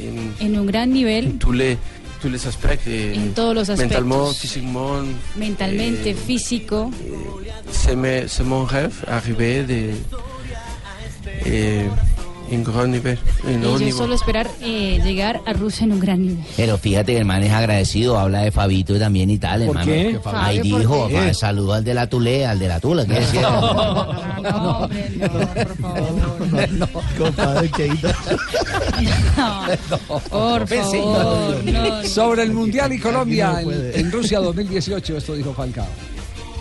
[0.00, 1.76] en, en un gran nivel, tous les
[2.20, 2.84] tous les aspects.
[2.88, 3.96] eh, En todos los aspectos.
[5.36, 6.90] Mentalmente, físico.
[7.70, 7.94] C'est
[8.44, 9.94] mon rêve, arriver de,
[11.44, 11.88] eh,
[12.50, 13.16] en grand niveau.
[13.46, 16.44] En Y yo solo esperar eh, llegar a Rusia en un gran nivel.
[16.56, 19.86] Pero fíjate que el man es agradecido, habla de Fabito también y tal, ¿Por hermano.
[19.86, 20.20] qué?
[20.32, 21.34] Ahí Fabio, ¿por dijo, qué?
[21.34, 23.42] saludo al de la Tule, al de la Tula, ¿qué decía?
[23.42, 23.60] No,
[24.80, 26.08] hombre, no, por favor.
[27.18, 28.08] Compadre Cheito.
[30.30, 32.04] Por favor, no, no.
[32.04, 35.86] Sobre el Mundial y Colombia no en, en Rusia 2018, esto dijo Falcao.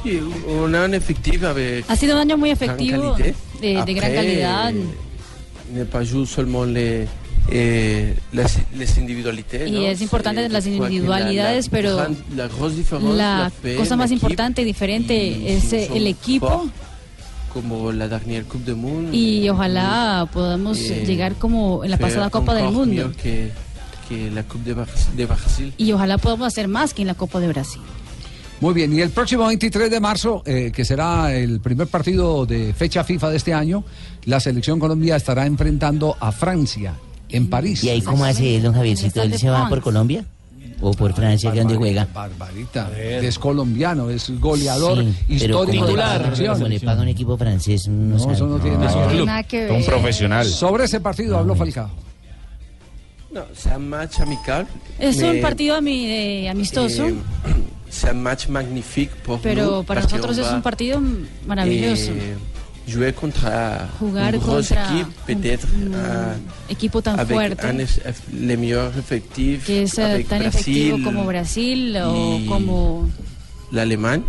[0.04, 3.16] Sí, un año efectivo avec Ha sido un año muy gran efectivo,
[3.60, 4.74] de, de gran calidad.
[5.74, 7.08] Ne pas jouer seulement les,
[7.50, 9.68] eh, les, les individualités.
[9.68, 9.82] Y ¿no?
[9.82, 12.48] es importante C'est- las individualidades, la, pero la, gran- la
[13.16, 16.68] La cosa más importante y diferente es eh, el equipo
[17.54, 19.16] como la dernière Coupe du Monde.
[19.18, 23.12] y ojalá podamos Eh, llegar como en la pasada Copa del Mundo.
[23.22, 23.52] Que,
[24.08, 24.74] que la Coupe
[25.16, 25.74] de Brasil.
[25.78, 27.82] Y ojalá podamos hacer más que en la Copa de Brasil.
[28.60, 32.74] Muy bien, y el próximo 23 de marzo, eh, que será el primer partido de
[32.74, 33.84] fecha FIFA de este año,
[34.26, 36.96] la selección Colombia estará enfrentando a Francia
[37.30, 37.84] en París.
[37.84, 39.22] ¿Y ahí cómo hace don Javiercito?
[39.22, 40.26] ¿Él se va por Colombia?
[40.82, 42.08] ¿O por Francia, que donde juega?
[42.14, 46.54] Barbarita, es colombiano, es goleador Sí, histórico de la selección.
[46.56, 48.34] como le paga un equipo francés, no, No, sabe.
[48.34, 49.26] eso no tiene nada que ver.
[49.26, 50.46] Nada que ver.
[50.46, 51.90] Sobre ese partido habló Falcao.
[53.32, 53.44] No,
[53.76, 54.68] un match amical.
[55.00, 57.16] Es un partido ami- eh, amistoso, eh,
[57.90, 61.00] c'est un match magnifique pour pero nous, para nosotros es un partido
[61.48, 62.12] maravilloso.
[62.12, 62.36] eh,
[62.88, 66.36] jouer contra Jugar contra équipe, peut-être un euh,
[66.70, 67.66] equipo tan avec fuerte.
[67.66, 68.00] un eff-
[68.34, 73.10] les meilleurs effectifs que es eh, avec tan Brasil, efectivo como Brasil o como,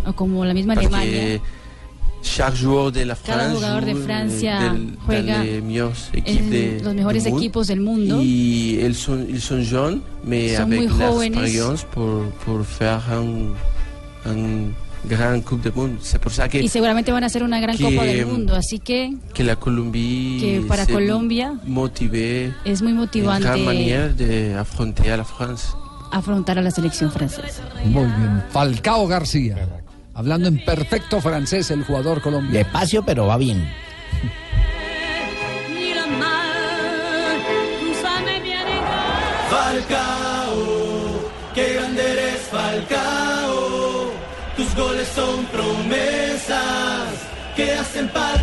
[0.05, 1.39] o como la misma Alemania.
[2.21, 6.93] Que chaque joueur de la Cada France jugador de Francia del- juega en de- los
[6.93, 7.37] mejores monde.
[7.37, 8.21] equipos del mundo.
[8.21, 11.85] Y ils sont, ils sont jeunes, mais Son avec muy jóvenes.
[11.93, 13.53] pour, pour faire un,
[14.25, 14.71] un
[15.41, 15.97] Coupe du Monde.
[16.01, 18.53] C'est pour ça que, Y seguramente van a hacer una gran que, Copa del Mundo,
[18.55, 25.15] así que que la Colombie que para Colombia motivée es muy motivante grande manière d'affronter
[25.17, 25.67] la France.
[26.11, 27.63] afrontar a la selección francesa.
[27.85, 28.43] Muy bien.
[28.51, 29.55] Falcao García.
[30.13, 32.57] Hablando en perfecto francés, el jugador colombiano.
[32.57, 33.67] Despacio, pero va bien.
[39.49, 44.11] Falcao, qué grande eres Falcao.
[44.55, 47.13] Tus goles son promesas
[47.55, 48.38] que hacen palpitar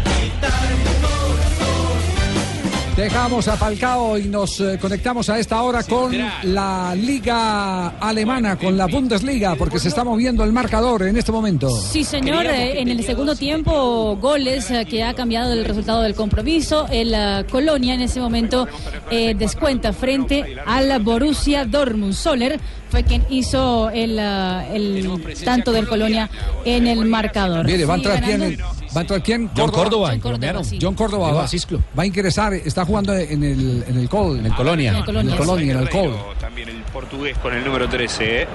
[3.06, 8.76] Dejamos a Falcao y nos eh, conectamos a esta hora con la Liga Alemana, con
[8.76, 11.70] la Bundesliga, porque se está moviendo el marcador en este momento.
[11.70, 16.16] Sí, señor, eh, en el segundo tiempo, goles eh, que ha cambiado el resultado del
[16.16, 16.88] compromiso.
[16.90, 17.14] El
[17.46, 18.66] Colonia en ese momento
[19.08, 22.12] eh, descuenta frente al Borussia Dortmund.
[22.12, 25.08] Soler fue quien hizo el, el
[25.44, 26.28] tanto del Colonia
[26.64, 27.66] en el marcador.
[27.66, 28.85] Mire, va a Sigue entrar quién, ganando.
[28.96, 29.50] Va a entrar quién?
[29.56, 30.20] John Córdoba, John.
[30.20, 30.78] Córdoba, sí.
[30.80, 31.78] John Córdoba Llegó va, a Cisco.
[31.98, 34.38] va a ingresar, está jugando en el, en el Col.
[34.38, 34.90] En el Colonia.
[34.90, 35.32] En el Colonia.
[35.34, 36.14] En el Colonia, en el Col.
[36.40, 38.46] También el portugués con el número 13, ¿eh?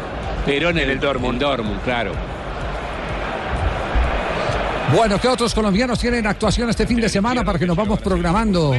[0.46, 1.39] Perón en el Dortmund.
[1.39, 2.12] Dortmund, claro.
[4.94, 8.76] Bueno, ¿qué otros colombianos tienen actuación este fin de semana para que nos vamos programando?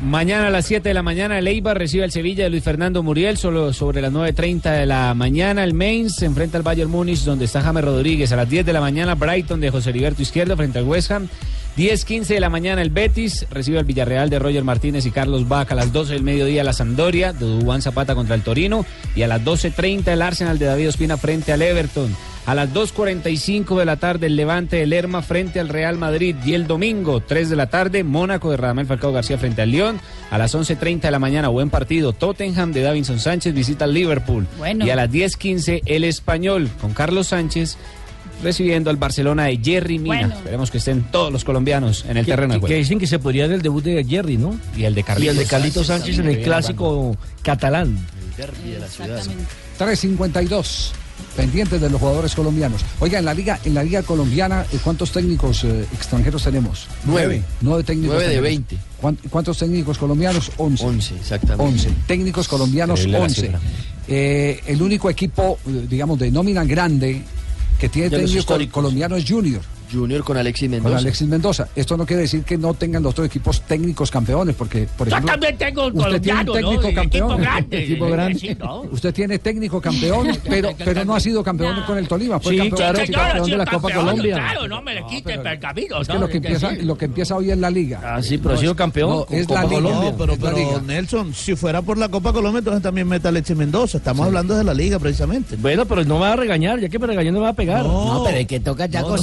[0.00, 3.02] Mañana a las 7 de la mañana el Eibar recibe al Sevilla de Luis Fernando
[3.02, 7.20] Muriel, solo sobre las 9.30 de la mañana el Mainz se enfrenta al Bayern Múnich
[7.20, 8.32] donde está James Rodríguez.
[8.32, 11.28] A las 10 de la mañana Brighton de José Heriberto Izquierdo frente al West Ham.
[11.76, 15.70] 10.15 de la mañana el Betis recibe al Villarreal de Roger Martínez y Carlos Bach.
[15.70, 18.84] A las 12 del mediodía la Sampdoria de Dubán Zapata contra el Torino.
[19.14, 22.14] Y a las 12.30 el Arsenal de David Ospina frente al Everton.
[22.44, 26.34] A las 2.45 de la tarde, el Levante de Lerma frente al Real Madrid.
[26.44, 30.00] Y el domingo, 3 de la tarde, Mónaco de Radamel Falcao García frente al León.
[30.30, 32.12] A las 11.30 de la mañana, buen partido.
[32.12, 34.48] Tottenham de Davinson Sánchez visita al Liverpool.
[34.58, 34.84] Bueno.
[34.84, 37.76] Y a las 10.15, el Español con Carlos Sánchez
[38.42, 40.16] recibiendo al Barcelona de Jerry Mina.
[40.16, 40.34] Bueno.
[40.34, 42.72] Esperemos que estén todos los colombianos en el Que- terreno de que, juego.
[42.74, 44.58] que dicen que se podría dar el debut de Jerry, ¿no?
[44.76, 48.04] Y el de Y Carlitos el de Carlitos Sánchez en el clásico catalán.
[48.36, 49.22] Derby de la ciudad.
[49.78, 50.92] 352
[51.36, 52.82] pendientes de los jugadores colombianos.
[53.00, 56.86] Oiga, en la liga, en la liga colombiana, eh, ¿cuántos técnicos eh, extranjeros tenemos?
[57.04, 57.42] Nueve.
[57.60, 58.14] Nueve técnicos.
[58.16, 58.68] Nueve de extranjeros.
[58.68, 58.78] 20.
[59.00, 60.50] ¿Cuán- ¿Cuántos técnicos colombianos?
[60.58, 60.84] Once.
[60.84, 61.64] Once, exactamente.
[61.64, 61.88] Once.
[62.06, 63.50] Técnicos colombianos, once.
[64.08, 67.22] Eh, el único equipo, eh, digamos, de nómina grande
[67.78, 69.62] que tiene De técnicos colombianos es Junior.
[69.92, 70.96] Junior con Alexis Con Mendoza.
[70.98, 71.68] Alexis Mendoza.
[71.76, 75.16] Esto no quiere decir que no tengan los otros equipos técnicos campeones, porque, por Yo
[75.16, 75.32] ejemplo.
[75.32, 76.80] también tengo un usted tiene un colombiano, ¿no?
[76.80, 77.30] técnico campeón.
[77.30, 77.78] equipo grande.
[77.82, 78.38] Equipo grande.
[78.38, 78.80] Sí, ¿no?
[78.82, 82.40] Usted tiene técnico campeón, pero, pero no ha sido campeón con el Tolima.
[82.40, 84.34] Fue Sí, campeón, claro, campeón de la Copa campeón, Colombia.
[84.36, 86.00] Claro, no me le quite el pergamino.
[86.00, 86.20] Es que ¿no?
[86.20, 88.00] lo que, empieza, lo que empieza hoy en la liga.
[88.02, 89.80] Ah, sí, pero ha sido campeón con es Copa la liga.
[89.80, 90.80] No, pero, es pero.
[90.82, 93.98] Nelson, si fuera por la Copa Colombia, entonces también meta a Leche Mendoza.
[93.98, 95.56] Estamos hablando de la liga, precisamente.
[95.56, 97.54] Bueno, pero no me va a regañar, ya que me regañó no me va a
[97.54, 97.84] pegar.
[97.84, 99.16] No, pero es que toca ya No,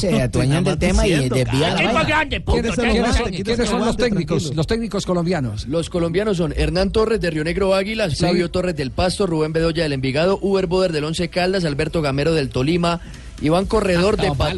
[0.64, 2.04] del tema y diciendo, desvía la vaina.
[2.04, 2.52] grande, punto.
[2.62, 3.44] ¿Quiénes son, tengo quiénes son- técnico.
[3.46, 4.56] quiénes son los técnicos, tranquilo.
[4.56, 5.68] los técnicos colombianos?
[5.68, 8.20] Los colombianos son Hernán Torres de Río Negro Águilas, Sí.
[8.20, 12.34] Flavio Torres del Pasto, Rubén Bedoya del Envigado, Uber Boder del Once Caldas, Alberto Gamero
[12.34, 13.02] del Tolima,
[13.42, 14.58] Iván Corredor de Ah, malos.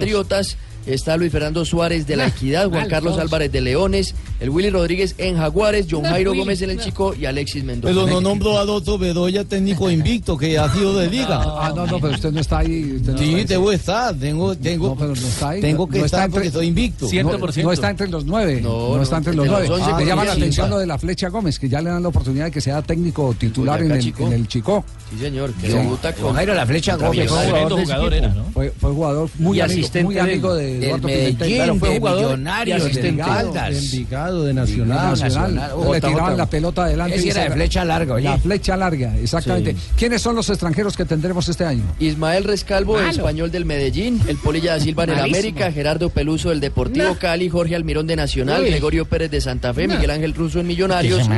[0.86, 3.17] Está Luis Fernando Suárez de La Equidad, Juan Carlos.
[3.19, 6.79] Álvarez de Leones, el Willy Rodríguez en Jaguares, John Jairo Gómez en el.
[6.79, 7.93] Chico y Alexis Mendoza.
[7.93, 11.39] Pero no nombró a Doto Bedoya técnico invicto que ha sido de liga.
[11.43, 12.93] Ah, no, no, pero usted no está ahí.
[12.95, 13.45] usted no Sí, está ahí.
[13.45, 15.61] debo estar, tengo, tengo, No, pero no está ahí.
[15.61, 17.07] tengo que no estar entre- porque soy invicto.
[17.23, 18.59] No, no está entre los nueve.
[18.61, 19.69] No, No, está entre los nueve.
[19.69, 22.09] once Me llama la atención lo de la Flecha Gómez, que ya le dan la
[22.09, 24.25] oportunidad de que sea técnico titular en el, Chicó.
[24.25, 24.84] en el Chico.
[25.11, 25.73] Sí, señor, que Sí.
[25.73, 27.19] debuta con Jairo, la flecha Gómez.
[27.21, 27.51] Millonarios.
[27.51, 28.45] Tremendo jugador era, ¿no?
[28.53, 31.36] Fue, fue jugador muy Y amigo, asistente muy amigo de Eduardo Medellín.
[31.55, 33.24] Claro, fue de jugador de asistente.
[33.24, 33.69] Caldas.
[33.72, 35.19] De Envigado, de Ah, Nacional.
[35.19, 35.69] Nacional.
[35.74, 37.15] Jota, Le tiraban la pelota adelante.
[37.17, 38.24] Ese y era de flecha larga, oye.
[38.26, 39.76] La flecha larga, exactamente.
[39.95, 41.84] ¿Quiénes son los extranjeros que tendremos este año?
[41.99, 43.17] Ismael Rescalvo, el Malo.
[43.17, 45.19] español del Medellín, el Polilla da Silva en el.
[45.19, 47.17] América, Gerardo Peluso del Deportivo No.
[47.19, 48.69] Cali, Jorge Almirón de Nacional, Uy.
[48.69, 51.30] Gregorio Pérez de Santa Fe, Miguel Ángel Russo en Millonarios.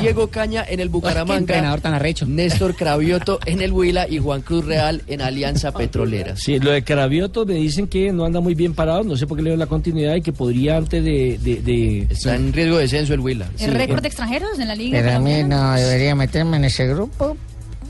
[0.00, 2.26] Diego Caña en el Bucaramanga, entrenador tan arrecho.
[2.26, 6.36] Néstor Cravioto en el Huila y Juan Cruz Real en Alianza Petrolera.
[6.36, 9.42] Sí, lo de Carabioto me dicen que no anda muy bien no sé por qué
[9.44, 11.38] le doy la continuidad y que podría antes de...
[11.42, 13.48] de, de- Está en riesgo de descenso el Huila.
[13.56, 14.98] Sí, ¿El récord eh, de extranjeros en la liga?
[15.00, 17.36] Pero a mí no debería meterme en ese grupo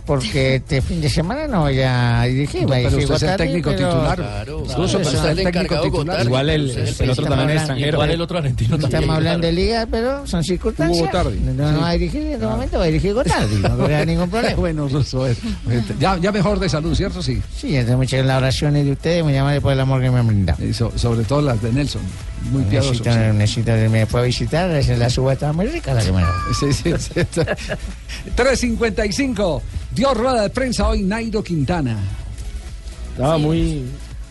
[0.07, 2.63] porque este fin de semana no voy a dirigir.
[2.63, 4.17] No, pero usted es el técnico pero- titular.
[4.17, 6.25] Claro, Incluso, claro, pero el el técnico titular.
[6.27, 7.93] Igual el, Sí, el sí, otro también hablando- extranjero.
[7.97, 8.95] Igual el otro argentino también.
[8.95, 10.99] Estamos hablando de liga, pero son circunstancias.
[10.99, 11.41] Hugo Gotardi.
[11.41, 13.57] No, no va a dirigir en este momento, va a dirigir Gotardi.
[13.57, 14.57] No habrá ningún problema.
[14.57, 15.35] bueno, Russo, eh,
[15.99, 17.23] ya, ya mejor de salud, ¿cierto?
[17.23, 17.41] Sí.
[17.57, 20.27] Sí, entonces muchas las oraciones de ustedes, me llaman por el amor que me han
[20.27, 20.65] brindado.
[20.65, 22.03] Y so- sobre todo las de Nelson.
[22.51, 22.91] Muy piadoso.
[22.93, 23.37] Necesito, sí.
[23.39, 26.33] necesito, me puede visitar, es la suba está muy rica la que me da.
[26.59, 27.21] Sí, sí, sí.
[28.37, 29.61] 3.55.
[29.95, 31.99] Dio rueda de prensa hoy Nairo Quintana.
[33.13, 33.85] Estaba muy...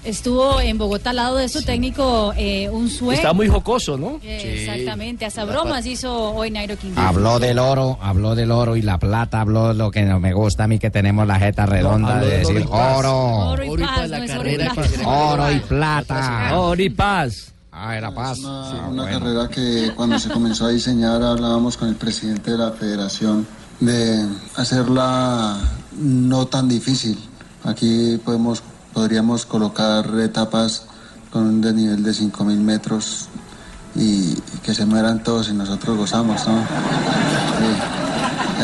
[0.04, 3.12] Estuvo en Bogotá al lado de su técnico eh, un sueño.
[3.14, 4.20] Estaba muy jocoso, ¿no?
[4.24, 7.10] Exactamente, hasta bromas hizo hoy Nairo Quintana.
[7.10, 10.64] Habló del oro, habló del oro y la plata, habló lo que no me gusta
[10.64, 14.28] a mí que tenemos la jeta redonda de decir oro, Oro y paz, oro y
[14.28, 15.08] carrera plata.
[15.08, 16.50] oro y plata.
[16.60, 17.54] Oro y paz.
[17.72, 18.40] Ah, era paz.
[18.40, 19.20] Una, Ah, una bueno.
[19.20, 23.46] carrera que cuando se comenzó a diseñar hablábamos con el presidente de la federación
[23.82, 25.58] de hacerla
[26.00, 27.20] no tan difícil.
[27.64, 28.64] Aquí podemos,
[28.94, 30.86] podríamos colocar etapas
[31.32, 33.28] con un desnivel de 5.000 metros
[33.96, 36.64] y, que se mueran todos y nosotros gozamos, ¿no?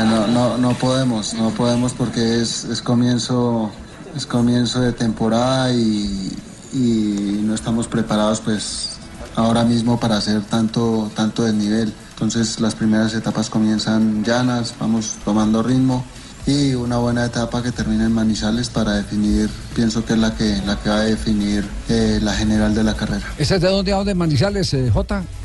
[0.06, 3.72] No, no, no podemos, no podemos porque es, es comienzo,
[4.16, 6.38] es comienzo de temporada y,
[6.72, 8.98] y no estamos preparados pues
[9.36, 11.92] ahora mismo para hacer tanto, tanto desnivel.
[12.18, 16.04] Entonces las primeras etapas comienzan llanas, vamos tomando ritmo
[16.48, 20.60] y una buena etapa que termina en Manizales para definir, pienso que es la que,
[20.66, 23.24] la que va a definir eh, la general de la carrera.
[23.38, 24.90] ¿Ese es de dónde a dónde Manizales, eh?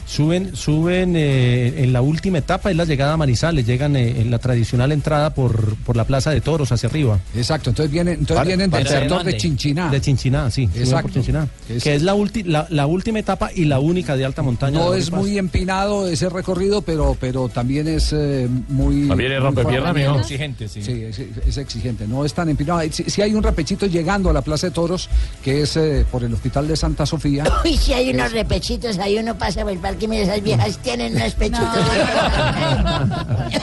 [0.07, 4.31] Suben, suben eh, en la última etapa, es la llegada a Manizales, llegan eh, en
[4.31, 7.19] la tradicional entrada por, por la Plaza de Toros hacia arriba.
[7.35, 9.89] Exacto, entonces vienen, entonces vienen del sector de Chinchiná.
[9.91, 10.69] De Chinchiná, sí.
[10.75, 11.03] Exacto.
[11.03, 14.25] por Chinchiná, Es- que es la, ulti- la, la última etapa y la única de
[14.25, 14.79] alta montaña.
[14.79, 19.09] No de es muy empinado ese recorrido, pero, pero también es eh, muy.
[19.09, 20.19] También es rompepierna, mijo.
[20.19, 20.83] Exigente, sí.
[20.83, 22.07] Sí, es, es exigente.
[22.07, 22.81] No es tan empinado.
[22.91, 25.09] Si, si hay un repechito llegando a la Plaza de Toros,
[25.43, 27.45] que es eh, por el Hospital de Santa Sofía.
[27.65, 31.34] Uy, si hay unos repechitos, ahí uno pasa por el mira, esas viejas tienen unos
[31.34, 31.86] pechitos.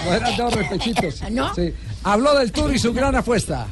[0.06, 0.54] No eran dos.
[1.56, 1.74] Sí.
[2.04, 3.68] Habló del tour y su gran apuesta.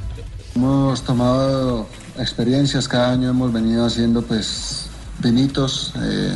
[0.55, 1.87] Hemos tomado
[2.17, 2.87] experiencias.
[2.87, 4.89] Cada año hemos venido haciendo pues
[5.21, 6.33] pinitos, eh,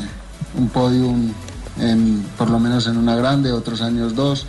[0.58, 1.34] un podium
[1.80, 4.46] en, por lo menos en una grande, otros años dos,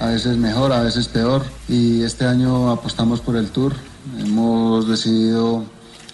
[0.00, 1.44] a veces mejor, a veces peor.
[1.68, 3.74] Y este año apostamos por el Tour.
[4.18, 5.64] Hemos decidido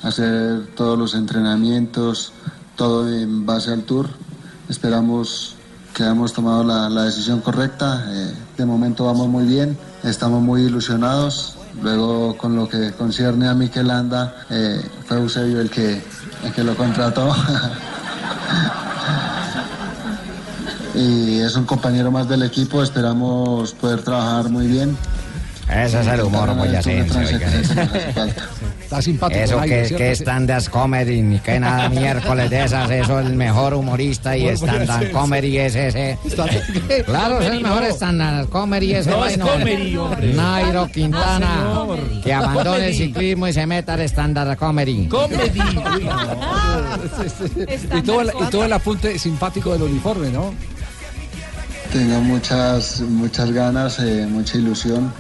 [0.02, 2.32] hacer todos los entrenamientos,
[2.76, 4.11] todo en base al Tour.
[4.69, 5.57] Esperamos
[5.95, 8.05] que hemos tomado la, decisión correcta.
[8.09, 11.57] Eh, de momento vamos muy bien, estamos muy ilusionados.
[11.83, 16.03] Luego, con lo que concierne a Mikel Landa, eh, fue Eusebio el que,
[16.45, 17.35] el que lo contrató.
[20.95, 24.97] y es un compañero más del equipo, esperamos poder trabajar muy bien.
[25.75, 27.49] Ese es el humor boyacense, oiga.
[28.81, 29.40] Está simpático.
[29.40, 29.97] Eso que, ¿cierto?
[29.97, 35.11] que stand-up comedy, ni que nada miércoles de esas, eso el mejor humorista y stand-up
[35.11, 36.16] comedy es ese.
[37.07, 39.11] Claro, es el mejor stand-up comedy ese.
[39.11, 40.32] No, es comedy, hombre.
[40.32, 42.23] Nairo Quintana, No, señor.
[42.23, 45.09] que abandone el ciclismo y se meta al stand-up comedy.
[45.09, 45.61] Comedy.
[47.97, 50.55] y, todo el, y todo el apunte simpático del uniforme, ¿no?
[51.93, 55.12] Tengo muchas, muchas ganas, eh, mucha ilusión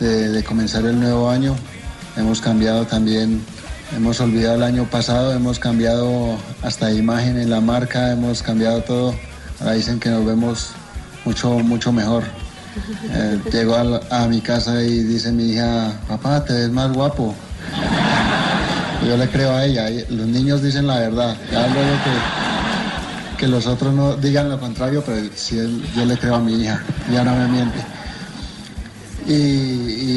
[0.00, 1.56] de, comenzar el nuevo año.
[2.16, 3.42] Hemos cambiado también,
[3.96, 9.14] hemos olvidado el año pasado, hemos cambiado hasta imagen en la marca, hemos cambiado todo.
[9.60, 10.70] Ahora dicen que nos vemos
[11.24, 12.24] mucho, mucho mejor.
[13.10, 13.74] Eh, llego
[14.10, 17.34] a, mi casa y dice mi hija, papá, te ves más guapo.
[19.06, 21.36] Yo le creo a ella, los niños dicen la verdad.
[21.52, 21.90] Ya luego
[23.36, 25.18] que, los otros no digan lo contrario, pero
[25.94, 27.97] yo le creo a mi hija, ya no me miente.
[29.28, 29.32] Y,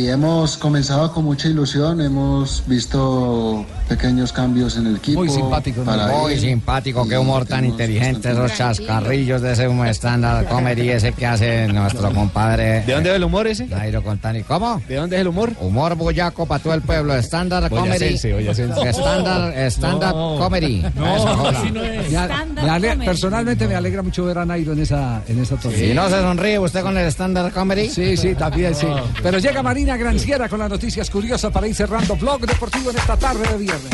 [0.05, 5.19] y hemos comenzado con mucha ilusión, hemos visto pequeños cambios en el equipo.
[5.19, 10.47] Muy simpático, para Muy simpático, qué humor tan inteligente, esos chascarrillos de ese humor stand-up
[10.49, 12.83] comedy ese que hace nuestro compadre.
[12.83, 13.65] ¿De dónde es el humor ese?
[13.67, 14.43] Nairo Contani.
[14.43, 14.81] ¿Cómo?
[14.87, 15.51] ¿De dónde es el humor?
[15.59, 18.17] Humor boyaco para todo el pueblo, stand-up comedy.
[19.71, 20.37] Stand-up No.
[20.39, 20.85] comedy.
[20.95, 23.05] No, así no es.
[23.05, 25.89] Personalmente me alegra mucho ver a Nairo en esa, en esa torre.
[25.89, 27.89] ¿Y no se sonríe usted con el stand-up comedy?
[27.89, 28.87] Sí, sí, también sí.
[29.21, 33.17] Pero llega Marina Granciera con las noticias curiosas para ir cerrando Blog Deportivo en esta
[33.17, 33.91] tarde de viernes.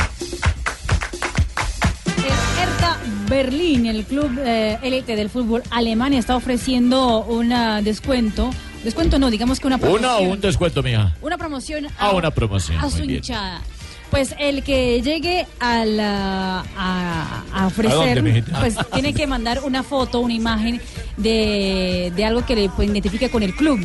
[2.18, 2.98] El Hertha
[3.30, 8.50] Berlín, el club eh, élite del fútbol alemán, está ofreciendo un ah, descuento.
[8.84, 10.06] Descuento no, digamos que una promoción.
[10.12, 11.14] Una o un descuento, mija.
[11.22, 13.18] Una promoción Ah, una promoción, a su muy bien.
[13.18, 13.62] hinchada.
[14.10, 18.20] Pues el que llegue a, la- a, a ofrecer,
[18.54, 20.80] ¿A pues tiene que mandar una foto, una imagen
[21.18, 23.82] de, de algo que le pues, identifique con el club.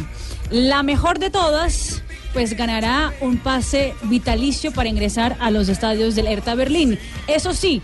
[0.52, 2.02] La mejor de todas,
[2.34, 6.98] pues ganará un pase vitalicio para ingresar a los estadios del Hertha Berlín.
[7.26, 7.80] Eso sí,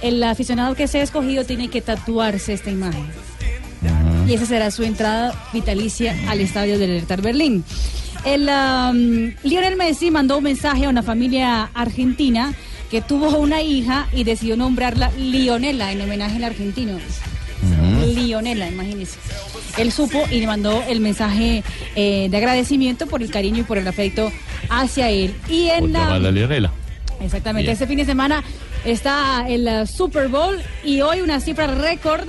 [0.00, 3.04] el aficionado que sea escogido tiene que tatuarse esta imagen.
[4.26, 7.64] Y esa será su entrada vitalicia al estadio del Hertha Berlín.
[8.24, 12.54] El um, Lionel Messi mandó un mensaje a una familia argentina
[12.90, 16.98] que tuvo una hija y decidió nombrarla Lionela en homenaje al argentino.
[18.30, 19.18] Lionela, imagínese.
[19.76, 21.64] Él supo y le mandó el mensaje
[21.96, 24.30] eh, de agradecimiento por el cariño y por el afecto
[24.68, 25.34] hacia él.
[25.48, 26.18] Y en la...
[26.18, 26.72] Lionela.
[27.20, 27.64] Exactamente.
[27.64, 27.72] Bien.
[27.72, 28.42] Este fin de semana
[28.84, 32.28] está el uh, Super Bowl y hoy una cifra récord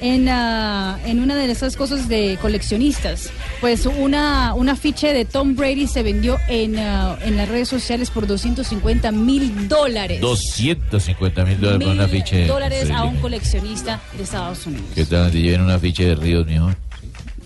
[0.00, 3.30] en, uh, en una de esas cosas de coleccionistas.
[3.60, 8.10] Pues una, un afiche de Tom Brady se vendió en, uh, en las redes sociales
[8.10, 10.20] por 250 mil dólares.
[10.20, 12.38] 250 mil dólares por un afiche.
[12.38, 14.86] Mil dólares a un coleccionista de Estados Unidos.
[14.94, 16.70] ¿Qué tal si lleven un afiche de Ríos, mijo?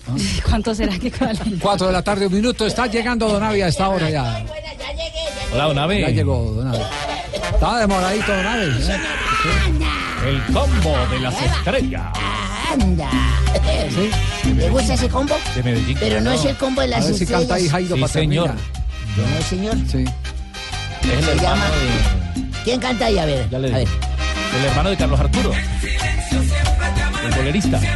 [0.49, 1.39] ¿Cuánto será que vale?
[1.61, 2.65] Cuatro de la tarde, un minuto.
[2.65, 4.43] Está llegando Don Avi a esta hora ya.
[5.53, 6.01] Hola, Don Avi.
[6.01, 6.83] Ya llegó Don Avi.
[7.53, 8.65] Estaba demoradito Don Avi.
[8.65, 8.99] ¿eh?
[10.27, 12.03] El combo de las estrellas.
[12.71, 13.09] Anda.
[14.55, 15.35] ¿Le gusta ese combo?
[15.55, 15.97] De Medellín.
[15.99, 17.47] Pero no es el combo de las A ver si estrellas.
[17.47, 18.41] canta ahí Jairo Sí, Paternina.
[18.43, 18.55] señor.
[19.17, 19.75] ¿No, señor?
[19.89, 20.05] Sí.
[21.03, 22.63] Es el Se hermano llama- de...
[22.63, 23.17] ¿Quién canta ahí?
[23.17, 23.49] A ver.
[23.49, 23.87] Ya le a ver.
[24.59, 25.51] El hermano de Carlos Arturo.
[27.25, 27.79] El bolerista.
[27.81, 27.95] Ah,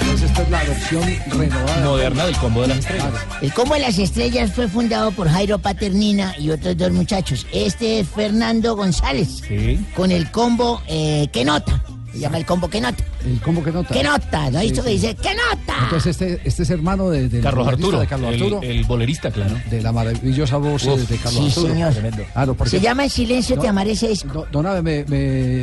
[0.00, 1.84] Entonces esta es la versión renovada.
[1.84, 3.12] Moderna del combo de las estrellas.
[3.40, 7.46] El combo de las estrellas fue fundado por Jairo Paternina y otros dos muchachos.
[7.52, 9.42] Este es Fernando González.
[9.46, 9.84] Sí.
[9.94, 11.80] Con el combo eh, ¿Qué nota?
[12.14, 13.02] Se llama el combo ¿Qué nota?
[13.24, 13.94] El combo que nota.
[13.94, 14.50] ¿Qué nota?
[14.50, 15.74] ¿No ha Sí, visto que dice ¿Qué nota?
[15.84, 18.00] Entonces este, este es hermano de, del Carlos Arturo.
[18.00, 18.60] De Carlos el- Arturo.
[18.62, 19.56] El, bolerista, claro.
[19.70, 21.68] de la maravillosa voz eh, Uf, de Carlos sí, Arturo.
[21.92, 22.56] señor.
[22.56, 24.46] Porque Se llama En silencio te amaré ese disco.
[24.52, 25.16] Don Abe, me, me,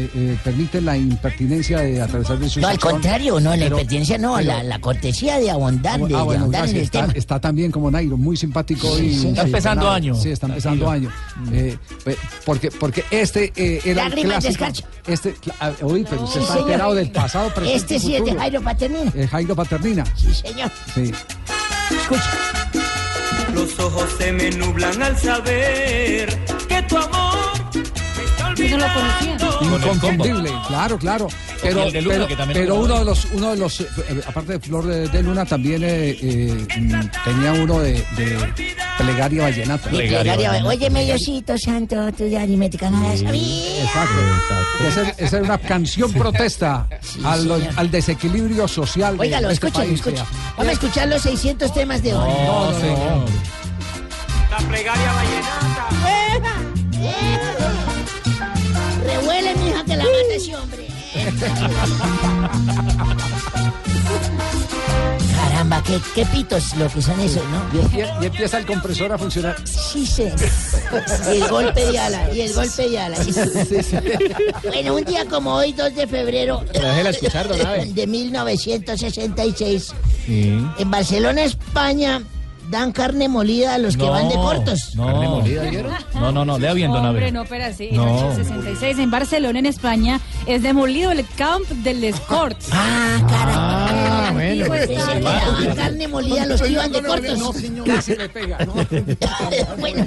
[0.06, 4.18] eh, permite la impertinencia de atravesar de su No, al sección, contrario, no, la impertinencia
[4.18, 7.14] no, pero- la, la cortesía de abundar, de, Ah, de en el está, tema.
[7.16, 9.28] está también como Nairo, muy simpático Sí, y sí.
[9.30, 10.16] Está empezando nada, año.
[10.16, 11.10] Sí, está empezando año.
[11.52, 14.66] Eh, pe- porque, porque este eh, era el Lágrimas de clásico.
[14.66, 14.88] escarcha.
[15.08, 18.36] Este, ah, oí, pero usted está enterado del pasado, presente Este sí es de.
[18.36, 19.12] Jairo Paternina.
[19.16, 20.04] Eh, Jairo Paternina.
[20.16, 20.72] Sí, señor.
[20.94, 21.12] Sí.
[21.92, 22.32] Escucha.
[23.54, 27.51] Los ojos se me nublan al saber que tu amor
[28.78, 29.60] me está olvidando.
[29.62, 31.28] Inconfundible, claro, claro.
[31.62, 33.88] Pero, el de Luna, pero, que también pero uno de los, uno de los, eh,
[34.28, 39.44] aparte de Flor de, de Luna, también eh, eh, mm, tenía uno de, de plegaria
[39.44, 39.90] vallenata.
[39.90, 43.84] Plegaria, Óyeme, Diosito Santo, tu aritmética no la sabía.
[43.84, 44.16] Exacto.
[44.88, 46.88] Esa, es- esa es una canción protesta
[47.24, 47.62] al, señor.
[47.76, 50.26] al desequilibrio social de Óigalo, este escúchalo.
[50.58, 52.28] Vamos a escuchar los 600 temas de hoy.
[52.46, 53.26] No, no, no.
[54.50, 55.61] La plegaria vallenata.
[65.36, 67.80] Caramba, qué, qué pitos lo que son esos, ¿no?
[67.80, 69.56] Y, empie- y empieza el compresor a funcionar.
[69.66, 70.24] Sí, sí.
[71.34, 73.18] Y el golpe de ala, y el golpe de ala.
[74.64, 76.64] Bueno, un día como hoy, 2 de febrero
[77.50, 79.94] escuchar, de 1966,
[80.28, 82.22] en Barcelona, España,
[82.72, 84.96] dan carne molida a los que van de cortos.
[84.96, 85.44] No, no,
[86.32, 87.90] no, no, lea bien, don Hombre, no, pero sí.
[87.92, 88.32] No.
[88.32, 92.70] En el 66 en Barcelona, en España, es demolido el camp del Les Corts.
[92.72, 93.88] Ah, caramba.
[93.90, 94.66] Ah, bueno.
[94.68, 94.96] Pues se
[95.76, 97.40] carne molida a los que iban de cortos.
[97.86, 98.74] Casi me pega, ¿no?
[99.78, 100.06] bueno,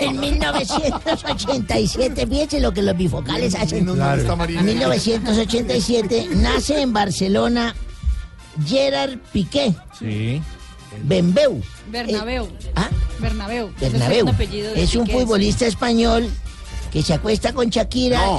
[0.00, 3.86] en 1987, fíjense lo que los bifocales hacen.
[3.86, 7.74] En 1987 nace en Barcelona
[8.64, 10.40] Gerard Piqué, Sí.
[11.02, 11.60] Bembeu.
[11.90, 12.48] Bernabeu.
[12.76, 12.88] ¿Ah?
[13.20, 13.70] Bernabeu.
[13.80, 14.28] Bernabeu.
[14.74, 16.28] Es, un Es futbolista español
[16.94, 18.20] que se acuesta con Shakira,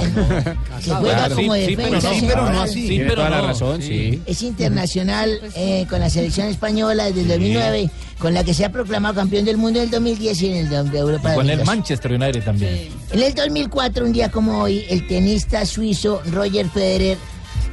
[0.82, 2.88] que juega Claro, como sí, sí, pero defensa no, sí, pero no así.
[2.88, 3.46] Sí, pero toda la no.
[3.48, 4.22] razón, sí.
[4.24, 8.72] Es internacional eh, con la selección española desde el 2009, con la que se ha
[8.72, 11.64] proclamado campeón del mundo en el 2010 y en el de Europa Con el 2012.
[11.66, 12.88] Manchester United también.
[13.12, 17.18] En el 2004, un día como hoy, el tenista suizo Roger Federer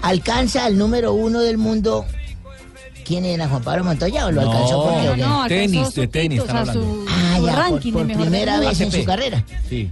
[0.02, 2.06] alcanza al número uno del mundo.
[3.04, 3.48] ¿Quién era?
[3.48, 6.66] ¿Juan Pablo Montoya o lo No, alcanzó porque No, no, Tenis, de tenis están o
[6.66, 9.44] sea, su, Ah, ya, por- ranking por, mejor primera vez en su carrera.
[9.70, 9.92] Sí.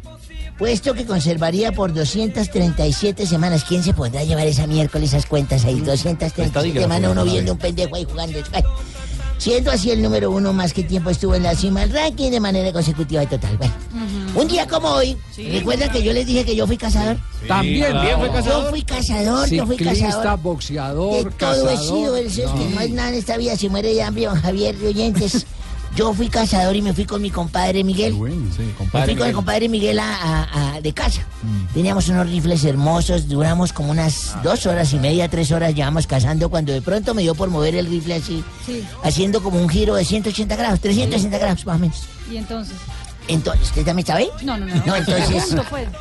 [0.57, 3.63] Puesto que conservaría por 237 semanas.
[3.63, 5.79] ¿Quién se podrá llevar esa miércoles esas cuentas ahí?
[5.79, 8.37] 237 Estadígrafo, semanas uno viendo un pendejo ahí jugando.
[8.53, 8.63] Ay.
[9.41, 12.39] Siendo así el número uno más que tiempo estuvo en la cima del ranking de
[12.39, 13.57] manera consecutiva y total.
[13.57, 13.73] Bueno,
[14.35, 17.17] un día como hoy, ¿recuerdan que yo les dije que yo fui cazador?
[17.47, 18.69] También, También fue Yo cazador.
[18.69, 20.37] fui cazador, yo fui cazador.
[20.37, 21.77] De boxeador, todo he cazador.
[21.79, 24.77] sido, es el que más nada en esta vida se muere de hambre, don Javier
[24.77, 25.47] de oyentes.
[25.95, 28.13] Yo fui cazador y me fui con mi compadre Miguel.
[28.55, 29.05] Sí, Me compadre.
[29.07, 31.21] fui con el compadre Miguel a, a- a- de casa.
[31.73, 36.49] Teníamos unos rifles hermosos, duramos como unas dos horas y media, tres horas llevamos cazando
[36.49, 38.83] cuando de pronto me dio por mover el rifle así, Sí.
[39.03, 42.03] haciendo como un giro de 180 grados, 360 grados más o menos.
[42.31, 42.75] Y entonces.
[43.27, 44.29] Entonces, ¿usted también sabe?
[44.43, 44.75] No, no, no.
[44.85, 45.55] No, entonces,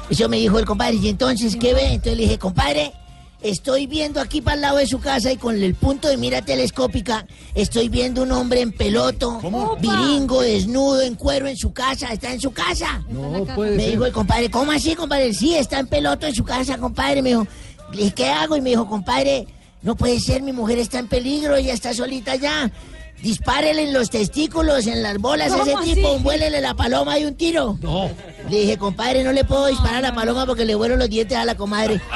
[0.08, 1.92] eso me dijo el compadre, y entonces, ¿qué ve?
[1.92, 2.92] Entonces le dije, compadre,
[3.42, 6.42] estoy viendo aquí para el lado de su casa y con el punto de mira
[6.42, 9.40] telescópica, estoy viendo un hombre en peloto,
[9.80, 13.04] viringo, desnudo, en cuero en su casa, está en su casa.
[13.08, 13.90] No puede Me ser.
[13.92, 15.32] dijo el compadre, ¿cómo así, compadre?
[15.32, 17.22] Sí, está en peloto en su casa, compadre.
[17.22, 17.46] Me dijo,
[18.14, 18.56] ¿qué hago?
[18.56, 19.46] Y me dijo, compadre,
[19.82, 22.70] no puede ser, mi mujer está en peligro, ella está solita ya.
[23.22, 27.24] Dispárele en los testículos, en las bolas a ese ¿Cómo tipo, vuélele la paloma y
[27.26, 27.76] un tiro.
[27.82, 28.10] No.
[28.48, 31.36] Le dije, compadre, no le puedo disparar a la paloma porque le vuelo los dientes
[31.36, 32.00] a la comadre.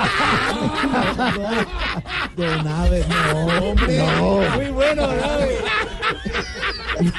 [2.36, 3.98] Don Abe, no, hombre.
[3.98, 4.40] No.
[4.56, 5.58] Muy bueno, don Abe.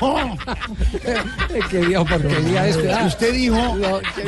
[0.02, 0.38] No.
[1.70, 2.92] Qué día porquería este.
[2.92, 3.04] ah.
[3.06, 3.78] Usted dijo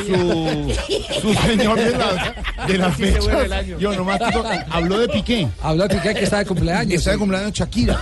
[0.06, 0.76] su,
[1.22, 3.80] su señor de las de año.
[3.80, 4.20] Yo nomás
[4.70, 5.48] habló de Piqué.
[5.62, 7.00] Habló de Piqué que está de cumpleaños.
[7.00, 8.00] Está de cumpleaños Shakira.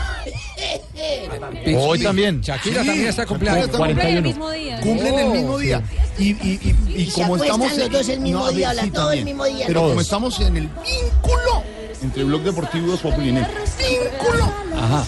[1.77, 2.41] Hoy también.
[2.41, 3.67] Shakira Sí, también está cumpleaños.
[3.67, 4.21] Cumplen el 41.
[4.27, 4.79] mismo día.
[4.81, 5.83] Cumplen el Oh, mismo día.
[6.17, 9.11] Y, y, y, y Se como estamos los dos el mismo a ver, día, todo
[9.11, 10.01] el mismo día, Pero como dos.
[10.03, 11.63] estamos en el vínculo
[12.01, 14.51] entre Blog Deportivo y Voz Populi, en el vínculo.
[14.77, 15.03] Ajá.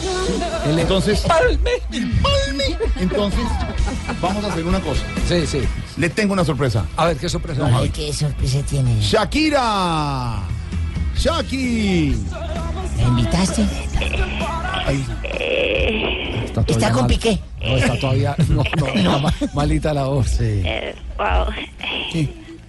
[0.67, 2.77] El- Entonces, palme, el palme.
[2.99, 3.43] Entonces,
[4.21, 5.01] vamos a hacer una cosa.
[5.27, 5.61] Sí, sí.
[5.97, 6.85] Le tengo una sorpresa.
[6.97, 7.59] A ver, qué sorpresa.
[7.61, 7.89] No, Ay, Javi.
[7.89, 8.99] qué sorpresa tiene.
[9.01, 10.41] Shakira.
[11.17, 12.15] Shaki.
[12.97, 13.63] ¿Me invitaste?
[14.85, 15.05] Ay,
[16.45, 17.07] Está, Está con mal.
[17.07, 17.39] Piqué.
[17.61, 18.35] No, está todavía.
[18.49, 20.39] No, no, está ma- malita la voz.
[20.41, 21.45] Eh, wow.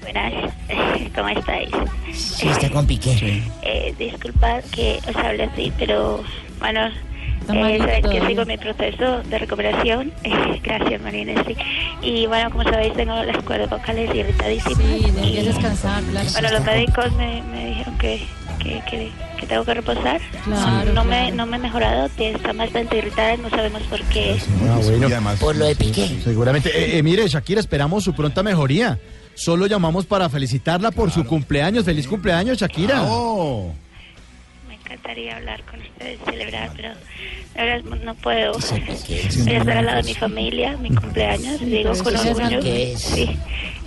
[0.03, 0.33] Buenas,
[1.15, 1.71] ¿cómo estáis?
[2.13, 3.43] Sí, está con Piqué.
[3.63, 6.23] Eh, disculpad que os hable así, pero
[6.61, 10.13] bueno, eh, sabéis que sigo mi proceso de recuperación.
[10.25, 11.57] Eh, gracias, Marina, sí.
[12.03, 14.79] Y bueno, como sabéis, tengo las cuerdas vocales irritadísimas.
[14.79, 16.29] Sí, y, descansar, claro.
[16.33, 18.27] Bueno, los médicos me, me dijeron que,
[18.59, 20.20] que, que, que tengo que reposar.
[20.44, 21.36] Claro, no, me, claro.
[21.36, 24.36] no me he mejorado, que está bastante irritada, no sabemos por qué.
[24.69, 25.06] Ah, bueno.
[25.06, 26.20] además, Por lo de Piqué.
[26.23, 26.69] Seguramente.
[26.70, 28.98] Eh, eh, mire, Shakira, esperamos su pronta mejoría.
[29.35, 31.85] Solo llamamos para felicitarla por su cumpleaños.
[31.85, 33.02] ¡Feliz cumpleaños, Shakira!
[33.05, 33.73] Oh.
[34.89, 36.89] Me encantaría hablar con ustedes, celebrar, pero
[37.56, 38.52] la verdad no puedo.
[38.52, 42.62] Voy a estar al lado de mi familia, mi cumpleaños, digo con ¿Qué es orgullo.
[42.97, 43.36] Sí,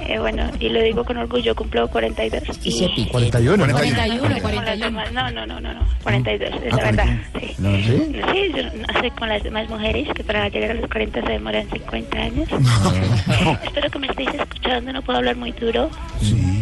[0.08, 2.44] eh, bueno, y lo digo con orgullo, cumplo 42.
[2.64, 3.74] Y, 41, ¿no?
[3.74, 4.86] 41, con las 41.
[4.86, 7.06] demás- no, no, no, no, no, 42, es Ah, la verdad.
[7.40, 7.56] Sí.
[7.58, 8.12] No, ¿sí?
[8.34, 11.30] Sí, yo no sé con las demás mujeres que para llegar a los 40 se
[11.32, 12.48] demoran 50 años.
[13.64, 15.90] Espero que me estéis escuchando, no puedo hablar muy duro.
[16.22, 16.61] Sí.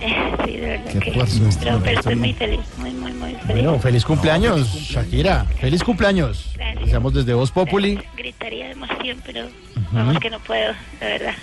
[0.44, 1.12] Sí, de verdad Qué que.
[1.12, 3.46] fuerza, Pero, pero estoy muy feliz, muy, muy, muy feliz.
[3.46, 5.44] Bueno, feliz cumpleaños, Shakira.
[5.60, 6.52] Feliz cumpleaños.
[6.56, 6.84] Gracias.
[6.84, 7.98] Deseamos desde Voz Populi.
[8.16, 9.46] Gritaría de emoción, pero
[9.92, 11.34] vamos que no puedo, la verdad.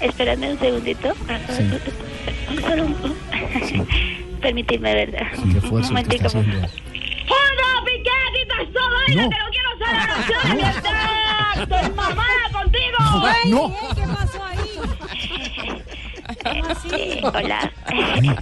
[0.00, 1.12] Esperadme un segundito.
[2.50, 2.96] Un solo un...
[4.40, 5.26] Permitidme, ¿verdad?
[5.52, 6.28] qué fuerza un momentico.
[6.28, 6.72] ¡Oiga,
[9.14, 9.30] No.
[9.30, 10.56] que no quiero celebración!
[10.56, 10.62] ¡Mi
[11.62, 12.98] ¡Estoy mamá contigo!
[13.46, 13.74] No.
[13.94, 14.55] ¿Qué pasó ahí?
[16.82, 17.72] Sí, hola.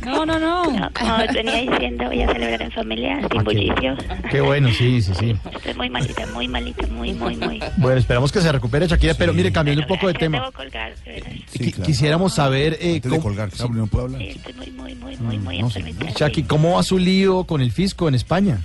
[0.05, 0.65] No, no, no.
[0.71, 3.99] No, como os venía diciendo, voy a celebrar en familia, sin bullicios.
[4.31, 5.37] Qué bueno, sí, sí, sí.
[5.55, 7.61] Estoy muy malita, muy malita, muy, muy, muy.
[7.77, 10.39] Bueno, esperamos que se recupere Shakira, pero mire, cambiando un poco de tema.
[10.41, 11.31] Debo colgar, verdad.
[11.53, 14.21] Qui- Quisiéramos saber eh, Antes de cómo, colgar, claro, no puedo hablar.
[14.21, 15.83] Sí, estoy muy, muy, muy, muy, muy No, sí.
[16.17, 18.59] Shaki, ¿cómo va su lío con el fisco en España?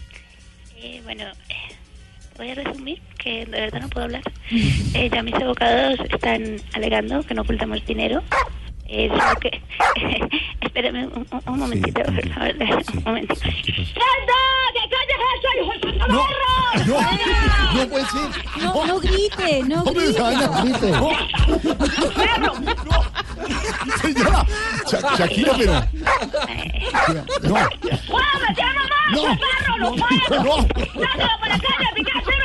[0.78, 1.76] Eh, bueno, eh,
[2.38, 4.22] voy a resumir que de verdad no puedo hablar.
[4.52, 8.24] Eh, ya mis abogados están alegando que no ocultamos dinero.
[8.92, 9.62] Eh, solo que...
[10.62, 12.56] espérame un, un- momentito, por favor.
[12.98, 13.36] Un momentito.
[13.36, 14.40] ¡Santa!
[14.74, 16.86] ¡Que calles eso, hijo de puta No, perra!
[16.86, 16.98] no,
[17.76, 18.30] no puede ser.
[18.64, 20.22] No, no grite, no grite.
[20.24, 20.90] Ana, grite.
[22.16, 22.52] ¡Perro!
[24.02, 24.46] Señora,
[24.90, 25.74] Sha- Shakira, pero.
[27.44, 27.56] No,
[28.08, 29.02] ¡Fuera, tía mamá!
[29.12, 29.22] No.
[29.22, 29.74] ¡Qué perro!
[29.78, 30.44] ¡No puedo!
[30.44, 30.54] No.
[31.06, 31.88] ¡Sácalo para la calle!
[31.96, 32.39] ¡Piqué, sirve alguna fuera!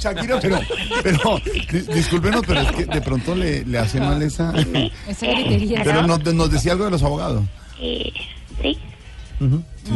[0.00, 0.58] Shakira, pero.
[1.02, 4.52] Pero, di- discúlpenos, pero es que de pronto le, le hace mal esa.
[5.06, 5.82] Esa gritería.
[5.84, 7.44] Pero nos, nos decía algo de los abogados.
[7.80, 8.12] Eh,
[8.62, 8.78] sí.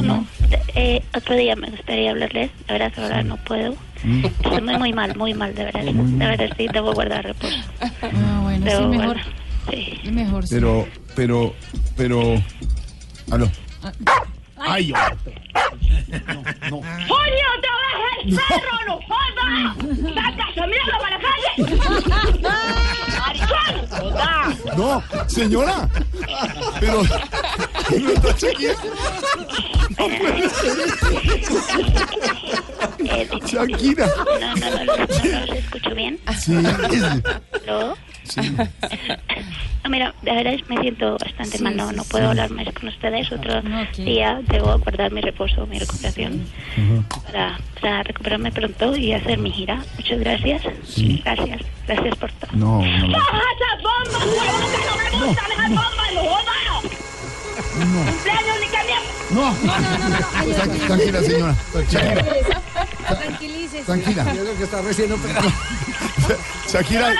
[0.02, 0.26] No,
[0.74, 2.50] eh, otro día me gustaría hablarles.
[2.66, 3.74] La verdad, ahora no puedo.
[4.04, 5.82] Estoy muy, muy mal, muy mal, de verdad.
[5.82, 7.54] De verdad, sí, debo guardar reposo.
[7.80, 9.06] Ah, bueno, sí, Debo mejor.
[9.06, 9.24] guardar.
[9.70, 10.00] Sí.
[10.10, 10.54] Mejor, sí.
[10.54, 11.54] Pero, pero,
[11.96, 12.42] pero.
[13.30, 13.50] Aló.
[14.56, 14.94] Ay, yo.
[16.26, 16.34] No,
[16.70, 16.80] no.
[16.80, 17.83] ¡Coño, te vas el
[18.24, 18.74] perro!
[18.86, 19.76] ¡No jodas!
[20.14, 21.50] ¡Saca esa mierda para la calle!
[23.18, 23.74] ¡Maricón!
[23.90, 24.32] ¡Joda!
[24.76, 25.88] No, señora.
[26.80, 27.02] Pero.
[27.02, 28.74] ¿No está Shakira?
[29.98, 30.76] No puede ser.
[33.06, 34.06] Eh, Shakira.
[34.06, 36.18] No, no, no, no, no los escucho bien.
[36.38, 36.54] Sí.
[37.66, 37.96] ¿Lo?
[38.24, 38.40] Sí.
[39.84, 43.30] No, mira, de verdad me siento bastante mal, no, no puedo hablar más con ustedes.
[43.30, 43.62] Otro
[43.96, 46.46] día debo guardar mi reposo, mi recuperación,
[47.26, 49.82] para, para recuperarme pronto y hacer mi gira.
[49.96, 50.62] Muchas gracias.
[51.24, 52.50] Gracias, gracias por todo.
[52.54, 53.12] No, no.
[53.12, 55.82] ¡Baja esas bombas, huevón, que no no.
[57.74, 58.24] No.
[59.30, 59.54] No, no.
[60.86, 61.54] Tranquila, señora.
[61.90, 62.24] Shakira.
[63.06, 63.84] Tranquilícese.
[63.84, 64.24] Tranquila.
[64.34, 65.52] Yo creo que está recién operado.
[66.68, 67.14] Shakira.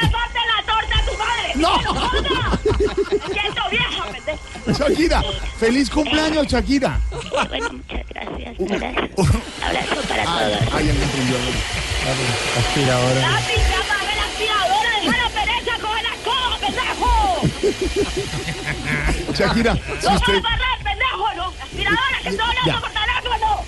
[1.55, 1.81] No.
[1.83, 2.59] ¡No jodas!
[2.65, 4.41] ¡Me siento vieja, pendejo!
[4.73, 5.23] Shakira.
[5.59, 6.99] Feliz cumpleaños, Shakira.
[7.49, 8.95] Bueno, muchas gracias, verdad.
[9.63, 10.75] Abrazo para todos.
[10.75, 11.53] Ay, alguien prendió algo.
[12.59, 13.21] Aspiradora.
[13.29, 13.79] ¡Papi, ya
[14.15, 14.91] la aspiradora!
[15.03, 15.73] ¡Deja la pereza!
[15.81, 17.13] ¡Coge la escoba, pendejo!
[19.33, 20.27] Shakira, si ¡No usted.
[20.27, 21.27] puedo barrer, pendejo!
[21.37, 21.45] ¡No!
[21.63, 22.61] ¡Aspiradora, que estoy Ya.
[22.61, 23.14] hablando por teléfono!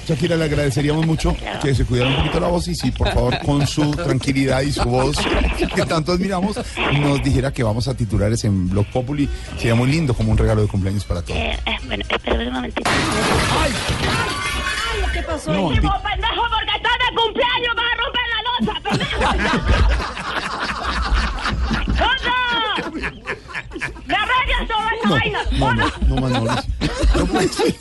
[0.07, 3.39] Shakira, le agradeceríamos mucho que se cuidara un poquito la voz y si por favor
[3.45, 5.17] con su tranquilidad y su voz
[5.75, 6.57] que tanto admiramos
[7.01, 9.29] nos dijera que vamos a titulares en Blog Populi.
[9.57, 11.37] Sería muy lindo como un regalo de cumpleaños para todos.
[11.39, 12.89] Eh, eh, bueno, espérame un momentito.
[13.61, 13.73] Ay,
[15.13, 15.53] ¿qué pasó?
[15.53, 15.75] No, ahí?
[15.75, 17.75] di- ¡Digo, pendejo, porque está de cumpleaños!
[17.77, 20.13] ¡Vas a romper la losa, pendejo!
[21.69, 22.91] ¡Anda!
[24.07, 25.41] ¡Me arreglas toda esta No, vaina!
[25.53, 26.69] no, no, no más.
[27.17, 27.75] No puede ser.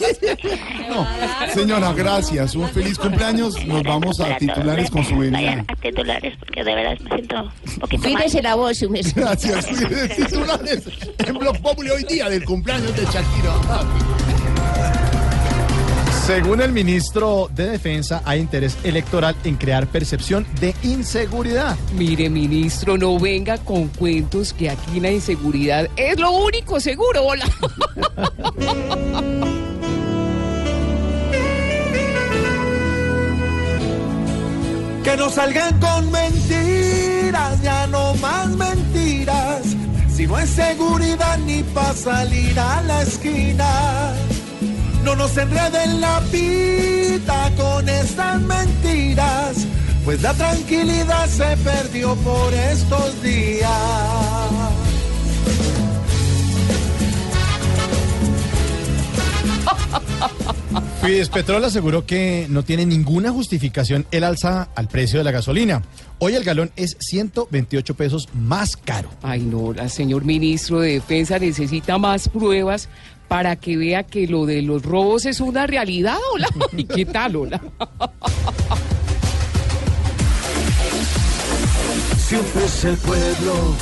[0.90, 1.08] No.
[1.54, 2.56] Señora, gracias.
[2.56, 3.66] Un feliz cumpleaños.
[3.66, 5.18] Nos vamos a titulares con su.
[5.18, 8.14] Vayan a titulares porque de verdad me siento un poquito mal.
[8.14, 8.90] Cuídese la voz, su.
[9.16, 9.66] Gracias.
[10.16, 10.84] Titulares
[11.20, 13.54] en Blog Populi hoy día del cumpleaños de Shakira.
[16.26, 21.78] Según el ministro de Defensa, hay interés electoral en crear percepción de inseguridad.
[21.94, 27.26] Mire, ministro, no venga con cuentos que aquí la inseguridad es lo único seguro.
[27.26, 27.46] Hola.
[35.04, 39.62] Que no salgan con mentiras, ya no más mentiras.
[40.12, 44.25] Si no hay seguridad ni para salir a la esquina.
[45.06, 49.68] No nos enreden la pita con estas mentiras,
[50.04, 53.70] pues la tranquilidad se perdió por estos días.
[61.04, 65.84] Fides Petrol aseguró que no tiene ninguna justificación el alza al precio de la gasolina.
[66.18, 69.10] Hoy el galón es 128 pesos más caro.
[69.22, 72.90] Ay, no, la señor ministro de Defensa necesita más pruebas
[73.28, 76.48] para que vea que lo de los robos es una realidad, hola.
[76.78, 77.62] ¿Y qué tal, hola?
[82.18, 83.76] Siempre es el pueblo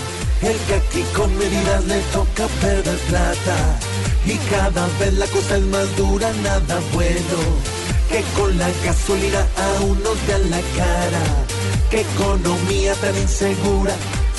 [0.44, 3.80] el que aquí con medidas le toca perder plata.
[4.26, 7.40] Y cada vez la cosa es más dura, nada bueno.
[8.10, 9.48] Que con la gasolina
[9.78, 11.24] aún nos dan la cara.
[11.90, 13.96] Que economía tan insegura.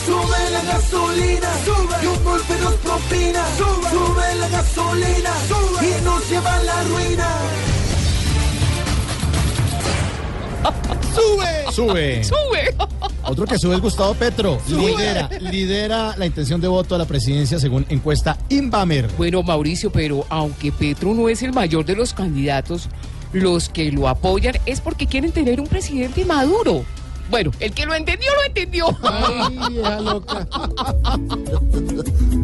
[0.06, 3.44] Sube la gasolina, sube, y un golpe nos propina.
[3.56, 7.28] Sube, sube la gasolina, sube, y nos lleva a la ruina.
[11.14, 11.72] ¡Sube!
[11.72, 12.24] Sube.
[12.24, 12.74] ¡Sube!
[13.26, 14.59] Otro que sube es Gustavo Petro.
[14.66, 14.90] Sube.
[14.90, 19.09] Lidera, lidera la intención de voto a la presidencia según encuesta Inbamer.
[19.16, 22.89] Bueno, Mauricio, pero aunque Petro no es el mayor de los candidatos,
[23.32, 26.85] los que lo apoyan es porque quieren tener un presidente maduro.
[27.30, 28.86] Bueno, el que lo entendió, lo entendió.
[29.02, 29.59] Ay,
[30.02, 30.46] loca.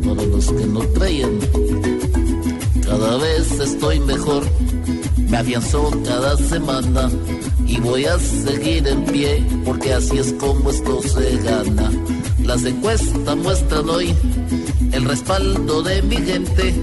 [0.04, 1.38] Para los que no creyen,
[2.90, 4.42] cada vez estoy mejor.
[5.28, 7.08] Me afianzó cada semana
[7.64, 11.88] y voy a seguir en pie porque así es como esto se gana.
[12.42, 14.12] Las encuestas muestran hoy
[14.92, 16.74] el respaldo de mi gente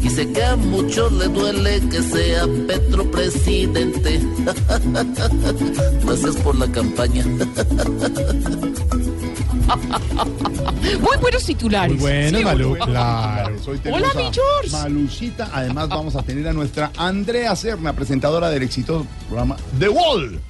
[0.00, 4.20] y sé que a muchos les duele que sea Petro presidente.
[6.04, 7.24] Gracias por la campaña.
[11.00, 11.92] Muy buenos titulares.
[11.92, 12.86] Muy bueno, Sí, Malú, muy bueno.
[12.86, 13.56] claro.
[13.92, 14.70] Hola, mi George.
[14.72, 15.50] Malucita.
[15.52, 20.40] Además, vamos a tener a nuestra Andrea Serna, presentadora del exitoso programa The Wall.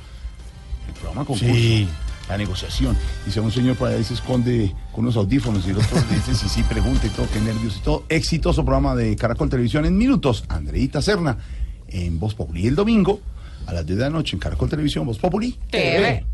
[0.89, 1.45] El programa concurso.
[1.53, 1.89] Sí.
[2.29, 2.97] La negociación.
[3.25, 6.35] Dice un señor por ahí se esconde con unos audífonos y el otro le dice
[6.35, 8.05] sí, sí, pregunta y todo, qué nervios y todo.
[8.11, 10.45] Exitoso programa de Caracol Televisión en minutos.
[10.49, 11.39] Andreita Serna
[11.89, 12.65] en Voz Populi.
[12.65, 13.21] Y el domingo
[13.67, 15.57] a las 10 de la noche en Caracol Televisión, Voz Populi.
[15.71, 16.25] TV.